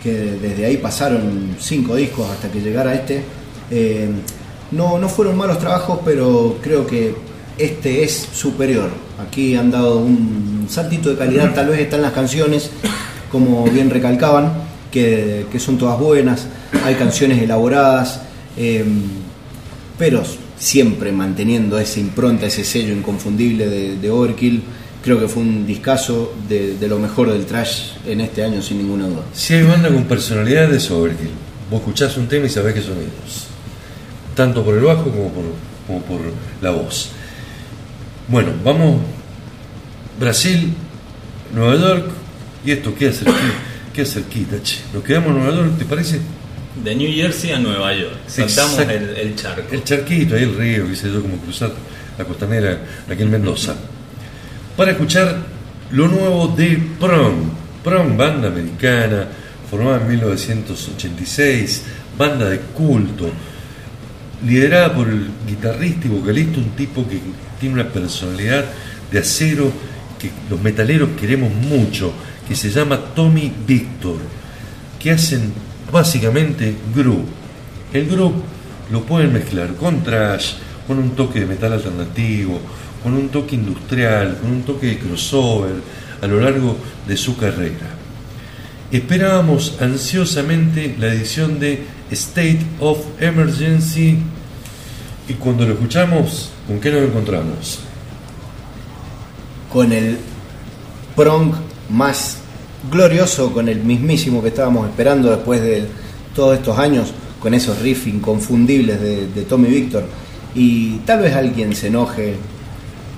que 0.07 0.13
desde 0.13 0.65
ahí 0.65 0.77
pasaron 0.77 1.57
cinco 1.59 1.97
discos 1.97 2.29
hasta 2.29 2.49
que 2.49 2.61
llegara 2.61 2.93
este. 2.93 3.21
Eh, 3.69 4.07
no, 4.71 4.97
no 4.97 5.09
fueron 5.09 5.35
malos 5.35 5.59
trabajos, 5.59 5.99
pero 6.05 6.59
creo 6.61 6.87
que 6.87 7.13
este 7.57 8.05
es 8.05 8.29
superior. 8.33 8.89
Aquí 9.19 9.55
han 9.55 9.69
dado 9.69 9.97
un 9.97 10.65
saltito 10.69 11.09
de 11.09 11.17
calidad, 11.17 11.53
tal 11.53 11.67
vez 11.67 11.81
están 11.81 12.01
las 12.01 12.13
canciones, 12.13 12.71
como 13.29 13.65
bien 13.65 13.89
recalcaban, 13.89 14.53
que, 14.91 15.45
que 15.51 15.59
son 15.59 15.77
todas 15.77 15.99
buenas, 15.99 16.47
hay 16.85 16.95
canciones 16.95 17.41
elaboradas, 17.41 18.21
eh, 18.55 18.85
pero 19.97 20.23
siempre 20.57 21.11
manteniendo 21.11 21.77
esa 21.77 21.99
impronta, 21.99 22.45
ese 22.45 22.63
sello 22.63 22.93
inconfundible 22.93 23.67
de, 23.67 23.97
de 23.97 24.09
Overkill. 24.09 24.63
Creo 25.03 25.19
que 25.19 25.27
fue 25.27 25.43
un 25.43 25.65
discazo 25.65 26.33
de, 26.49 26.77
de 26.77 26.87
lo 26.87 26.99
mejor 26.99 27.31
del 27.31 27.45
trash 27.45 27.91
en 28.05 28.21
este 28.21 28.43
año, 28.43 28.61
sin 28.61 28.79
ninguna 28.79 29.07
duda. 29.07 29.23
Si 29.33 29.53
hay 29.53 29.63
banda 29.63 29.89
con 29.89 30.03
personalidad 30.05 30.67
de 30.69 30.77
Overkill, 30.93 31.29
vos 31.69 31.79
escuchás 31.79 32.17
un 32.17 32.27
tema 32.27 32.45
y 32.45 32.49
sabés 32.49 32.73
que 32.73 32.81
son 32.81 32.97
ellos. 32.97 33.47
Tanto 34.35 34.63
por 34.63 34.75
el 34.75 34.83
bajo 34.83 35.03
como 35.03 35.31
por, 35.31 35.43
como 35.87 36.01
por 36.01 36.19
la 36.61 36.71
voz. 36.71 37.09
Bueno, 38.27 38.51
vamos. 38.63 39.01
Brasil, 40.19 40.73
Nueva 41.53 41.75
York. 41.75 42.11
¿Y 42.65 42.71
esto 42.71 42.93
qué 42.93 43.07
hace 43.07 43.23
qué 43.93 44.05
cerquita, 44.05 44.61
che? 44.61 44.77
Nos 44.93 45.03
quedamos 45.03 45.29
en 45.29 45.37
Nueva 45.37 45.55
York, 45.55 45.77
¿te 45.77 45.85
parece? 45.85 46.19
De 46.83 46.95
New 46.95 47.11
Jersey 47.11 47.51
a 47.51 47.59
Nueva 47.59 47.93
York. 47.95 48.15
Saltamos 48.27 48.79
el 48.79 49.35
charco. 49.35 49.73
El 49.73 49.83
charquito, 49.83 50.35
ahí 50.35 50.43
el 50.43 50.55
río, 50.55 50.87
qué 50.87 50.95
sé 50.95 51.11
yo, 51.11 51.21
como 51.21 51.37
cruzar 51.37 51.71
la 52.17 52.25
costanera 52.25 52.79
aquí 53.09 53.23
en 53.23 53.31
Mendoza. 53.31 53.75
Para 54.77 54.91
escuchar 54.91 55.39
lo 55.89 56.07
nuevo 56.07 56.49
de 56.49 56.77
Prong. 56.99 57.49
Prong, 57.83 58.15
banda 58.15 58.49
americana, 58.49 59.27
formada 59.67 60.01
en 60.01 60.09
1986, 60.09 61.83
banda 62.15 62.47
de 62.47 62.59
culto, 62.59 63.27
liderada 64.45 64.93
por 64.93 65.09
el 65.09 65.29
guitarrista 65.47 66.05
y 66.05 66.11
vocalista, 66.11 66.59
un 66.59 66.69
tipo 66.75 67.07
que 67.07 67.19
tiene 67.59 67.73
una 67.73 67.89
personalidad 67.89 68.65
de 69.11 69.17
acero 69.17 69.71
que 70.19 70.29
los 70.47 70.61
metaleros 70.61 71.09
queremos 71.19 71.51
mucho, 71.51 72.13
que 72.47 72.55
se 72.55 72.69
llama 72.69 72.99
Tommy 73.15 73.51
Victor, 73.65 74.17
que 74.99 75.09
hacen 75.09 75.53
básicamente 75.91 76.75
groove. 76.95 77.25
El 77.93 78.07
groove 78.07 78.43
lo 78.91 79.01
pueden 79.01 79.33
mezclar 79.33 79.73
con 79.73 80.03
trash, 80.03 80.53
con 80.85 80.99
un 80.99 81.15
toque 81.15 81.39
de 81.39 81.47
metal 81.47 81.73
alternativo, 81.73 82.61
con 83.03 83.13
un 83.13 83.29
toque 83.29 83.55
industrial, 83.55 84.37
con 84.41 84.51
un 84.51 84.63
toque 84.63 84.87
de 84.87 84.99
crossover 84.99 85.75
a 86.21 86.27
lo 86.27 86.39
largo 86.39 86.77
de 87.07 87.17
su 87.17 87.37
carrera. 87.37 87.95
Esperábamos 88.91 89.77
ansiosamente 89.81 90.95
la 90.97 91.07
edición 91.07 91.59
de 91.59 91.83
State 92.09 92.61
of 92.79 92.99
Emergency 93.19 94.17
y 95.27 95.33
cuando 95.33 95.65
lo 95.65 95.73
escuchamos, 95.73 96.51
¿con 96.65 96.79
qué 96.79 96.89
nos 96.89 97.03
encontramos? 97.03 97.79
Con 99.71 99.91
el 99.91 100.17
prong 101.15 101.53
más 101.89 102.37
glorioso, 102.89 103.51
con 103.51 103.67
el 103.67 103.81
mismísimo 103.81 104.41
que 104.41 104.49
estábamos 104.49 104.87
esperando 104.87 105.29
después 105.29 105.61
de 105.61 105.85
todos 106.33 106.57
estos 106.57 106.79
años, 106.79 107.11
con 107.41 107.53
esos 107.53 107.79
riffs 107.81 108.07
inconfundibles 108.07 109.01
de, 109.01 109.27
de 109.27 109.41
Tommy 109.43 109.67
Victor. 109.67 110.05
Y 110.55 110.99
tal 110.99 111.19
vez 111.19 111.35
alguien 111.35 111.75
se 111.75 111.87
enoje, 111.87 112.35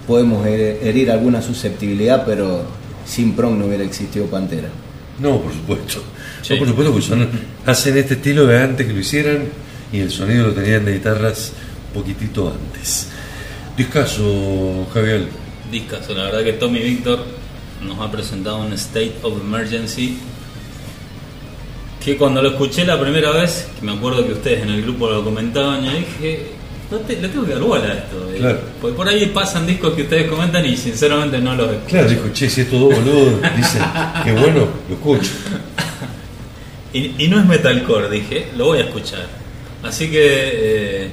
podemos 0.10 0.44
her- 0.46 0.80
herir 0.82 1.12
alguna 1.12 1.40
susceptibilidad, 1.42 2.26
pero 2.26 2.64
sin 3.06 3.34
prong 3.36 3.58
no 3.60 3.66
hubiera 3.68 3.84
existido 3.84 4.26
Pantera. 4.26 4.70
No, 5.20 5.40
por 5.40 5.54
supuesto. 5.54 6.04
Sí. 6.42 6.54
No, 6.54 6.60
por 6.60 6.68
supuesto 6.70 6.96
que 6.96 7.02
son, 7.04 7.30
hacen 7.66 7.98
este 7.98 8.16
estilo 8.16 8.48
de 8.48 8.60
antes 8.62 8.88
que 8.88 8.94
lo 8.94 9.00
hicieran 9.00 9.44
y 9.94 10.00
el 10.00 10.10
sonido 10.10 10.48
lo 10.48 10.54
tenían 10.54 10.84
de 10.86 10.94
guitarras 10.94 11.54
un 11.94 12.02
poquitito 12.02 12.52
antes. 12.52 13.08
Discaso, 13.78 14.88
Javier. 14.94 15.28
Discaso, 15.72 16.14
la 16.16 16.24
verdad 16.24 16.44
que 16.44 16.54
Tommy 16.54 16.80
Victor 16.80 17.20
nos 17.86 18.00
ha 18.00 18.12
presentado 18.12 18.58
un 18.60 18.74
State 18.74 19.16
of 19.22 19.40
Emergency 19.40 20.18
que 22.04 22.18
cuando 22.18 22.42
lo 22.42 22.50
escuché 22.50 22.86
la 22.86 23.00
primera 23.00 23.32
vez, 23.32 23.68
que 23.80 23.86
me 23.86 23.92
acuerdo 23.92 24.26
que 24.26 24.34
ustedes 24.34 24.64
en 24.64 24.70
el 24.70 24.82
grupo 24.82 25.10
lo 25.10 25.24
comentaban, 25.24 25.84
yo 25.84 25.92
dije, 25.92 26.48
no 26.92 26.98
te, 27.00 27.22
le 27.22 27.28
tengo 27.30 27.46
que 27.46 27.54
dar 27.54 27.62
bola 27.62 27.86
a 27.86 27.94
esto. 27.94 28.30
eh, 28.34 28.38
Claro. 28.38 28.60
Porque 28.82 28.96
por 28.98 29.08
ahí 29.08 29.26
pasan 29.28 29.68
discos 29.68 29.94
que 29.94 30.04
ustedes 30.04 30.28
comentan 30.30 30.66
y 30.66 30.76
sinceramente 30.76 31.40
no 31.40 31.56
los 31.56 31.70
escucho. 31.72 31.88
Claro, 31.90 32.10
dijo, 32.10 32.30
che, 32.34 32.50
si 32.50 32.62
estos 32.62 32.80
dos 32.80 32.94
boludos 32.96 33.42
dicen 33.58 33.82
que 34.24 34.32
bueno, 34.34 34.68
lo 34.90 34.96
escucho. 34.96 35.32
Y, 36.94 37.24
y 37.24 37.28
no 37.28 37.40
es 37.40 37.46
metalcore, 37.46 38.10
dije, 38.10 38.48
lo 38.58 38.66
voy 38.66 38.80
a 38.80 38.82
escuchar. 38.86 39.28
Así 39.84 40.10
que 40.10 40.20
eh, 40.24 41.10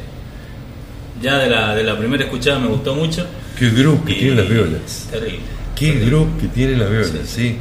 ya 1.22 1.38
de 1.38 1.50
la, 1.50 1.74
de 1.74 1.84
la 1.84 1.96
primera 1.98 2.24
escuchada 2.24 2.58
me 2.58 2.68
gustó 2.68 2.94
mucho. 2.94 3.26
Qué 3.58 3.68
grupo 3.70 4.04
que 4.06 4.14
tienen 4.14 4.36
las 4.38 4.48
violas. 4.48 5.08
Terrible. 5.10 5.40
Qué 5.74 5.92
grupo 5.92 6.38
que 6.40 6.48
tienen 6.48 6.78
las 6.78 6.90
violas, 6.90 7.10
sí. 7.26 7.56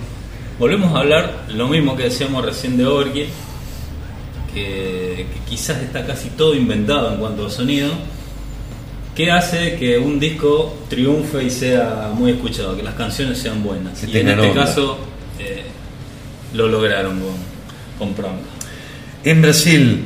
Volvemos 0.57 0.95
a 0.95 0.99
hablar 0.99 1.45
lo 1.49 1.67
mismo 1.67 1.97
que 1.97 2.03
decíamos 2.03 2.45
recién 2.45 2.77
de 2.77 2.85
Overkill, 2.85 3.27
que, 4.55 5.27
que 5.31 5.39
quizás 5.47 5.83
está 5.83 6.05
casi 6.05 6.29
todo 6.29 6.55
inventado 6.55 7.11
en 7.13 7.19
cuanto 7.19 7.45
a 7.45 7.49
sonido, 7.51 7.91
que 9.13 9.31
hace 9.31 9.75
que 9.75 9.97
un 9.97 10.19
disco 10.19 10.75
triunfe 10.89 11.43
y 11.43 11.49
sea 11.49 12.11
muy 12.13 12.31
escuchado, 12.31 12.75
que 12.75 12.81
las 12.83 12.95
canciones 12.95 13.37
sean 13.37 13.63
buenas. 13.63 13.99
Que 13.99 14.07
y 14.07 14.21
en 14.21 14.29
este 14.29 14.49
onda. 14.49 14.65
caso 14.65 14.97
eh, 15.37 15.65
lo 16.53 16.67
lograron 16.67 17.19
con, 17.19 17.35
con 17.99 18.15
Prong. 18.15 18.37
En 19.23 19.41
Brasil 19.41 20.03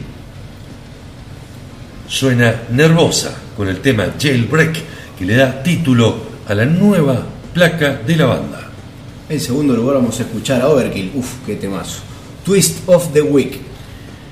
suena 2.08 2.64
Nervosa 2.72 3.38
con 3.56 3.68
el 3.68 3.80
tema 3.82 4.08
Jailbreak 4.20 4.78
que 5.18 5.26
le 5.26 5.36
da 5.36 5.62
título 5.62 6.16
a 6.48 6.56
la 6.56 6.66
nueva 6.66 7.24
placa 7.54 8.02
de 8.06 8.16
la 8.16 8.26
banda. 8.26 8.70
En 9.28 9.40
segundo 9.40 9.76
lugar 9.76 9.96
vamos 9.96 10.20
a 10.20 10.24
escuchar 10.24 10.62
a 10.62 10.70
Overkill, 10.70 11.12
uff, 11.14 11.46
qué 11.46 11.56
temazo. 11.56 12.00
Twist 12.46 12.88
of 12.88 13.14
the 13.14 13.22
Week. 13.22 13.69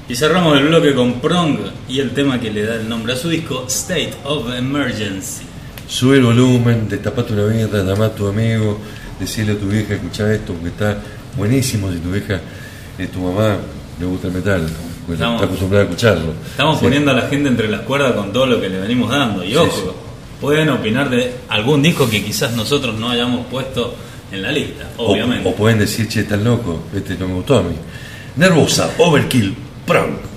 Y 0.09 0.15
cerramos 0.15 0.57
el 0.57 0.67
bloque 0.67 0.93
con 0.93 1.19
Prong 1.19 1.57
y 1.89 1.99
el 1.99 2.11
tema 2.11 2.39
que 2.39 2.49
le 2.49 2.63
da 2.65 2.75
el 2.75 2.87
nombre 2.87 3.13
a 3.13 3.15
su 3.17 3.29
disco, 3.29 3.65
State 3.67 4.13
of 4.23 4.49
Emergency. 4.53 5.43
Sube 5.87 6.17
el 6.17 6.23
volumen, 6.23 6.87
destapate 6.87 7.33
una 7.33 7.45
birra, 7.45 7.83
llamá 7.83 8.05
a 8.05 8.15
tu 8.15 8.27
amigo, 8.27 8.79
decirle 9.19 9.53
a 9.53 9.57
tu 9.57 9.67
vieja, 9.67 9.95
escuchá 9.95 10.33
esto, 10.33 10.53
porque 10.53 10.69
está 10.69 10.97
buenísimo 11.35 11.91
si 11.91 11.97
tu 11.99 12.11
vieja, 12.11 12.39
eh, 12.97 13.07
tu 13.11 13.19
mamá 13.19 13.57
le 13.99 14.05
gusta 14.05 14.27
el 14.27 14.33
metal, 14.33 14.65
Estamos- 15.11 15.35
está 15.35 15.45
acostumbrada 15.45 15.83
a 15.85 15.87
escucharlo. 15.89 16.33
Estamos 16.51 16.77
Sí. 16.79 16.83
poniendo 16.85 17.11
a 17.11 17.13
la 17.13 17.27
gente 17.27 17.49
entre 17.49 17.67
las 17.69 17.81
cuerdas 17.81 18.13
con 18.13 18.31
todo 18.31 18.45
lo 18.45 18.61
que 18.61 18.69
le 18.69 18.79
venimos 18.79 19.09
dando. 19.11 19.43
Y 19.43 19.55
ojo, 19.57 19.71
sí. 19.75 19.91
pueden 20.39 20.69
opinar 20.69 21.09
de 21.09 21.33
algún 21.49 21.81
disco 21.81 22.09
que 22.09 22.23
quizás 22.23 22.53
nosotros 22.53 22.97
no 22.97 23.09
hayamos 23.09 23.45
puesto 23.47 23.93
en 24.31 24.41
la 24.41 24.51
lista, 24.53 24.87
O- 24.97 25.11
obviamente. 25.11 25.49
O, 25.49 25.53
pueden 25.55 25.79
decir, 25.79 26.07
che, 26.07 26.21
estás 26.21 26.41
loco, 26.41 26.83
este 26.95 27.15
no 27.15 27.27
me 27.27 27.33
gustó 27.35 27.57
a 27.57 27.63
mí. 27.63 27.75
Nervosa, 28.37 28.91
Overkill, 28.99 29.55
Prong. 29.87 30.36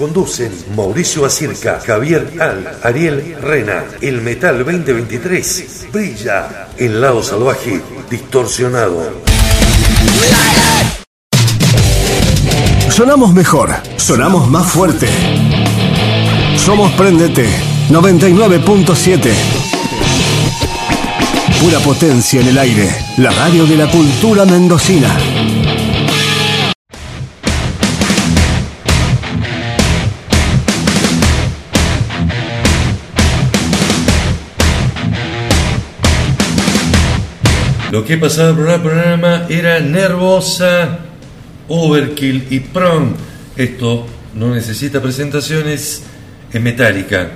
Conducen 0.00 0.50
Mauricio 0.74 1.26
Acirca, 1.26 1.78
Javier 1.78 2.32
Al, 2.40 2.78
Ariel 2.84 3.36
Rena. 3.42 3.84
El 4.00 4.22
Metal 4.22 4.56
2023 4.64 5.88
brilla 5.92 6.68
el 6.78 6.98
lado 7.02 7.22
salvaje 7.22 7.82
distorsionado. 8.08 9.12
Sonamos 12.88 13.34
mejor, 13.34 13.74
sonamos 13.98 14.48
más 14.48 14.72
fuerte. 14.72 15.06
Somos 16.56 16.90
Prendete 16.92 17.46
99.7. 17.90 19.30
Pura 21.60 21.78
potencia 21.80 22.40
en 22.40 22.48
el 22.48 22.58
aire. 22.58 22.88
La 23.18 23.32
radio 23.32 23.66
de 23.66 23.76
la 23.76 23.90
cultura 23.90 24.46
mendocina. 24.46 25.14
Lo 37.90 38.04
que 38.04 38.16
pasaba 38.16 38.56
por 38.56 38.70
el 38.70 38.80
programa 38.80 39.46
era 39.48 39.80
Nervosa, 39.80 41.00
Overkill 41.66 42.46
y 42.48 42.60
Prong. 42.60 43.16
Esto 43.56 44.06
no 44.34 44.54
necesita 44.54 45.02
presentaciones, 45.02 46.04
es 46.52 46.62
metálica. 46.62 47.30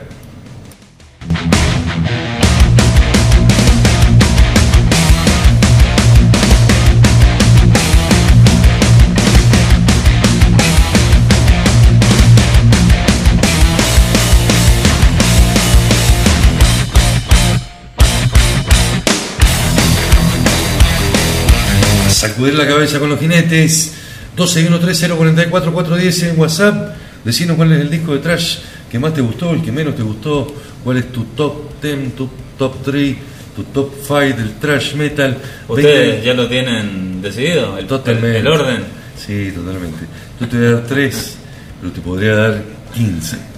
Sacudir 22.29 22.55
la 22.55 22.67
cabeza 22.67 22.99
con 22.99 23.11
los 23.11 23.21
jinetes. 23.21 23.95
1213044410 24.37 26.31
en 26.31 26.39
WhatsApp. 26.41 26.97
Decinos 27.25 27.57
cuál 27.57 27.73
es 27.73 27.81
el 27.81 27.91
disco 27.91 28.13
de 28.13 28.19
trash 28.19 28.59
que 28.91 28.99
más 28.99 29.15
te 29.15 29.21
gustó, 29.21 29.53
el 29.53 29.63
que 29.63 29.73
menos 29.73 29.97
te 29.97 30.03
gustó, 30.03 30.47
cuál 30.85 30.99
es 30.99 31.11
tu 31.11 31.25
top 31.37 31.81
10, 31.83 32.15
tu 32.15 32.29
top 32.59 32.83
3, 32.85 33.17
tu 33.57 33.63
top 33.65 33.93
5 34.07 34.21
del 34.21 34.55
trash 34.61 34.95
metal. 34.95 35.37
¿Ustedes 35.67 36.25
ya 36.25 36.35
lo 36.35 36.47
tienen 36.49 37.21
decidido? 37.21 37.79
¿El, 37.79 37.87
Totalmente. 37.87 38.39
el, 38.39 38.47
el 38.47 38.53
orden? 38.53 38.85
Sí, 39.17 39.51
totalmente. 39.55 40.05
Yo 40.41 40.49
te 40.49 40.57
voy 40.57 40.67
a 40.67 40.71
dar 40.73 40.85
3, 40.87 41.37
pero 41.81 41.93
te 41.93 42.01
podría 42.01 42.35
dar 42.35 42.63
15. 42.95 43.54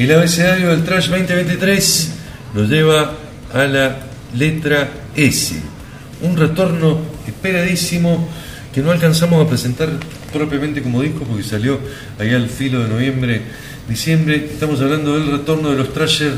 El 0.00 0.10
abecedario 0.12 0.70
del 0.70 0.82
Trash 0.82 1.10
2023 1.10 2.10
nos 2.54 2.70
lleva 2.70 3.18
a 3.52 3.64
la 3.64 3.98
letra 4.34 4.88
S. 5.14 5.60
Un 6.22 6.38
retorno 6.38 7.00
esperadísimo 7.26 8.26
que 8.72 8.80
no 8.80 8.92
alcanzamos 8.92 9.44
a 9.44 9.46
presentar 9.46 9.90
propiamente 10.32 10.80
como 10.80 11.02
disco 11.02 11.24
porque 11.24 11.42
salió 11.42 11.78
allá 12.18 12.36
al 12.36 12.48
filo 12.48 12.82
de 12.82 12.88
noviembre, 12.88 13.42
diciembre. 13.90 14.48
Estamos 14.50 14.80
hablando 14.80 15.18
del 15.18 15.32
retorno 15.32 15.68
de 15.68 15.76
los 15.76 15.92
Trasher, 15.92 16.32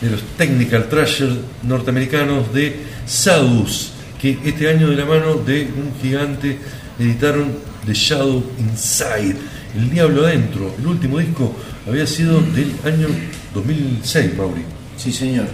de 0.00 0.08
los 0.08 0.22
Technical 0.38 0.88
Trasher 0.88 1.30
norteamericanos 1.64 2.54
de 2.54 2.82
Sadus, 3.04 3.94
que 4.20 4.38
este 4.44 4.70
año 4.70 4.88
de 4.88 4.94
la 4.94 5.06
mano 5.06 5.34
de 5.44 5.62
un 5.62 5.92
gigante 6.00 6.56
editaron 7.00 7.50
The 7.84 7.94
Shadow 7.94 8.44
Inside, 8.60 9.34
El 9.74 9.90
Diablo 9.90 10.24
Adentro. 10.24 10.72
El 10.78 10.86
último 10.86 11.18
disco 11.18 11.52
había 11.86 12.06
sido 12.06 12.40
del 12.40 12.72
año 12.84 13.08
2006, 13.54 14.36
Mauri. 14.36 14.62
Sí, 14.96 15.12
señor. 15.12 15.46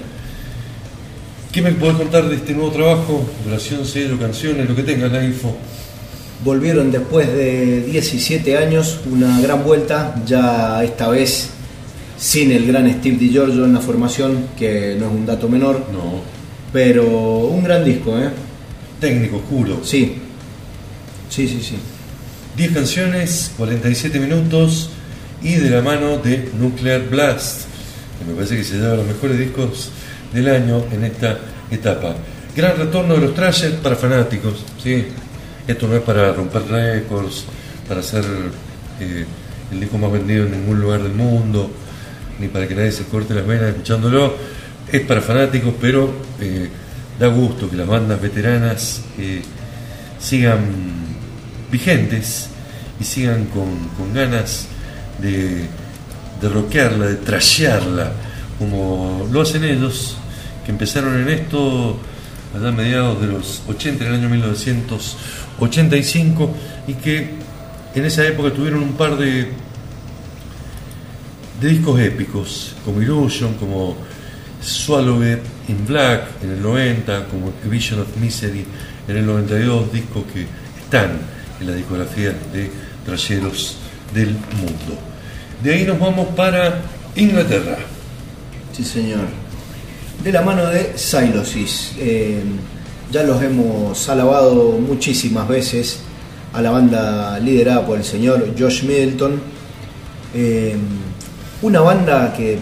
¿Qué 1.52 1.62
me 1.62 1.72
podés 1.72 1.96
contar 1.96 2.28
de 2.28 2.36
este 2.36 2.52
nuevo 2.52 2.70
trabajo? 2.70 3.24
Duración, 3.44 3.84
sello, 3.86 4.18
canciones, 4.18 4.68
lo 4.68 4.76
que 4.76 4.82
tengas, 4.82 5.10
la 5.10 5.24
info. 5.24 5.56
Volvieron 6.44 6.92
después 6.92 7.26
de 7.28 7.82
17 7.82 8.56
años, 8.56 9.00
una 9.10 9.40
gran 9.40 9.64
vuelta, 9.64 10.22
ya 10.26 10.84
esta 10.84 11.08
vez 11.08 11.50
sin 12.18 12.52
el 12.52 12.66
gran 12.66 12.90
Steve 12.98 13.16
DiGiorgio 13.16 13.64
en 13.64 13.72
la 13.72 13.80
formación, 13.80 14.48
que 14.58 14.96
no 14.98 15.06
es 15.06 15.12
un 15.12 15.26
dato 15.26 15.48
menor. 15.48 15.86
No. 15.92 16.20
Pero 16.72 17.06
un 17.46 17.64
gran 17.64 17.84
disco, 17.84 18.18
¿eh? 18.18 18.28
Técnico, 19.00 19.36
oscuro. 19.38 19.80
Sí. 19.82 20.16
Sí, 21.30 21.48
sí, 21.48 21.60
sí. 21.62 21.76
10 22.56 22.72
canciones, 22.72 23.52
47 23.56 24.20
minutos 24.20 24.90
y 25.42 25.54
de 25.54 25.70
la 25.70 25.82
mano 25.82 26.18
de 26.18 26.50
Nuclear 26.58 27.02
Blast, 27.08 27.66
que 28.18 28.24
me 28.24 28.34
parece 28.34 28.56
que 28.56 28.64
se 28.64 28.76
lleva 28.76 28.96
los 28.96 29.06
mejores 29.06 29.38
discos 29.38 29.90
del 30.32 30.48
año 30.48 30.84
en 30.90 31.04
esta 31.04 31.38
etapa. 31.70 32.14
Gran 32.56 32.76
retorno 32.76 33.14
de 33.14 33.20
los 33.20 33.34
trashers 33.34 33.76
para 33.76 33.94
fanáticos, 33.94 34.64
¿sí? 34.82 35.06
Esto 35.66 35.86
no 35.86 35.96
es 35.96 36.02
para 36.02 36.32
romper 36.32 36.62
récords, 36.66 37.44
para 37.86 38.02
ser 38.02 38.24
eh, 39.00 39.24
el 39.70 39.80
disco 39.80 39.98
más 39.98 40.10
vendido 40.10 40.46
en 40.46 40.52
ningún 40.52 40.80
lugar 40.80 41.02
del 41.02 41.12
mundo, 41.12 41.70
ni 42.40 42.48
para 42.48 42.66
que 42.66 42.74
nadie 42.74 42.92
se 42.92 43.04
corte 43.04 43.34
las 43.34 43.46
venas 43.46 43.70
escuchándolo. 43.70 44.34
Es 44.90 45.02
para 45.02 45.20
fanáticos, 45.20 45.74
pero 45.80 46.10
eh, 46.40 46.68
da 47.18 47.28
gusto 47.28 47.68
que 47.68 47.76
las 47.76 47.86
bandas 47.86 48.20
veteranas 48.20 49.02
eh, 49.18 49.42
sigan 50.18 50.60
vigentes 51.70 52.48
y 52.98 53.04
sigan 53.04 53.44
con, 53.46 53.88
con 53.96 54.12
ganas 54.14 54.68
de, 55.18 55.66
de 56.40 56.48
de 56.48 57.14
trashearla, 57.16 58.12
como 58.58 59.28
lo 59.30 59.42
hacen 59.42 59.64
ellos, 59.64 60.16
que 60.64 60.72
empezaron 60.72 61.20
en 61.20 61.28
esto 61.28 62.00
allá 62.54 62.68
a 62.68 62.72
mediados 62.72 63.20
de 63.20 63.26
los 63.28 63.62
80, 63.68 64.04
en 64.04 64.10
el 64.10 64.16
año 64.20 64.28
1985, 64.28 66.54
y 66.86 66.94
que 66.94 67.30
en 67.94 68.04
esa 68.04 68.26
época 68.26 68.52
tuvieron 68.52 68.82
un 68.82 68.92
par 68.92 69.16
de, 69.16 69.48
de 71.60 71.68
discos 71.68 72.00
épicos, 72.00 72.74
como 72.84 73.00
Illusion, 73.02 73.54
como 73.54 73.96
Swallow 74.60 75.24
It 75.24 75.38
in 75.68 75.86
Black 75.86 76.42
en 76.42 76.50
el 76.50 76.60
90, 76.62 77.26
como 77.26 77.52
Vision 77.64 78.00
of 78.00 78.16
Misery 78.16 78.64
en 79.08 79.16
el 79.16 79.26
92, 79.26 79.92
discos 79.92 80.24
que 80.32 80.46
están 80.82 81.18
en 81.60 81.66
la 81.66 81.74
discografía 81.74 82.30
de 82.52 82.70
trayeros 83.04 83.76
del 84.14 84.30
mundo. 84.30 85.07
De 85.62 85.74
ahí 85.74 85.84
nos 85.84 85.98
vamos 85.98 86.28
para 86.36 86.82
Inglaterra. 87.16 87.76
Sí, 88.72 88.84
señor. 88.84 89.26
De 90.22 90.30
la 90.30 90.42
mano 90.42 90.66
de 90.66 90.96
Silosis. 90.96 91.92
Eh, 91.98 92.42
ya 93.10 93.22
los 93.24 93.42
hemos 93.42 94.08
alabado 94.08 94.72
muchísimas 94.72 95.48
veces 95.48 96.00
a 96.52 96.62
la 96.62 96.70
banda 96.70 97.38
liderada 97.40 97.84
por 97.86 97.98
el 97.98 98.04
señor 98.04 98.54
Josh 98.58 98.84
Middleton. 98.84 99.40
Eh, 100.34 100.76
una 101.62 101.80
banda 101.80 102.32
que 102.36 102.58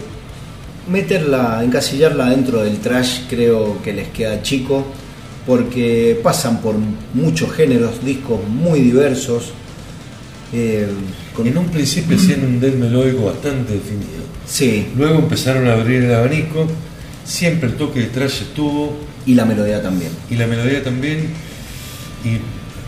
meterla, 0.89 1.61
encasillarla 1.63 2.29
dentro 2.29 2.63
del 2.63 2.79
trash 2.79 3.27
creo 3.29 3.81
que 3.83 3.93
les 3.93 4.07
queda 4.07 4.41
chico 4.41 4.85
porque 5.45 6.19
pasan 6.23 6.61
por 6.61 6.75
muchos 7.13 7.51
géneros, 7.51 8.03
discos 8.03 8.39
muy 8.47 8.81
diversos. 8.81 9.53
Eh, 10.53 10.87
en 11.43 11.57
un 11.57 11.67
principio 11.67 12.15
hacían 12.15 12.45
un 12.45 12.59
death 12.59 12.75
melódico 12.75 13.25
bastante 13.25 13.73
definido. 13.73 14.23
Sí. 14.45 14.87
Luego 14.95 15.19
empezaron 15.19 15.67
a 15.67 15.73
abrir 15.73 16.03
el 16.03 16.13
abanico, 16.13 16.67
siempre 17.25 17.69
el 17.69 17.75
toque 17.75 18.01
de 18.01 18.05
trash 18.07 18.41
estuvo. 18.43 18.97
Y 19.25 19.35
la 19.35 19.45
melodía 19.45 19.81
también. 19.81 20.11
Y 20.29 20.35
la 20.35 20.47
melodía 20.47 20.83
también. 20.83 21.29
Y 22.23 22.39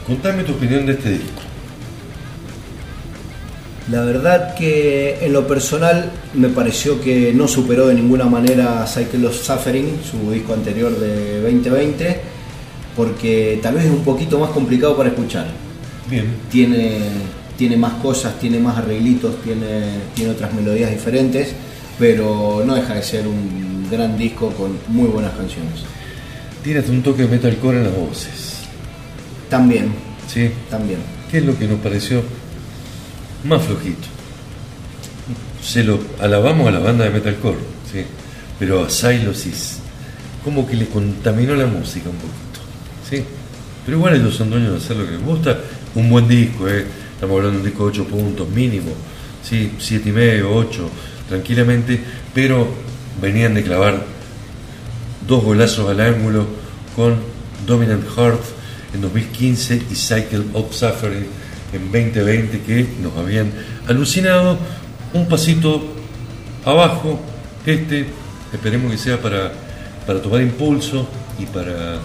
contame 0.08 0.44
tu 0.44 0.54
opinión 0.54 0.86
de 0.86 0.94
este 0.94 1.12
disco. 1.12 1.42
La 3.92 4.02
verdad 4.02 4.54
que 4.54 5.18
en 5.22 5.34
lo 5.34 5.48
personal 5.48 6.12
me 6.36 6.50
pareció 6.50 7.02
que 7.02 7.34
no 7.34 7.48
superó 7.48 7.88
de 7.88 7.96
ninguna 7.96 8.26
manera 8.26 8.86
Cycle 8.86 9.26
of 9.26 9.36
Suffering, 9.36 10.00
su 10.10 10.32
disco 10.32 10.54
anterior 10.54 10.96
de 11.00 11.42
2020, 11.42 12.22
porque 12.96 13.60
tal 13.64 13.76
vez 13.76 13.86
es 13.86 13.92
un 13.92 14.04
poquito 14.04 14.38
más 14.38 14.52
complicado 14.52 14.96
para 14.96 15.10
escuchar. 15.10 15.48
Bien. 16.08 16.28
Tiene, 16.52 17.00
tiene 17.60 17.76
más 17.76 17.92
cosas, 17.96 18.40
tiene 18.40 18.58
más 18.58 18.78
arreglitos, 18.78 19.44
tiene, 19.44 20.00
tiene 20.16 20.32
otras 20.32 20.54
melodías 20.54 20.92
diferentes, 20.92 21.50
pero 22.00 22.64
no 22.66 22.74
deja 22.74 22.94
de 22.94 23.04
ser 23.04 23.28
un 23.28 23.86
gran 23.92 24.18
disco 24.18 24.50
con 24.52 24.78
muy 24.88 25.10
buenas 25.10 25.34
canciones. 25.34 25.82
Tienes 26.64 26.88
un 26.88 27.04
toque 27.04 27.24
de 27.24 27.28
metalcore 27.28 27.80
en 27.80 27.84
las 27.84 27.94
voces. 27.94 28.60
También. 29.50 29.92
Sí. 30.34 30.50
También. 30.70 31.00
¿Qué 31.30 31.40
es 31.40 31.46
lo 31.46 31.60
que 31.60 31.68
nos 31.68 31.80
pareció 31.82 32.24
más 33.44 33.62
flojito? 33.62 34.08
Se 35.62 35.84
lo 35.84 36.00
alabamos 36.22 36.66
a 36.70 36.72
la 36.72 36.80
banda 36.80 37.04
de 37.04 37.10
metalcore, 37.10 37.58
sí, 37.92 38.04
pero 38.58 38.86
a 38.86 38.90
Silosis 38.90 39.80
como 40.46 40.66
que 40.66 40.78
le 40.78 40.86
contaminó 40.86 41.56
la 41.56 41.66
música 41.66 42.10
un 42.10 42.16
poquito, 42.16 42.62
sí. 43.10 43.22
Pero 43.86 43.98
igual 43.98 44.16
ellos 44.16 44.34
son 44.34 44.50
dueños 44.50 44.72
de 44.72 44.78
hacer 44.78 44.96
lo 44.96 45.06
que 45.06 45.12
les 45.12 45.26
gusta. 45.26 45.60
Un 45.96 46.10
buen 46.10 46.26
disco, 46.26 46.70
eh. 46.70 46.86
Estamos 47.20 47.36
hablando 47.36 47.60
de 47.60 47.64
un 47.66 47.70
disco 47.70 47.84
de 47.84 47.90
8 47.90 48.04
puntos 48.06 48.48
mínimo, 48.48 48.92
sí, 49.44 49.74
siete 49.78 50.08
y 50.08 50.12
medio, 50.14 50.56
8, 50.56 50.90
tranquilamente, 51.28 52.00
pero 52.34 52.66
venían 53.22 53.54
de 53.56 53.62
clavar 53.62 54.06
dos 55.28 55.44
golazos 55.44 55.90
al 55.90 56.00
ángulo 56.00 56.46
con 56.96 57.18
Dominant 57.68 58.06
Heart 58.16 58.40
en 58.94 59.02
2015 59.02 59.82
y 59.92 59.96
Cycle 59.96 60.46
of 60.54 60.74
Suffering 60.74 61.28
en 61.74 61.92
2020 61.92 62.62
que 62.62 62.88
nos 63.02 63.18
habían 63.18 63.52
alucinado. 63.86 64.58
Un 65.14 65.28
pasito 65.28 65.94
abajo, 66.64 67.20
este, 67.66 68.06
esperemos 68.54 68.94
que 68.94 68.98
sea 68.98 69.22
para, 69.22 69.52
para 70.08 70.22
tomar 70.22 70.42
impulso 70.42 71.06
y 71.38 71.46
para, 71.48 72.00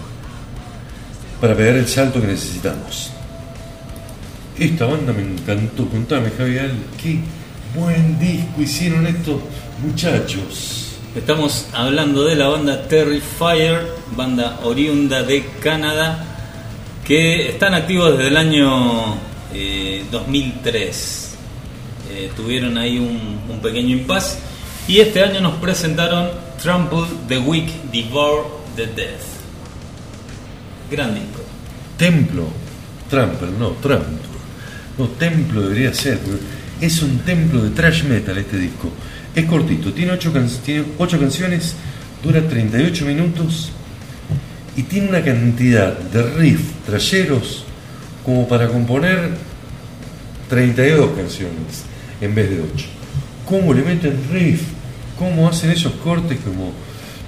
para 1.39 1.55
pegar 1.55 1.77
el 1.77 1.87
salto 1.87 2.19
que 2.19 2.27
necesitamos. 2.27 3.14
Esta 4.57 4.85
banda 4.85 5.11
me 5.11 5.21
encantó, 5.21 5.85
contame 5.89 6.29
Javier, 6.29 6.71
qué 7.01 7.19
buen 7.77 8.17
disco 8.17 8.61
hicieron 8.61 9.05
estos 9.05 9.41
muchachos. 9.85 10.95
Estamos 11.13 11.67
hablando 11.73 12.23
de 12.23 12.35
la 12.37 12.47
banda 12.47 12.87
Terrifier, 12.87 13.85
banda 14.15 14.61
oriunda 14.63 15.23
de 15.23 15.45
Canadá, 15.61 16.23
que 17.03 17.49
están 17.49 17.73
activos 17.73 18.17
desde 18.17 18.29
el 18.29 18.37
año 18.37 19.17
eh, 19.53 20.05
2003. 20.09 21.35
Eh, 22.11 22.31
tuvieron 22.33 22.77
ahí 22.77 22.97
un, 22.97 23.41
un 23.49 23.59
pequeño 23.59 23.89
impasse 23.89 24.37
y 24.87 25.01
este 25.01 25.21
año 25.21 25.41
nos 25.41 25.55
presentaron 25.55 26.29
Trample 26.63 27.03
the 27.27 27.39
Weak, 27.39 27.91
Devour 27.91 28.45
the 28.77 28.87
Death. 28.87 29.19
Gran 30.89 31.13
disco. 31.13 31.41
Templo, 31.97 32.45
Trample, 33.09 33.51
no, 33.59 33.71
Trample. 33.81 34.34
No, 34.97 35.07
templo 35.07 35.61
debería 35.61 35.93
ser, 35.93 36.19
es 36.79 37.01
un 37.01 37.19
templo 37.19 37.61
de 37.63 37.71
trash 37.71 38.03
metal 38.03 38.37
este 38.37 38.57
disco. 38.57 38.89
Es 39.35 39.45
cortito, 39.45 39.91
tiene 39.91 40.13
8 40.13 40.31
canciones, 41.19 41.75
dura 42.23 42.41
38 42.47 43.05
minutos 43.05 43.71
y 44.77 44.83
tiene 44.83 45.09
una 45.09 45.23
cantidad 45.23 45.97
de 45.97 46.23
riff 46.37 46.61
trayeros 46.85 47.65
como 48.25 48.47
para 48.47 48.67
componer 48.67 49.31
32 50.49 51.11
canciones 51.11 51.83
en 52.21 52.33
vez 52.33 52.49
de 52.49 52.61
8. 52.61 52.85
¿Cómo 53.45 53.73
le 53.73 53.83
meten 53.83 54.17
riff? 54.31 54.61
¿Cómo 55.17 55.47
hacen 55.47 55.71
esos 55.71 55.93
cortes 55.93 56.39
como 56.43 56.71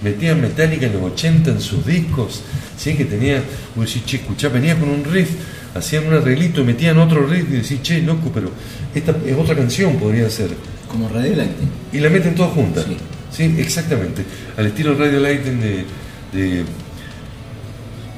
metían 0.01 0.41
Metallica 0.41 0.87
en 0.87 0.93
los 0.93 1.03
80 1.13 1.51
en 1.51 1.61
sus 1.61 1.85
discos? 1.85 2.41
Si 2.77 2.91
es 2.91 2.97
que 2.97 3.05
tenía, 3.05 3.43
vos 3.75 3.85
decís, 3.85 4.05
che, 4.05 4.17
escuchá, 4.17 4.49
venía 4.49 4.77
con 4.77 4.89
un 4.89 5.03
riff, 5.03 5.29
hacían 5.77 6.07
un 6.07 6.13
arreglito, 6.13 6.63
metían 6.63 6.97
otro 6.97 7.25
riff 7.25 7.45
y 7.49 7.57
decís, 7.57 7.81
che, 7.81 8.01
loco, 8.01 8.31
pero 8.33 8.51
esta 8.93 9.15
es 9.25 9.37
otra 9.37 9.55
canción, 9.55 9.95
podría 9.97 10.29
ser. 10.29 10.49
Como 10.87 11.09
Radio 11.09 11.35
Lighting. 11.35 11.69
Y 11.93 11.99
la 11.99 12.09
meten 12.09 12.35
todas 12.35 12.53
juntas. 12.53 12.85
Sí. 13.31 13.55
exactamente. 13.57 14.23
Al 14.55 14.67
estilo 14.67 14.95
Radio 14.95 15.19
Lighting 15.19 15.59
de, 15.59 15.85
de. 16.31 16.63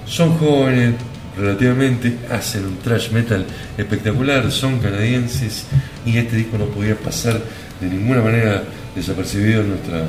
Son 0.06 0.38
jóvenes, 0.38 0.96
relativamente, 1.38 2.18
hacen 2.32 2.66
un 2.66 2.78
thrash 2.78 3.12
metal 3.12 3.46
espectacular, 3.78 4.52
son 4.52 4.80
canadienses 4.80 5.66
y 6.06 6.18
este 6.18 6.36
disco 6.36 6.58
no 6.58 6.66
podía 6.66 6.96
pasar 6.96 7.42
de 7.80 7.88
ninguna 7.88 8.22
manera 8.22 8.64
desapercibido 8.96 9.62
en, 9.62 9.70
nuestra, 9.70 10.06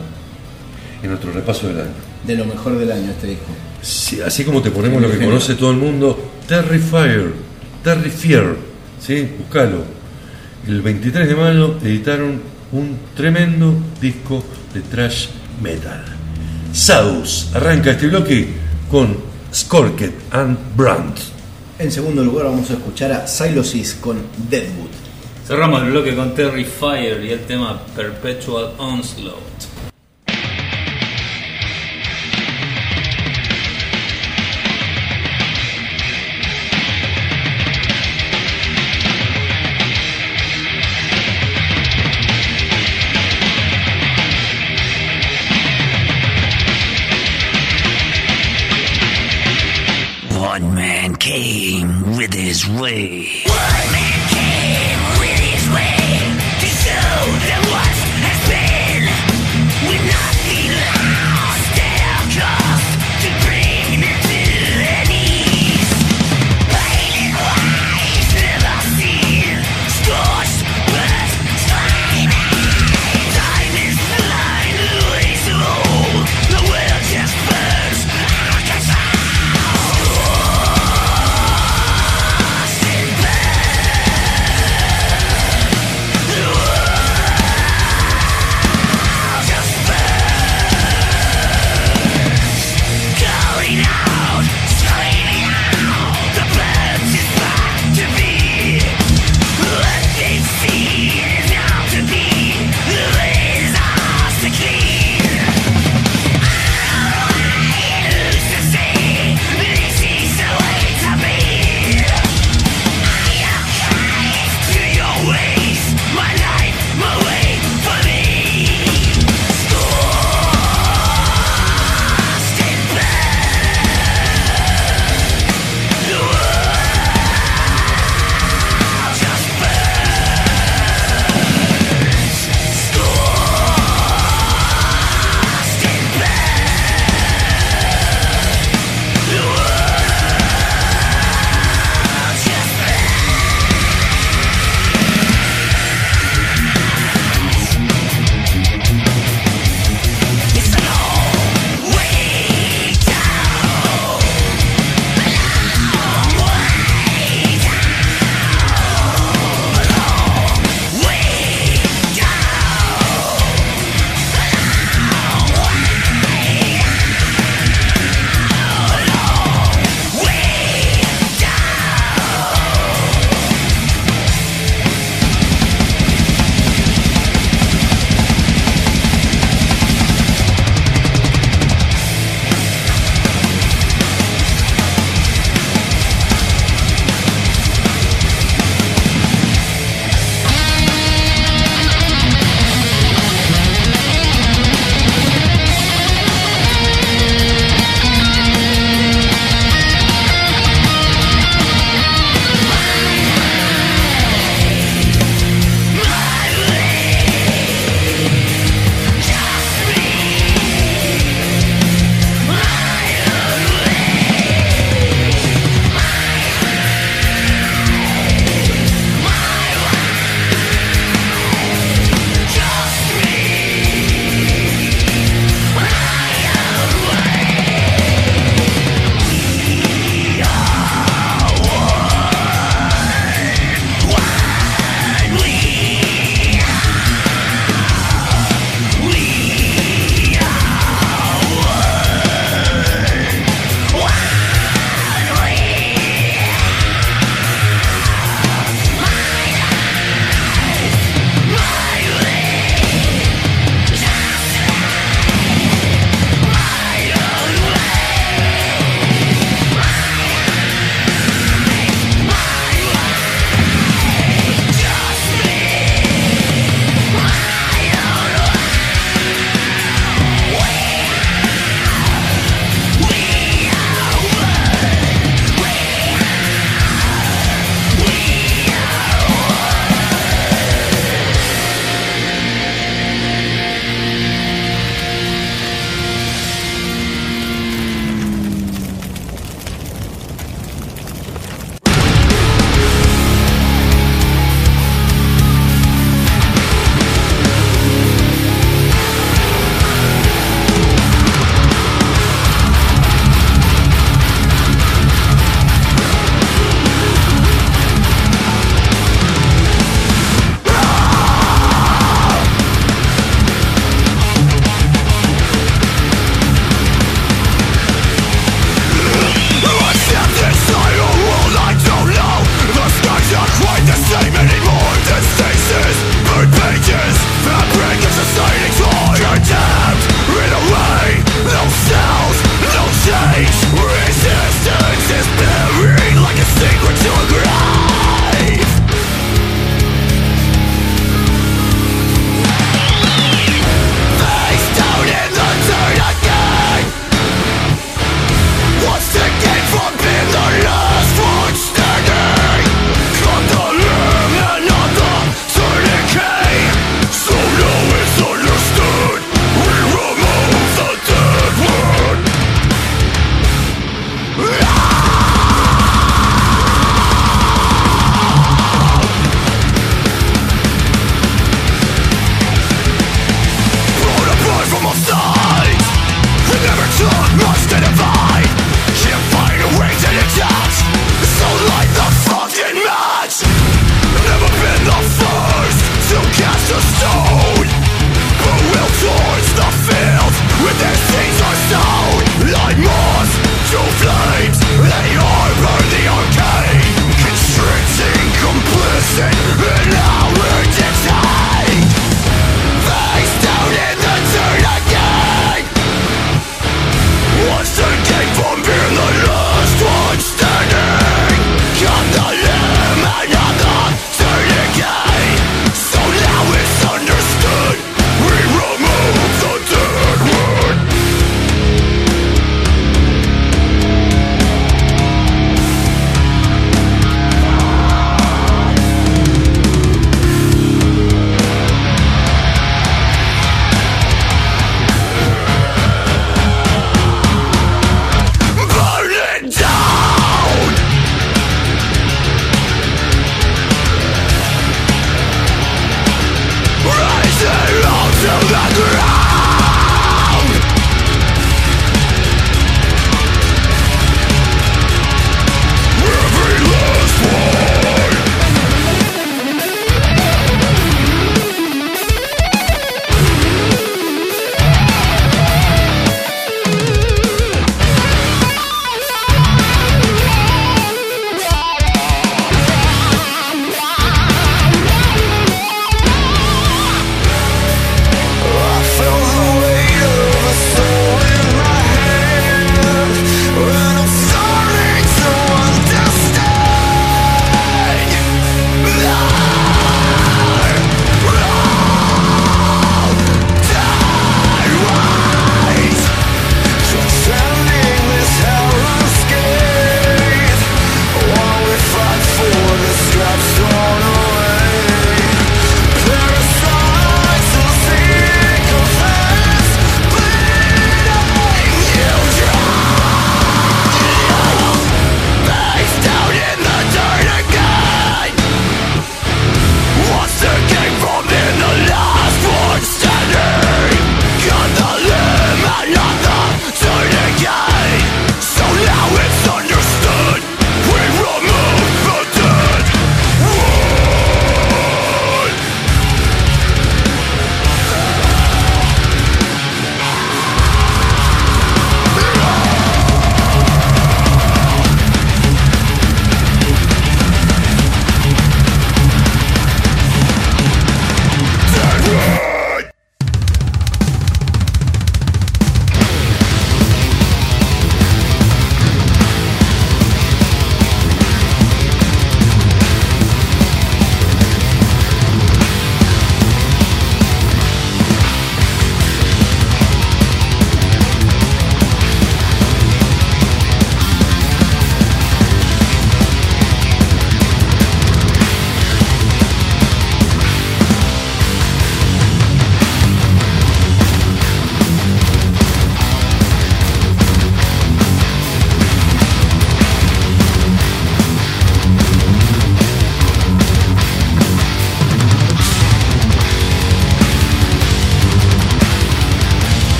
en 1.02 1.08
nuestro 1.08 1.32
repaso 1.32 1.68
del 1.68 1.80
año. 1.80 1.90
De 2.26 2.36
lo 2.36 2.44
mejor 2.44 2.78
del 2.78 2.92
año 2.92 3.10
este 3.10 3.28
disco. 3.28 4.24
así 4.26 4.44
como 4.44 4.60
te 4.60 4.70
ponemos 4.70 5.00
lo 5.00 5.10
que 5.10 5.18
conoce 5.18 5.54
todo 5.54 5.70
el 5.70 5.76
mundo, 5.76 6.29
Terrifier, 6.46 7.32
Terrifier, 7.82 8.56
¿sí? 9.00 9.28
Buscalo. 9.38 9.84
El 10.66 10.82
23 10.82 11.28
de 11.28 11.34
mayo 11.34 11.78
editaron 11.82 12.40
un 12.72 12.98
tremendo 13.16 13.74
disco 14.00 14.44
de 14.74 14.80
thrash 14.82 15.28
metal. 15.62 16.04
Saus 16.72 17.50
arranca 17.54 17.92
este 17.92 18.06
bloque 18.06 18.48
con 18.90 19.16
Skorket 19.52 20.12
and 20.30 20.58
Brandt. 20.76 21.18
En 21.78 21.90
segundo 21.90 22.22
lugar 22.22 22.46
vamos 22.46 22.70
a 22.70 22.74
escuchar 22.74 23.10
a 23.12 23.26
Silosis 23.26 23.94
con 23.94 24.18
Deadwood. 24.48 24.90
Cerramos 25.46 25.82
el 25.82 25.90
bloque 25.90 26.14
con 26.14 26.34
Terry 26.34 26.64
Fire 26.64 27.24
y 27.24 27.30
el 27.30 27.40
tema 27.40 27.80
Perpetual 27.96 28.74
Onslaught. 28.78 29.69
Came 51.30 52.16
with 52.16 52.34
his 52.34 52.68
way. 52.68 53.49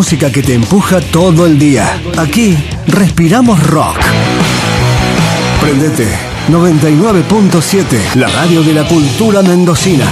Música 0.00 0.32
que 0.32 0.42
te 0.42 0.54
empuja 0.54 0.98
todo 0.98 1.44
el 1.44 1.58
día. 1.58 2.00
Aquí 2.16 2.56
respiramos 2.86 3.62
rock. 3.66 3.98
Prendete 5.60 6.08
99.7, 6.48 8.14
la 8.14 8.28
radio 8.28 8.62
de 8.62 8.72
la 8.72 8.88
cultura 8.88 9.42
mendocina. 9.42 10.06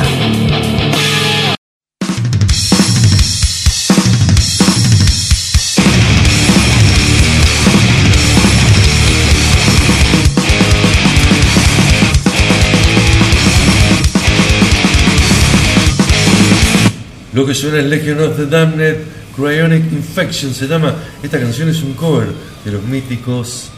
Lo 17.32 17.46
que 17.46 17.54
suena 17.54 17.78
es 17.78 17.86
Legion 17.86 18.20
of 18.20 18.36
the 18.36 18.46
Damned, 18.46 19.17
Cryonic 19.38 19.92
Infection 19.92 20.52
se 20.52 20.66
llama. 20.66 20.96
Esta 21.22 21.38
canción 21.38 21.68
es 21.68 21.80
un 21.82 21.92
cover 21.92 22.26
de 22.64 22.72
los 22.72 22.82
míticos 22.82 23.70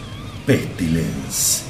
Pestilence. 0.46 1.64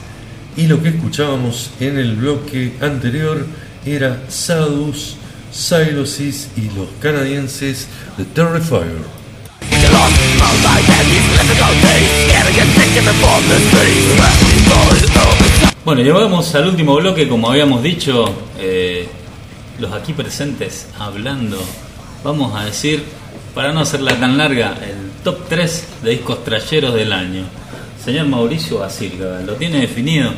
Y 0.57 0.69
lo 0.69 0.81
que 0.81 0.91
escuchábamos 0.91 1.73
en 1.81 1.99
el 1.99 2.15
bloque 2.15 2.75
anterior 2.81 3.45
era 3.85 4.23
Sadus, 4.29 5.17
Silosis 5.51 6.51
y 6.57 6.71
los 6.77 6.87
canadienses 7.01 7.89
de 8.17 8.25
Terrifier. 8.27 9.21
Bueno, 15.85 16.03
llegamos 16.03 16.55
al 16.55 16.69
último 16.69 16.95
bloque, 16.95 17.29
como 17.29 17.51
habíamos 17.51 17.83
dicho, 17.83 18.33
eh, 18.61 19.09
los 19.81 19.93
aquí 19.93 20.13
presentes 20.13 20.87
hablando, 20.97 21.61
vamos 22.23 22.55
a 22.55 22.67
decir, 22.67 23.03
para 23.55 23.73
no 23.73 23.81
hacerla 23.81 24.19
tan 24.19 24.37
larga, 24.39 24.77
el 24.83 25.11
top 25.25 25.49
3 25.49 25.85
de 26.03 26.11
discos 26.11 26.45
trayeros 26.45 26.95
del 26.95 27.13
año. 27.13 27.45
Señor 28.05 28.27
Mauricio 28.27 28.79
Basilga, 28.79 29.41
¿lo 29.41 29.55
tiene 29.55 29.81
definido? 29.81 30.31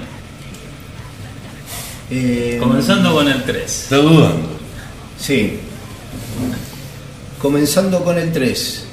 Eh, 2.11 2.59
Comenzando 2.61 3.15
con 3.15 3.29
el 3.29 3.43
3. 3.43 3.65
Está 3.65 3.97
dudando. 3.97 4.49
Sí. 5.19 5.59
Comenzando 7.41 8.05
con 8.05 8.19
el 8.19 8.33
3. 8.33 8.87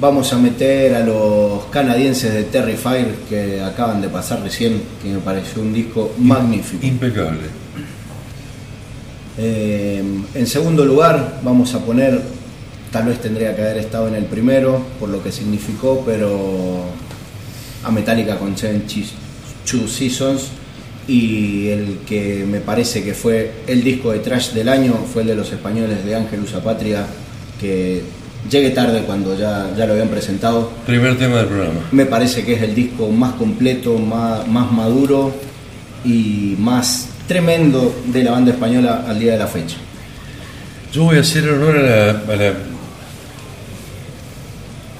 Vamos 0.00 0.32
a 0.32 0.38
meter 0.38 0.94
a 0.96 1.00
los 1.00 1.64
canadienses 1.66 2.34
de 2.34 2.44
Terrifier 2.44 3.14
que 3.28 3.62
acaban 3.62 4.00
de 4.00 4.08
pasar 4.08 4.42
recién, 4.42 4.82
que 5.02 5.10
me 5.10 5.18
pareció 5.18 5.62
un 5.62 5.72
disco 5.72 6.12
magnífico. 6.18 6.84
Impecable. 6.84 7.62
Eh, 9.38 10.02
en 10.34 10.46
segundo 10.46 10.84
lugar, 10.84 11.40
vamos 11.42 11.74
a 11.74 11.78
poner, 11.78 12.20
tal 12.92 13.06
vez 13.06 13.20
tendría 13.20 13.56
que 13.56 13.62
haber 13.62 13.78
estado 13.78 14.06
en 14.06 14.14
el 14.14 14.26
primero, 14.26 14.84
por 15.00 15.08
lo 15.08 15.22
que 15.22 15.32
significó, 15.32 16.02
pero 16.06 16.84
a 17.82 17.90
Metallica 17.90 18.36
con 18.36 18.54
Two 18.54 19.88
Seasons. 19.88 20.48
Y 21.08 21.68
el 21.68 21.98
que 22.06 22.44
me 22.48 22.60
parece 22.60 23.02
que 23.02 23.12
fue 23.12 23.50
el 23.66 23.82
disco 23.82 24.12
de 24.12 24.20
trash 24.20 24.50
del 24.52 24.68
año 24.68 24.94
fue 25.12 25.22
el 25.22 25.28
de 25.28 25.34
los 25.34 25.50
españoles 25.50 26.04
de 26.04 26.14
Ángelus 26.14 26.52
Patria, 26.62 27.04
que 27.58 28.02
llegué 28.48 28.70
tarde 28.70 29.02
cuando 29.04 29.36
ya, 29.36 29.74
ya 29.76 29.86
lo 29.86 29.94
habían 29.94 30.08
presentado. 30.08 30.70
Primer 30.86 31.18
tema 31.18 31.38
del 31.38 31.46
programa. 31.46 31.80
Me 31.90 32.06
parece 32.06 32.44
que 32.44 32.54
es 32.54 32.62
el 32.62 32.74
disco 32.74 33.08
más 33.08 33.32
completo, 33.34 33.98
más, 33.98 34.46
más 34.46 34.70
maduro 34.70 35.34
y 36.04 36.54
más 36.58 37.08
tremendo 37.26 37.92
de 38.06 38.22
la 38.22 38.32
banda 38.32 38.52
española 38.52 39.04
al 39.08 39.18
día 39.18 39.32
de 39.32 39.38
la 39.38 39.48
fecha. 39.48 39.78
Yo 40.92 41.04
voy 41.04 41.16
a 41.16 41.20
hacer 41.22 41.48
honor 41.48 41.78
a 41.78 41.82
la, 41.82 42.10
a 42.10 42.36
la, 42.36 42.52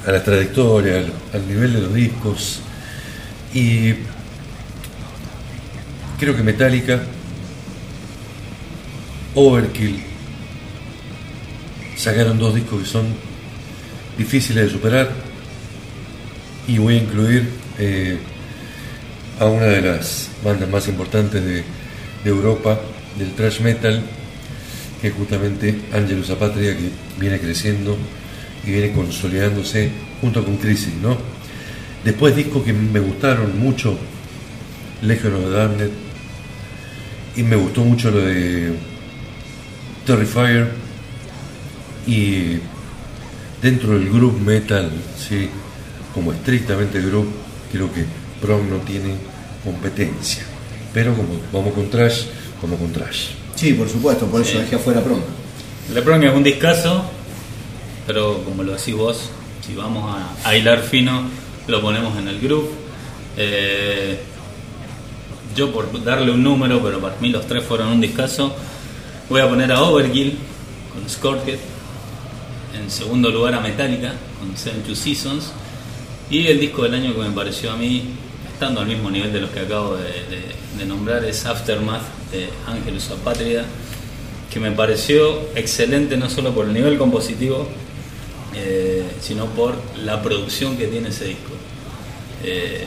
a 0.07 0.13
la 0.13 0.23
trayectoria, 0.23 1.05
al, 1.33 1.47
nivel 1.47 1.73
de 1.75 1.81
los 1.81 1.95
discos. 1.95 2.61
Y 3.55 3.95
creo 6.19 6.37
que 6.37 6.43
Metallica, 6.43 7.03
Overkill, 9.35 10.03
sacaron 11.97 12.39
dos 12.39 12.55
discos 12.55 12.83
que 12.83 12.89
son 12.89 13.07
difíciles 14.19 14.67
de 14.67 14.71
superar. 14.71 15.11
Y 16.67 16.79
voy 16.79 16.95
a 16.95 16.99
incluir 16.99 17.49
eh, 17.79 18.19
a 19.39 19.47
una 19.47 19.67
de 19.67 19.83
las 19.83 20.29
bandas 20.45 20.69
más 20.69 20.89
importantes 20.89 21.45
de, 21.45 21.65
de 22.25 22.31
Europa, 22.31 22.81
del 23.19 23.33
thrash 23.35 23.61
metal, 23.61 24.03
que 25.01 25.09
es 25.09 25.15
justamente 25.15 25.81
Angelus 25.93 26.31
Apatria, 26.31 26.77
que 26.77 26.91
viene 27.19 27.39
creciendo 27.39 27.97
y 28.67 28.71
viene 28.71 28.93
consolidándose 28.93 29.91
junto 30.21 30.45
con 30.45 30.57
Crisis, 30.57 30.95
¿no? 31.03 31.17
Después 32.05 32.35
discos 32.35 32.65
que 32.65 32.73
me 32.73 33.01
gustaron 33.01 33.59
mucho, 33.59 33.97
Legion 35.03 35.35
of 35.35 35.45
the 35.45 35.51
Damned, 35.51 35.91
y 37.37 37.43
me 37.43 37.57
gustó 37.57 37.85
mucho 37.85 38.11
lo 38.11 38.21
de 38.21 38.73
Terrifier, 40.07 40.71
y 42.07 42.59
dentro 43.63 43.99
del 43.99 44.11
group 44.11 44.41
metal, 44.41 44.91
sí, 45.17 45.49
como 46.13 46.33
estrictamente 46.33 47.01
group, 47.01 47.29
creo 47.71 47.93
que 47.93 48.05
Prong 48.41 48.69
no 48.69 48.79
tiene 48.79 49.15
competencia. 49.65 50.43
Pero 50.93 51.15
como 51.15 51.41
vamos 51.53 51.73
con 51.73 51.89
trash, 51.89 52.25
vamos 52.61 52.79
con 52.79 52.93
trash. 52.93 53.29
Sí, 53.55 53.73
por 53.75 53.89
supuesto, 53.89 54.27
por 54.27 54.43
eso 54.43 54.59
dejé 54.59 54.77
afuera 54.77 55.01
Prong. 55.01 55.23
La 55.95 56.03
Prong 56.03 56.23
es 56.25 56.35
un 56.35 56.43
discazo, 56.43 57.09
pero 58.07 58.43
como 58.45 58.63
lo 58.63 58.73
decís 58.73 58.95
vos, 58.95 59.31
si 59.67 59.75
vamos 59.75 60.15
a, 60.17 60.49
a 60.49 60.57
hilar 60.57 60.81
fino, 60.83 61.23
lo 61.67 61.81
ponemos 61.81 62.17
en 62.19 62.29
el 62.29 62.41
grupo. 62.41 62.69
Eh, 63.37 64.19
yo 65.55 65.71
por 65.73 66.03
darle 66.03 66.31
un 66.33 66.43
número, 66.43 66.81
pero 66.83 66.99
para 67.01 67.17
mí 67.21 67.29
los 67.29 67.47
tres 67.47 67.63
fueron 67.65 67.89
un 67.89 68.01
discazo, 68.01 68.55
voy 69.29 69.41
a 69.41 69.49
poner 69.49 69.71
a 69.73 69.83
Overkill 69.83 70.37
con 70.93 71.09
Scorpion, 71.09 71.59
en 72.79 72.91
segundo 72.91 73.31
lugar 73.31 73.55
a 73.55 73.61
Metallica 73.61 74.15
con 74.39 74.55
Two 74.83 74.95
Seasons, 74.95 75.53
y 76.31 76.47
el 76.47 76.59
disco 76.59 76.83
del 76.85 76.95
año 76.95 77.13
que 77.15 77.21
me 77.21 77.31
pareció 77.31 77.71
a 77.73 77.77
mí, 77.77 78.03
estando 78.53 78.81
al 78.81 78.87
mismo 78.87 79.11
nivel 79.11 79.33
de 79.33 79.41
los 79.43 79.51
que 79.51 79.61
acabo 79.61 79.97
de, 79.97 80.05
de- 80.05 80.63
de 80.79 80.87
nombrar, 80.87 81.23
es 81.27 81.45
Aftermath 81.45 82.01
de 82.33 82.49
Angelus 82.67 83.11
Apatria, 83.11 83.65
que 84.51 84.59
me 84.59 84.71
pareció 84.73 85.39
excelente 85.55 86.17
no 86.17 86.31
solo 86.31 86.53
por 86.55 86.65
el 86.67 86.73
nivel 86.73 86.97
compositivo, 86.97 87.69
eh, 88.55 89.05
sino 89.21 89.47
por 89.47 89.77
la 90.05 90.23
producción 90.23 90.77
que 90.77 90.87
tiene 90.87 91.09
ese 91.09 91.27
disco. 91.27 91.53
Eh, 92.45 92.87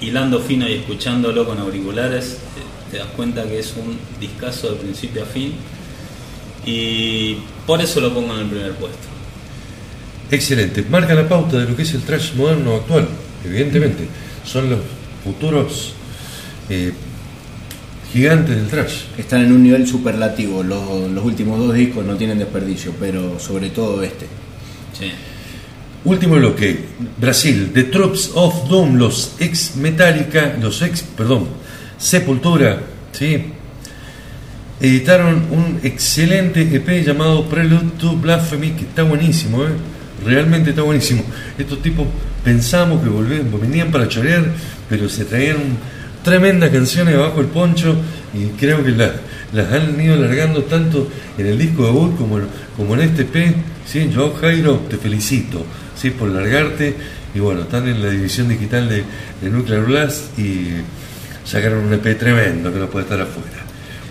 hilando 0.00 0.40
fino 0.40 0.68
y 0.68 0.74
escuchándolo 0.74 1.46
con 1.46 1.58
auriculares, 1.58 2.34
eh, 2.34 2.90
te 2.90 2.98
das 2.98 3.08
cuenta 3.16 3.44
que 3.44 3.58
es 3.58 3.74
un 3.76 3.98
discazo 4.20 4.70
de 4.70 4.76
principio 4.76 5.22
a 5.22 5.26
fin 5.26 5.54
y 6.64 7.36
por 7.66 7.80
eso 7.80 8.00
lo 8.00 8.12
pongo 8.12 8.34
en 8.34 8.40
el 8.40 8.46
primer 8.46 8.72
puesto. 8.72 9.06
Excelente. 10.30 10.84
Marca 10.88 11.14
la 11.14 11.28
pauta 11.28 11.58
de 11.58 11.68
lo 11.68 11.76
que 11.76 11.82
es 11.82 11.94
el 11.94 12.02
trash 12.02 12.34
moderno 12.34 12.74
actual, 12.74 13.08
evidentemente. 13.44 14.08
Son 14.44 14.68
los 14.68 14.80
futuros 15.24 15.92
eh, 16.68 16.92
gigantes 18.12 18.56
del 18.56 18.66
trash. 18.66 19.04
Están 19.16 19.42
en 19.42 19.52
un 19.52 19.62
nivel 19.62 19.86
superlativo. 19.86 20.64
Los, 20.64 21.10
los 21.10 21.24
últimos 21.24 21.58
dos 21.58 21.74
discos 21.74 22.04
no 22.04 22.16
tienen 22.16 22.38
desperdicio, 22.38 22.92
pero 22.98 23.38
sobre 23.38 23.70
todo 23.70 24.02
este. 24.02 24.26
Sí. 24.98 25.12
Último 26.04 26.36
bloque. 26.36 26.84
Brasil, 27.18 27.70
The 27.74 27.84
Troops 27.84 28.30
of 28.34 28.68
Doom, 28.68 28.96
los 28.96 29.34
ex 29.40 29.76
Metallica, 29.76 30.56
los 30.60 30.80
ex, 30.82 31.02
perdón, 31.02 31.48
Sepultura, 31.98 32.80
¿sí? 33.12 33.52
Editaron 34.80 35.46
un 35.50 35.80
excelente 35.82 36.62
EP 36.62 37.04
llamado 37.04 37.46
Prelude 37.46 37.92
to 37.98 38.14
Blasphemy, 38.16 38.72
que 38.72 38.84
está 38.84 39.02
buenísimo, 39.02 39.64
¿eh? 39.64 39.70
Realmente 40.24 40.70
está 40.70 40.82
buenísimo. 40.82 41.24
Estos 41.58 41.82
tipos 41.82 42.06
pensamos 42.44 43.02
que 43.02 43.08
volvían, 43.08 43.50
venían 43.60 43.90
para 43.90 44.08
chorear, 44.08 44.44
pero 44.88 45.08
se 45.08 45.24
traían 45.24 45.56
tremendas 46.22 46.70
canciones 46.70 47.16
bajo 47.16 47.40
el 47.40 47.46
poncho 47.46 47.96
y 48.34 48.46
creo 48.58 48.84
que 48.84 48.90
las, 48.90 49.12
han 49.72 50.00
ido 50.00 50.14
alargando 50.14 50.62
tanto 50.64 51.08
en 51.38 51.46
el 51.46 51.58
disco 51.58 51.86
debut 51.86 52.16
como, 52.16 52.40
como 52.76 52.94
en 52.94 53.00
este 53.00 53.22
EP. 53.22 53.56
¿Sí? 53.86 54.10
Yo, 54.12 54.34
Jairo, 54.40 54.80
te 54.88 54.96
felicito 54.96 55.64
¿sí? 56.00 56.10
por 56.10 56.28
largarte. 56.28 56.94
Y 57.34 57.38
bueno, 57.40 57.62
están 57.62 57.86
en 57.88 58.02
la 58.02 58.08
división 58.10 58.48
digital 58.48 58.88
de, 58.88 59.04
de 59.42 59.50
Nuclear 59.50 59.82
Blast 59.84 60.38
y 60.38 60.68
sacaron 61.44 61.84
un 61.86 61.92
EP 61.92 62.18
tremendo 62.18 62.72
que 62.72 62.78
no 62.78 62.86
puede 62.88 63.04
estar 63.04 63.20
afuera. 63.20 63.50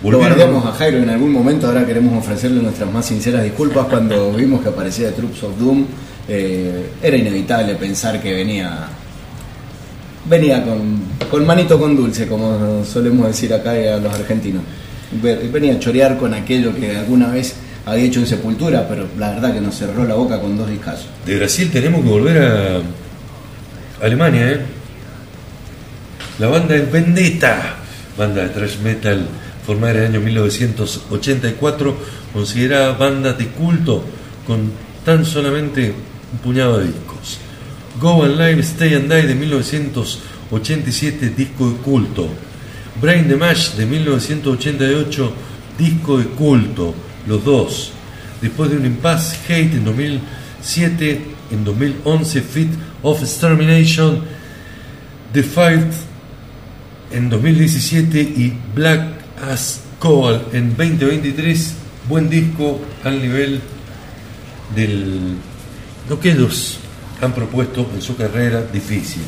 Guardamos 0.02 0.64
a 0.66 0.72
Jairo 0.72 0.98
en 0.98 1.10
algún 1.10 1.32
momento, 1.32 1.66
ahora 1.66 1.84
queremos 1.84 2.16
ofrecerle 2.22 2.62
nuestras 2.62 2.92
más 2.92 3.06
sinceras 3.06 3.42
disculpas 3.42 3.86
cuando 3.86 4.32
vimos 4.36 4.62
que 4.62 4.68
aparecía 4.68 5.12
Troops 5.14 5.42
of 5.42 5.58
Doom. 5.58 5.86
eh, 6.28 6.90
era 7.02 7.16
inevitable 7.16 7.74
pensar 7.76 8.20
que 8.22 8.32
venía 8.32 8.88
venía 10.28 10.62
con, 10.64 11.00
con 11.30 11.46
manito 11.46 11.78
con 11.78 11.96
dulce, 11.96 12.26
como 12.26 12.84
solemos 12.84 13.26
decir 13.28 13.52
acá 13.54 13.70
a 13.72 13.96
los 13.98 14.12
argentinos. 14.12 14.62
Ve- 15.22 15.48
Venía 15.52 15.74
a 15.74 15.78
chorear 15.78 16.18
con 16.18 16.34
aquello 16.34 16.74
que 16.74 16.96
alguna 16.96 17.28
vez 17.28 17.54
había 17.86 18.04
hecho 18.04 18.20
en 18.20 18.26
Sepultura, 18.26 18.86
pero 18.88 19.08
la 19.18 19.30
verdad 19.30 19.54
que 19.54 19.60
nos 19.60 19.76
cerró 19.76 20.04
la 20.04 20.14
boca 20.14 20.40
con 20.40 20.56
dos 20.58 20.68
discos. 20.68 21.06
De 21.24 21.36
Brasil 21.36 21.70
tenemos 21.70 22.02
que 22.02 22.08
volver 22.08 22.42
a 22.42 22.80
Alemania, 24.04 24.50
¿eh? 24.50 24.60
La 26.38 26.48
banda 26.48 26.76
es 26.76 26.92
Vendetta, 26.92 27.76
banda 28.18 28.42
de 28.42 28.48
thrash 28.50 28.78
metal 28.80 29.26
formada 29.64 29.92
en 29.92 29.98
el 29.98 30.06
año 30.06 30.20
1984, 30.20 31.96
considerada 32.32 32.92
banda 32.92 33.32
de 33.32 33.48
culto 33.48 34.04
con 34.46 34.70
tan 35.04 35.24
solamente 35.24 35.94
un 36.32 36.38
puñado 36.38 36.78
de 36.78 36.86
discos. 36.86 37.38
Go 38.00 38.24
and 38.24 38.38
Live, 38.38 38.60
Stay 38.62 38.94
and 38.94 39.10
Die 39.10 39.26
de 39.26 39.34
1987, 39.34 41.30
disco 41.30 41.70
de 41.70 41.76
culto. 41.76 42.28
Brain 43.00 43.28
the 43.28 43.36
de 43.36 43.86
1988, 43.86 45.32
disco 45.78 46.18
de 46.18 46.24
culto, 46.26 46.94
los 47.26 47.44
dos. 47.44 47.92
Después 48.40 48.70
de 48.70 48.76
un 48.76 48.86
impasse, 48.86 49.36
Hate 49.44 49.74
en 49.74 49.84
2007, 49.84 51.20
en 51.52 51.64
2011, 51.64 52.40
Fit 52.42 52.70
of 53.02 53.22
Extermination, 53.22 54.22
The 55.32 55.42
Fight 55.42 55.92
en 57.12 57.28
2017 57.30 58.20
y 58.20 58.52
Black 58.74 59.08
as 59.40 59.80
Coal 59.98 60.46
en 60.52 60.76
2023. 60.76 61.74
Buen 62.08 62.30
disco 62.30 62.80
al 63.04 63.20
nivel 63.20 63.60
del 64.74 65.36
lo 66.08 66.20
que 66.20 66.30
ellos 66.30 66.78
han 67.20 67.32
propuesto 67.32 67.88
en 67.94 68.02
su 68.02 68.16
carrera 68.16 68.62
difícil 68.62 69.22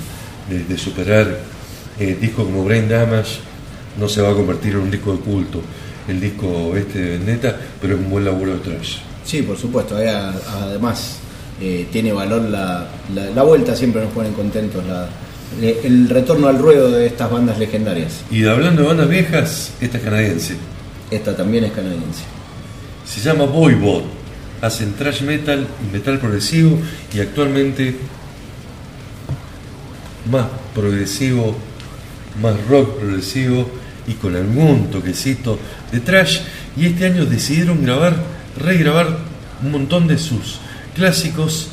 de, 0.48 0.78
superar 0.78 1.40
eh, 1.98 2.16
discos 2.20 2.46
como 2.46 2.64
Brain 2.64 2.88
Damage 2.88 3.40
no 3.98 4.08
se 4.08 4.22
va 4.22 4.30
a 4.30 4.34
convertir 4.34 4.72
en 4.72 4.80
un 4.80 4.90
disco 4.90 5.12
de 5.12 5.18
culto 5.18 5.62
el 6.08 6.20
disco 6.20 6.74
este 6.76 6.98
de 6.98 7.10
Vendetta 7.18 7.56
pero 7.80 7.94
es 7.94 8.00
un 8.00 8.10
buen 8.10 8.24
laburo 8.24 8.54
de 8.54 8.58
trash 8.60 8.96
Sí, 9.24 9.42
por 9.42 9.58
supuesto. 9.58 10.00
eh, 10.00 10.08
Además, 10.10 11.16
eh, 11.60 11.86
tiene 11.92 12.12
valor 12.14 12.40
la, 12.42 12.86
la- 13.14 13.26
la 13.30 13.42
vuelta, 13.42 13.76
siempre 13.76 14.00
nos 14.02 14.12
ponen 14.12 14.32
contentos. 14.32 14.82
la- 14.86 15.06
le- 15.60 15.86
el 15.86 16.08
retorno 16.08 16.46
al 16.48 16.58
ruedo 16.58 16.90
de 16.90 17.06
estas 17.06 17.30
bandas 17.30 17.58
legendarias. 17.58 18.22
y 18.30 18.44
hablando 18.46 18.82
de 18.82 18.88
bandas 18.88 19.08
viejas 19.08 19.72
esta 19.80 19.98
es 19.98 20.04
canadiense 20.04 20.56
Esta 21.10 21.36
también 21.36 21.64
es 21.64 21.72
canadiense. 21.72 22.22
se 23.06 23.20
llama 23.20 23.44
Voivod 23.44 24.02
hacen 24.60 24.92
thrash 24.94 25.22
metal 25.22 25.66
y 25.88 25.92
metal 25.94 26.18
progresivo 26.18 26.78
y 27.14 27.20
actualmente 27.20 27.96
más 30.30 30.46
progresivo, 30.74 31.54
más 32.42 32.54
rock 32.68 32.98
progresivo 32.98 33.68
y 34.06 34.12
con 34.14 34.34
algún 34.36 34.90
toquecito 34.90 35.58
de 35.92 36.00
trash. 36.00 36.40
Y 36.76 36.86
este 36.86 37.06
año 37.06 37.24
decidieron 37.24 37.82
grabar, 37.82 38.16
regrabar 38.56 39.18
un 39.62 39.72
montón 39.72 40.06
de 40.06 40.18
sus 40.18 40.58
clásicos 40.94 41.68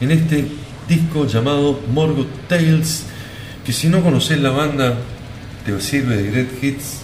en 0.00 0.10
este 0.10 0.46
disco 0.88 1.26
llamado 1.26 1.80
Morgoth 1.92 2.48
Tales, 2.48 3.04
que 3.64 3.72
si 3.72 3.88
no 3.88 4.02
conoces 4.02 4.40
la 4.40 4.50
banda 4.50 4.94
te 5.64 5.78
sirve 5.80 6.16
de 6.16 6.30
Great 6.30 6.62
Hits 6.62 7.00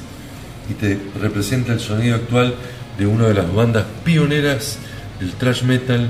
y 0.70 0.74
te 0.74 0.98
representa 1.20 1.72
el 1.72 1.80
sonido 1.80 2.16
actual 2.16 2.54
de 2.98 3.06
una 3.06 3.26
de 3.28 3.34
las 3.34 3.52
bandas 3.52 3.84
pioneras 4.04 4.78
del 5.20 5.32
thrash 5.32 5.62
metal 5.62 6.08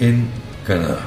en 0.00 0.26
Canadá. 0.66 1.00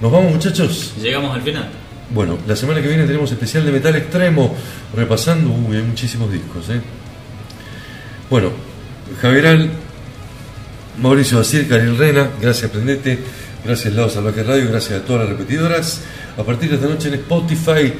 ¿Nos 0.00 0.10
vamos 0.10 0.32
muchachos? 0.32 0.94
Llegamos 1.00 1.34
al 1.34 1.42
final. 1.42 1.85
Bueno, 2.10 2.38
la 2.46 2.54
semana 2.54 2.80
que 2.80 2.88
viene 2.88 3.04
tenemos 3.04 3.30
especial 3.32 3.64
de 3.64 3.72
metal 3.72 3.96
extremo, 3.96 4.54
repasando, 4.94 5.50
uy, 5.50 5.76
hay 5.76 5.82
muchísimos 5.82 6.30
discos, 6.30 6.70
¿eh? 6.70 6.80
Bueno, 8.30 8.50
Javieral, 9.20 9.70
Mauricio 11.00 11.38
Bacir, 11.38 11.68
Karil 11.68 11.96
Rena, 11.98 12.30
gracias 12.40 12.70
Prendete, 12.70 13.18
gracias 13.64 13.92
Lado 13.92 14.08
Salvaje 14.08 14.42
Radio, 14.44 14.68
gracias 14.68 15.00
a 15.00 15.04
todas 15.04 15.22
las 15.22 15.30
repetidoras. 15.30 16.00
A 16.38 16.42
partir 16.42 16.70
de 16.70 16.76
esta 16.76 16.88
noche 16.88 17.08
en 17.08 17.14
Spotify, 17.14 17.92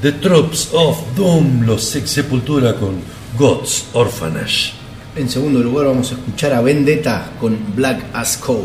The 0.00 0.12
Tropes 0.12 0.70
of 0.72 1.14
Doom, 1.14 1.66
los 1.66 1.84
Sex 1.84 2.10
Sepultura 2.10 2.74
con 2.74 2.96
God's 3.38 3.86
Orphanage. 3.92 4.72
En 5.16 5.28
segundo 5.28 5.60
lugar 5.60 5.86
vamos 5.86 6.10
a 6.12 6.14
escuchar 6.14 6.54
a 6.54 6.62
Vendetta 6.62 7.32
con 7.38 7.58
Black 7.76 8.04
as 8.14 8.38
Coal. 8.38 8.64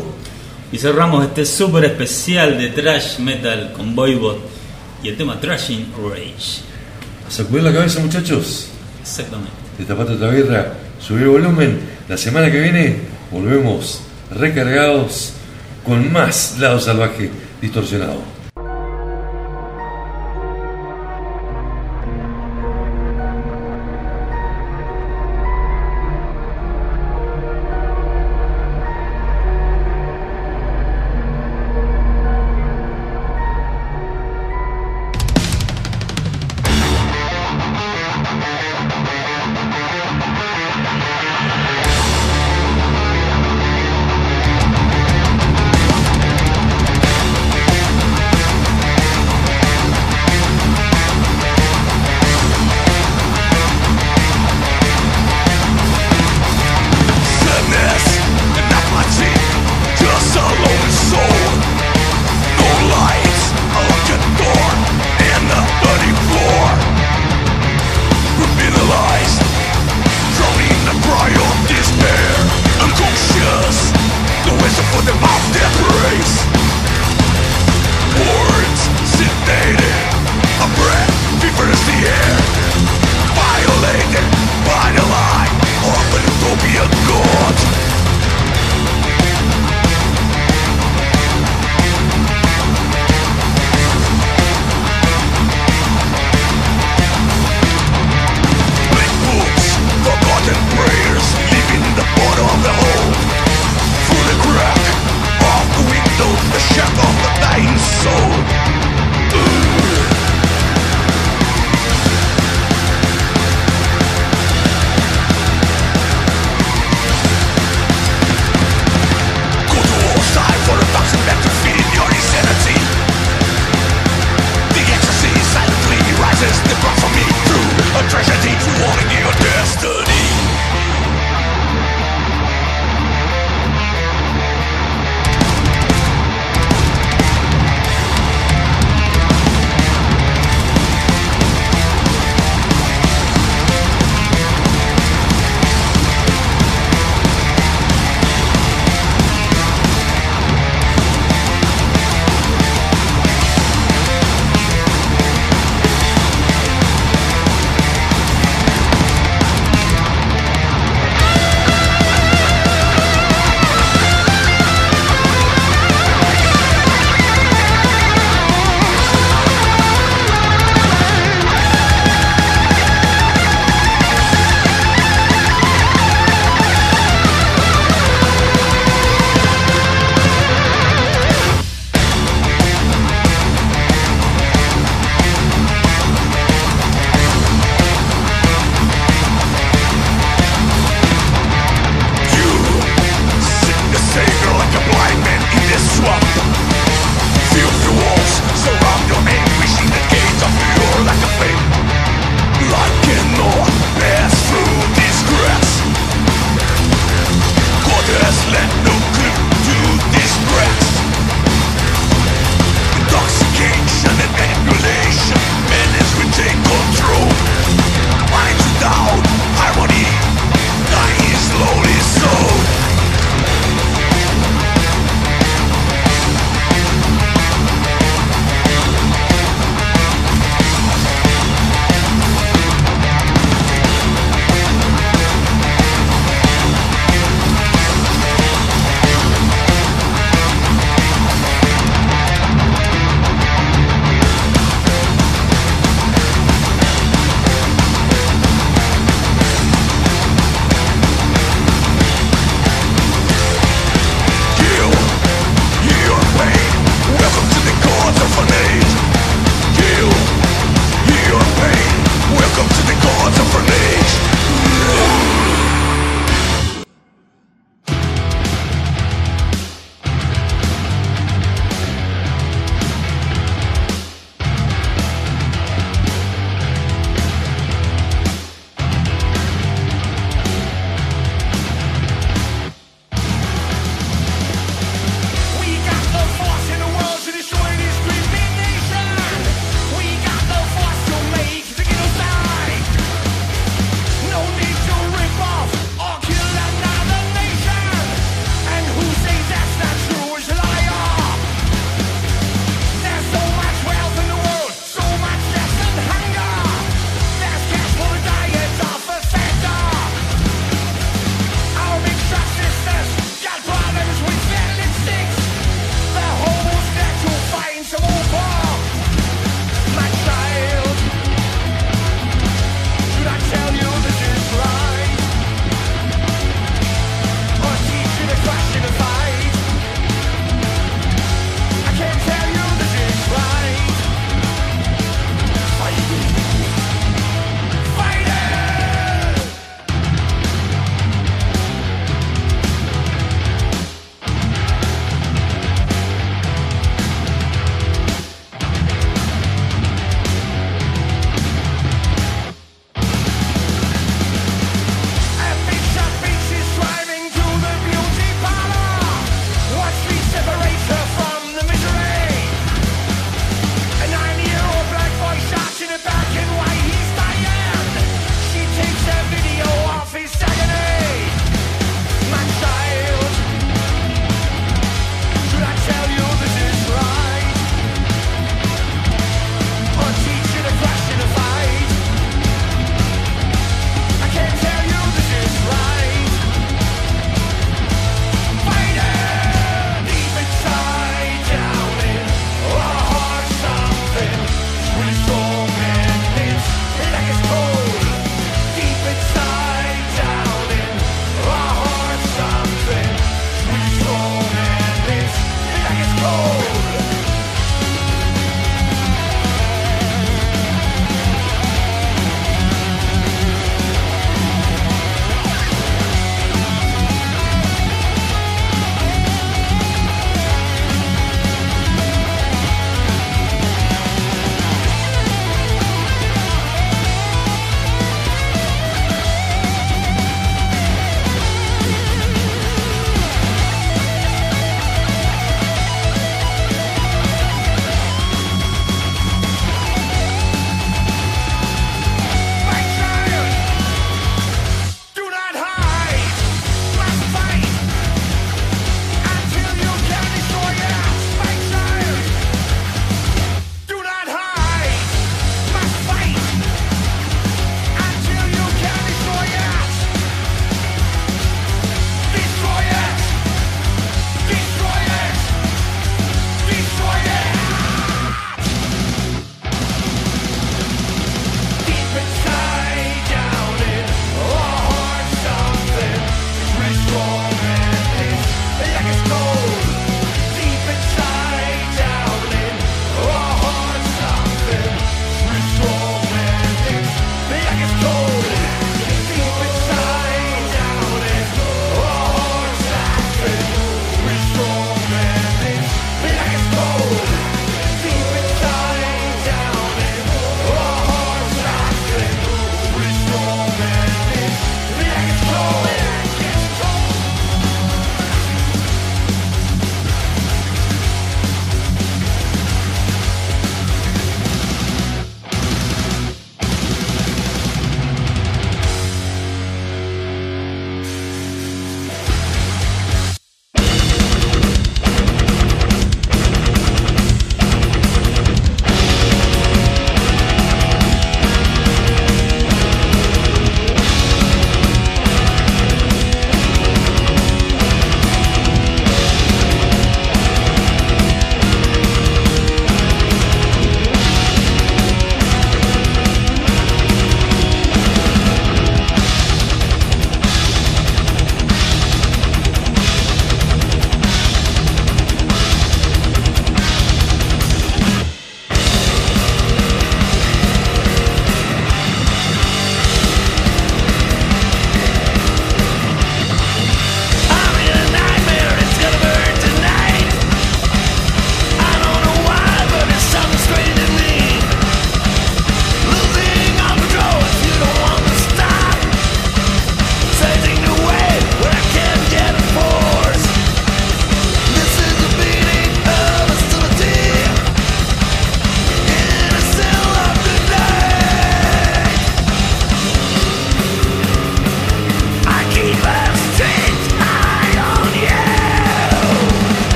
Y 0.72 0.78
cerramos 0.78 1.24
este 1.24 1.44
súper 1.44 1.84
especial 1.84 2.56
de 2.56 2.70
Trash 2.70 3.18
Metal 3.18 3.72
con 3.74 3.94
Voivod 3.94 4.55
y 5.02 5.08
el 5.08 5.16
tema 5.16 5.40
Trashing 5.40 5.92
Rage. 6.02 6.60
A 7.26 7.30
sacudir 7.30 7.62
la 7.62 7.72
cabeza 7.72 8.00
muchachos, 8.00 8.68
Exactamente. 9.00 9.50
destapate 9.78 10.12
otra 10.12 10.30
birra, 10.30 10.74
subir 11.00 11.22
el 11.24 11.28
volumen. 11.28 11.80
La 12.08 12.16
semana 12.16 12.50
que 12.50 12.60
viene 12.60 12.96
volvemos 13.30 14.00
recargados 14.30 15.32
con 15.84 16.12
más 16.12 16.56
lado 16.58 16.80
salvaje 16.80 17.30
distorsionado. 17.60 18.35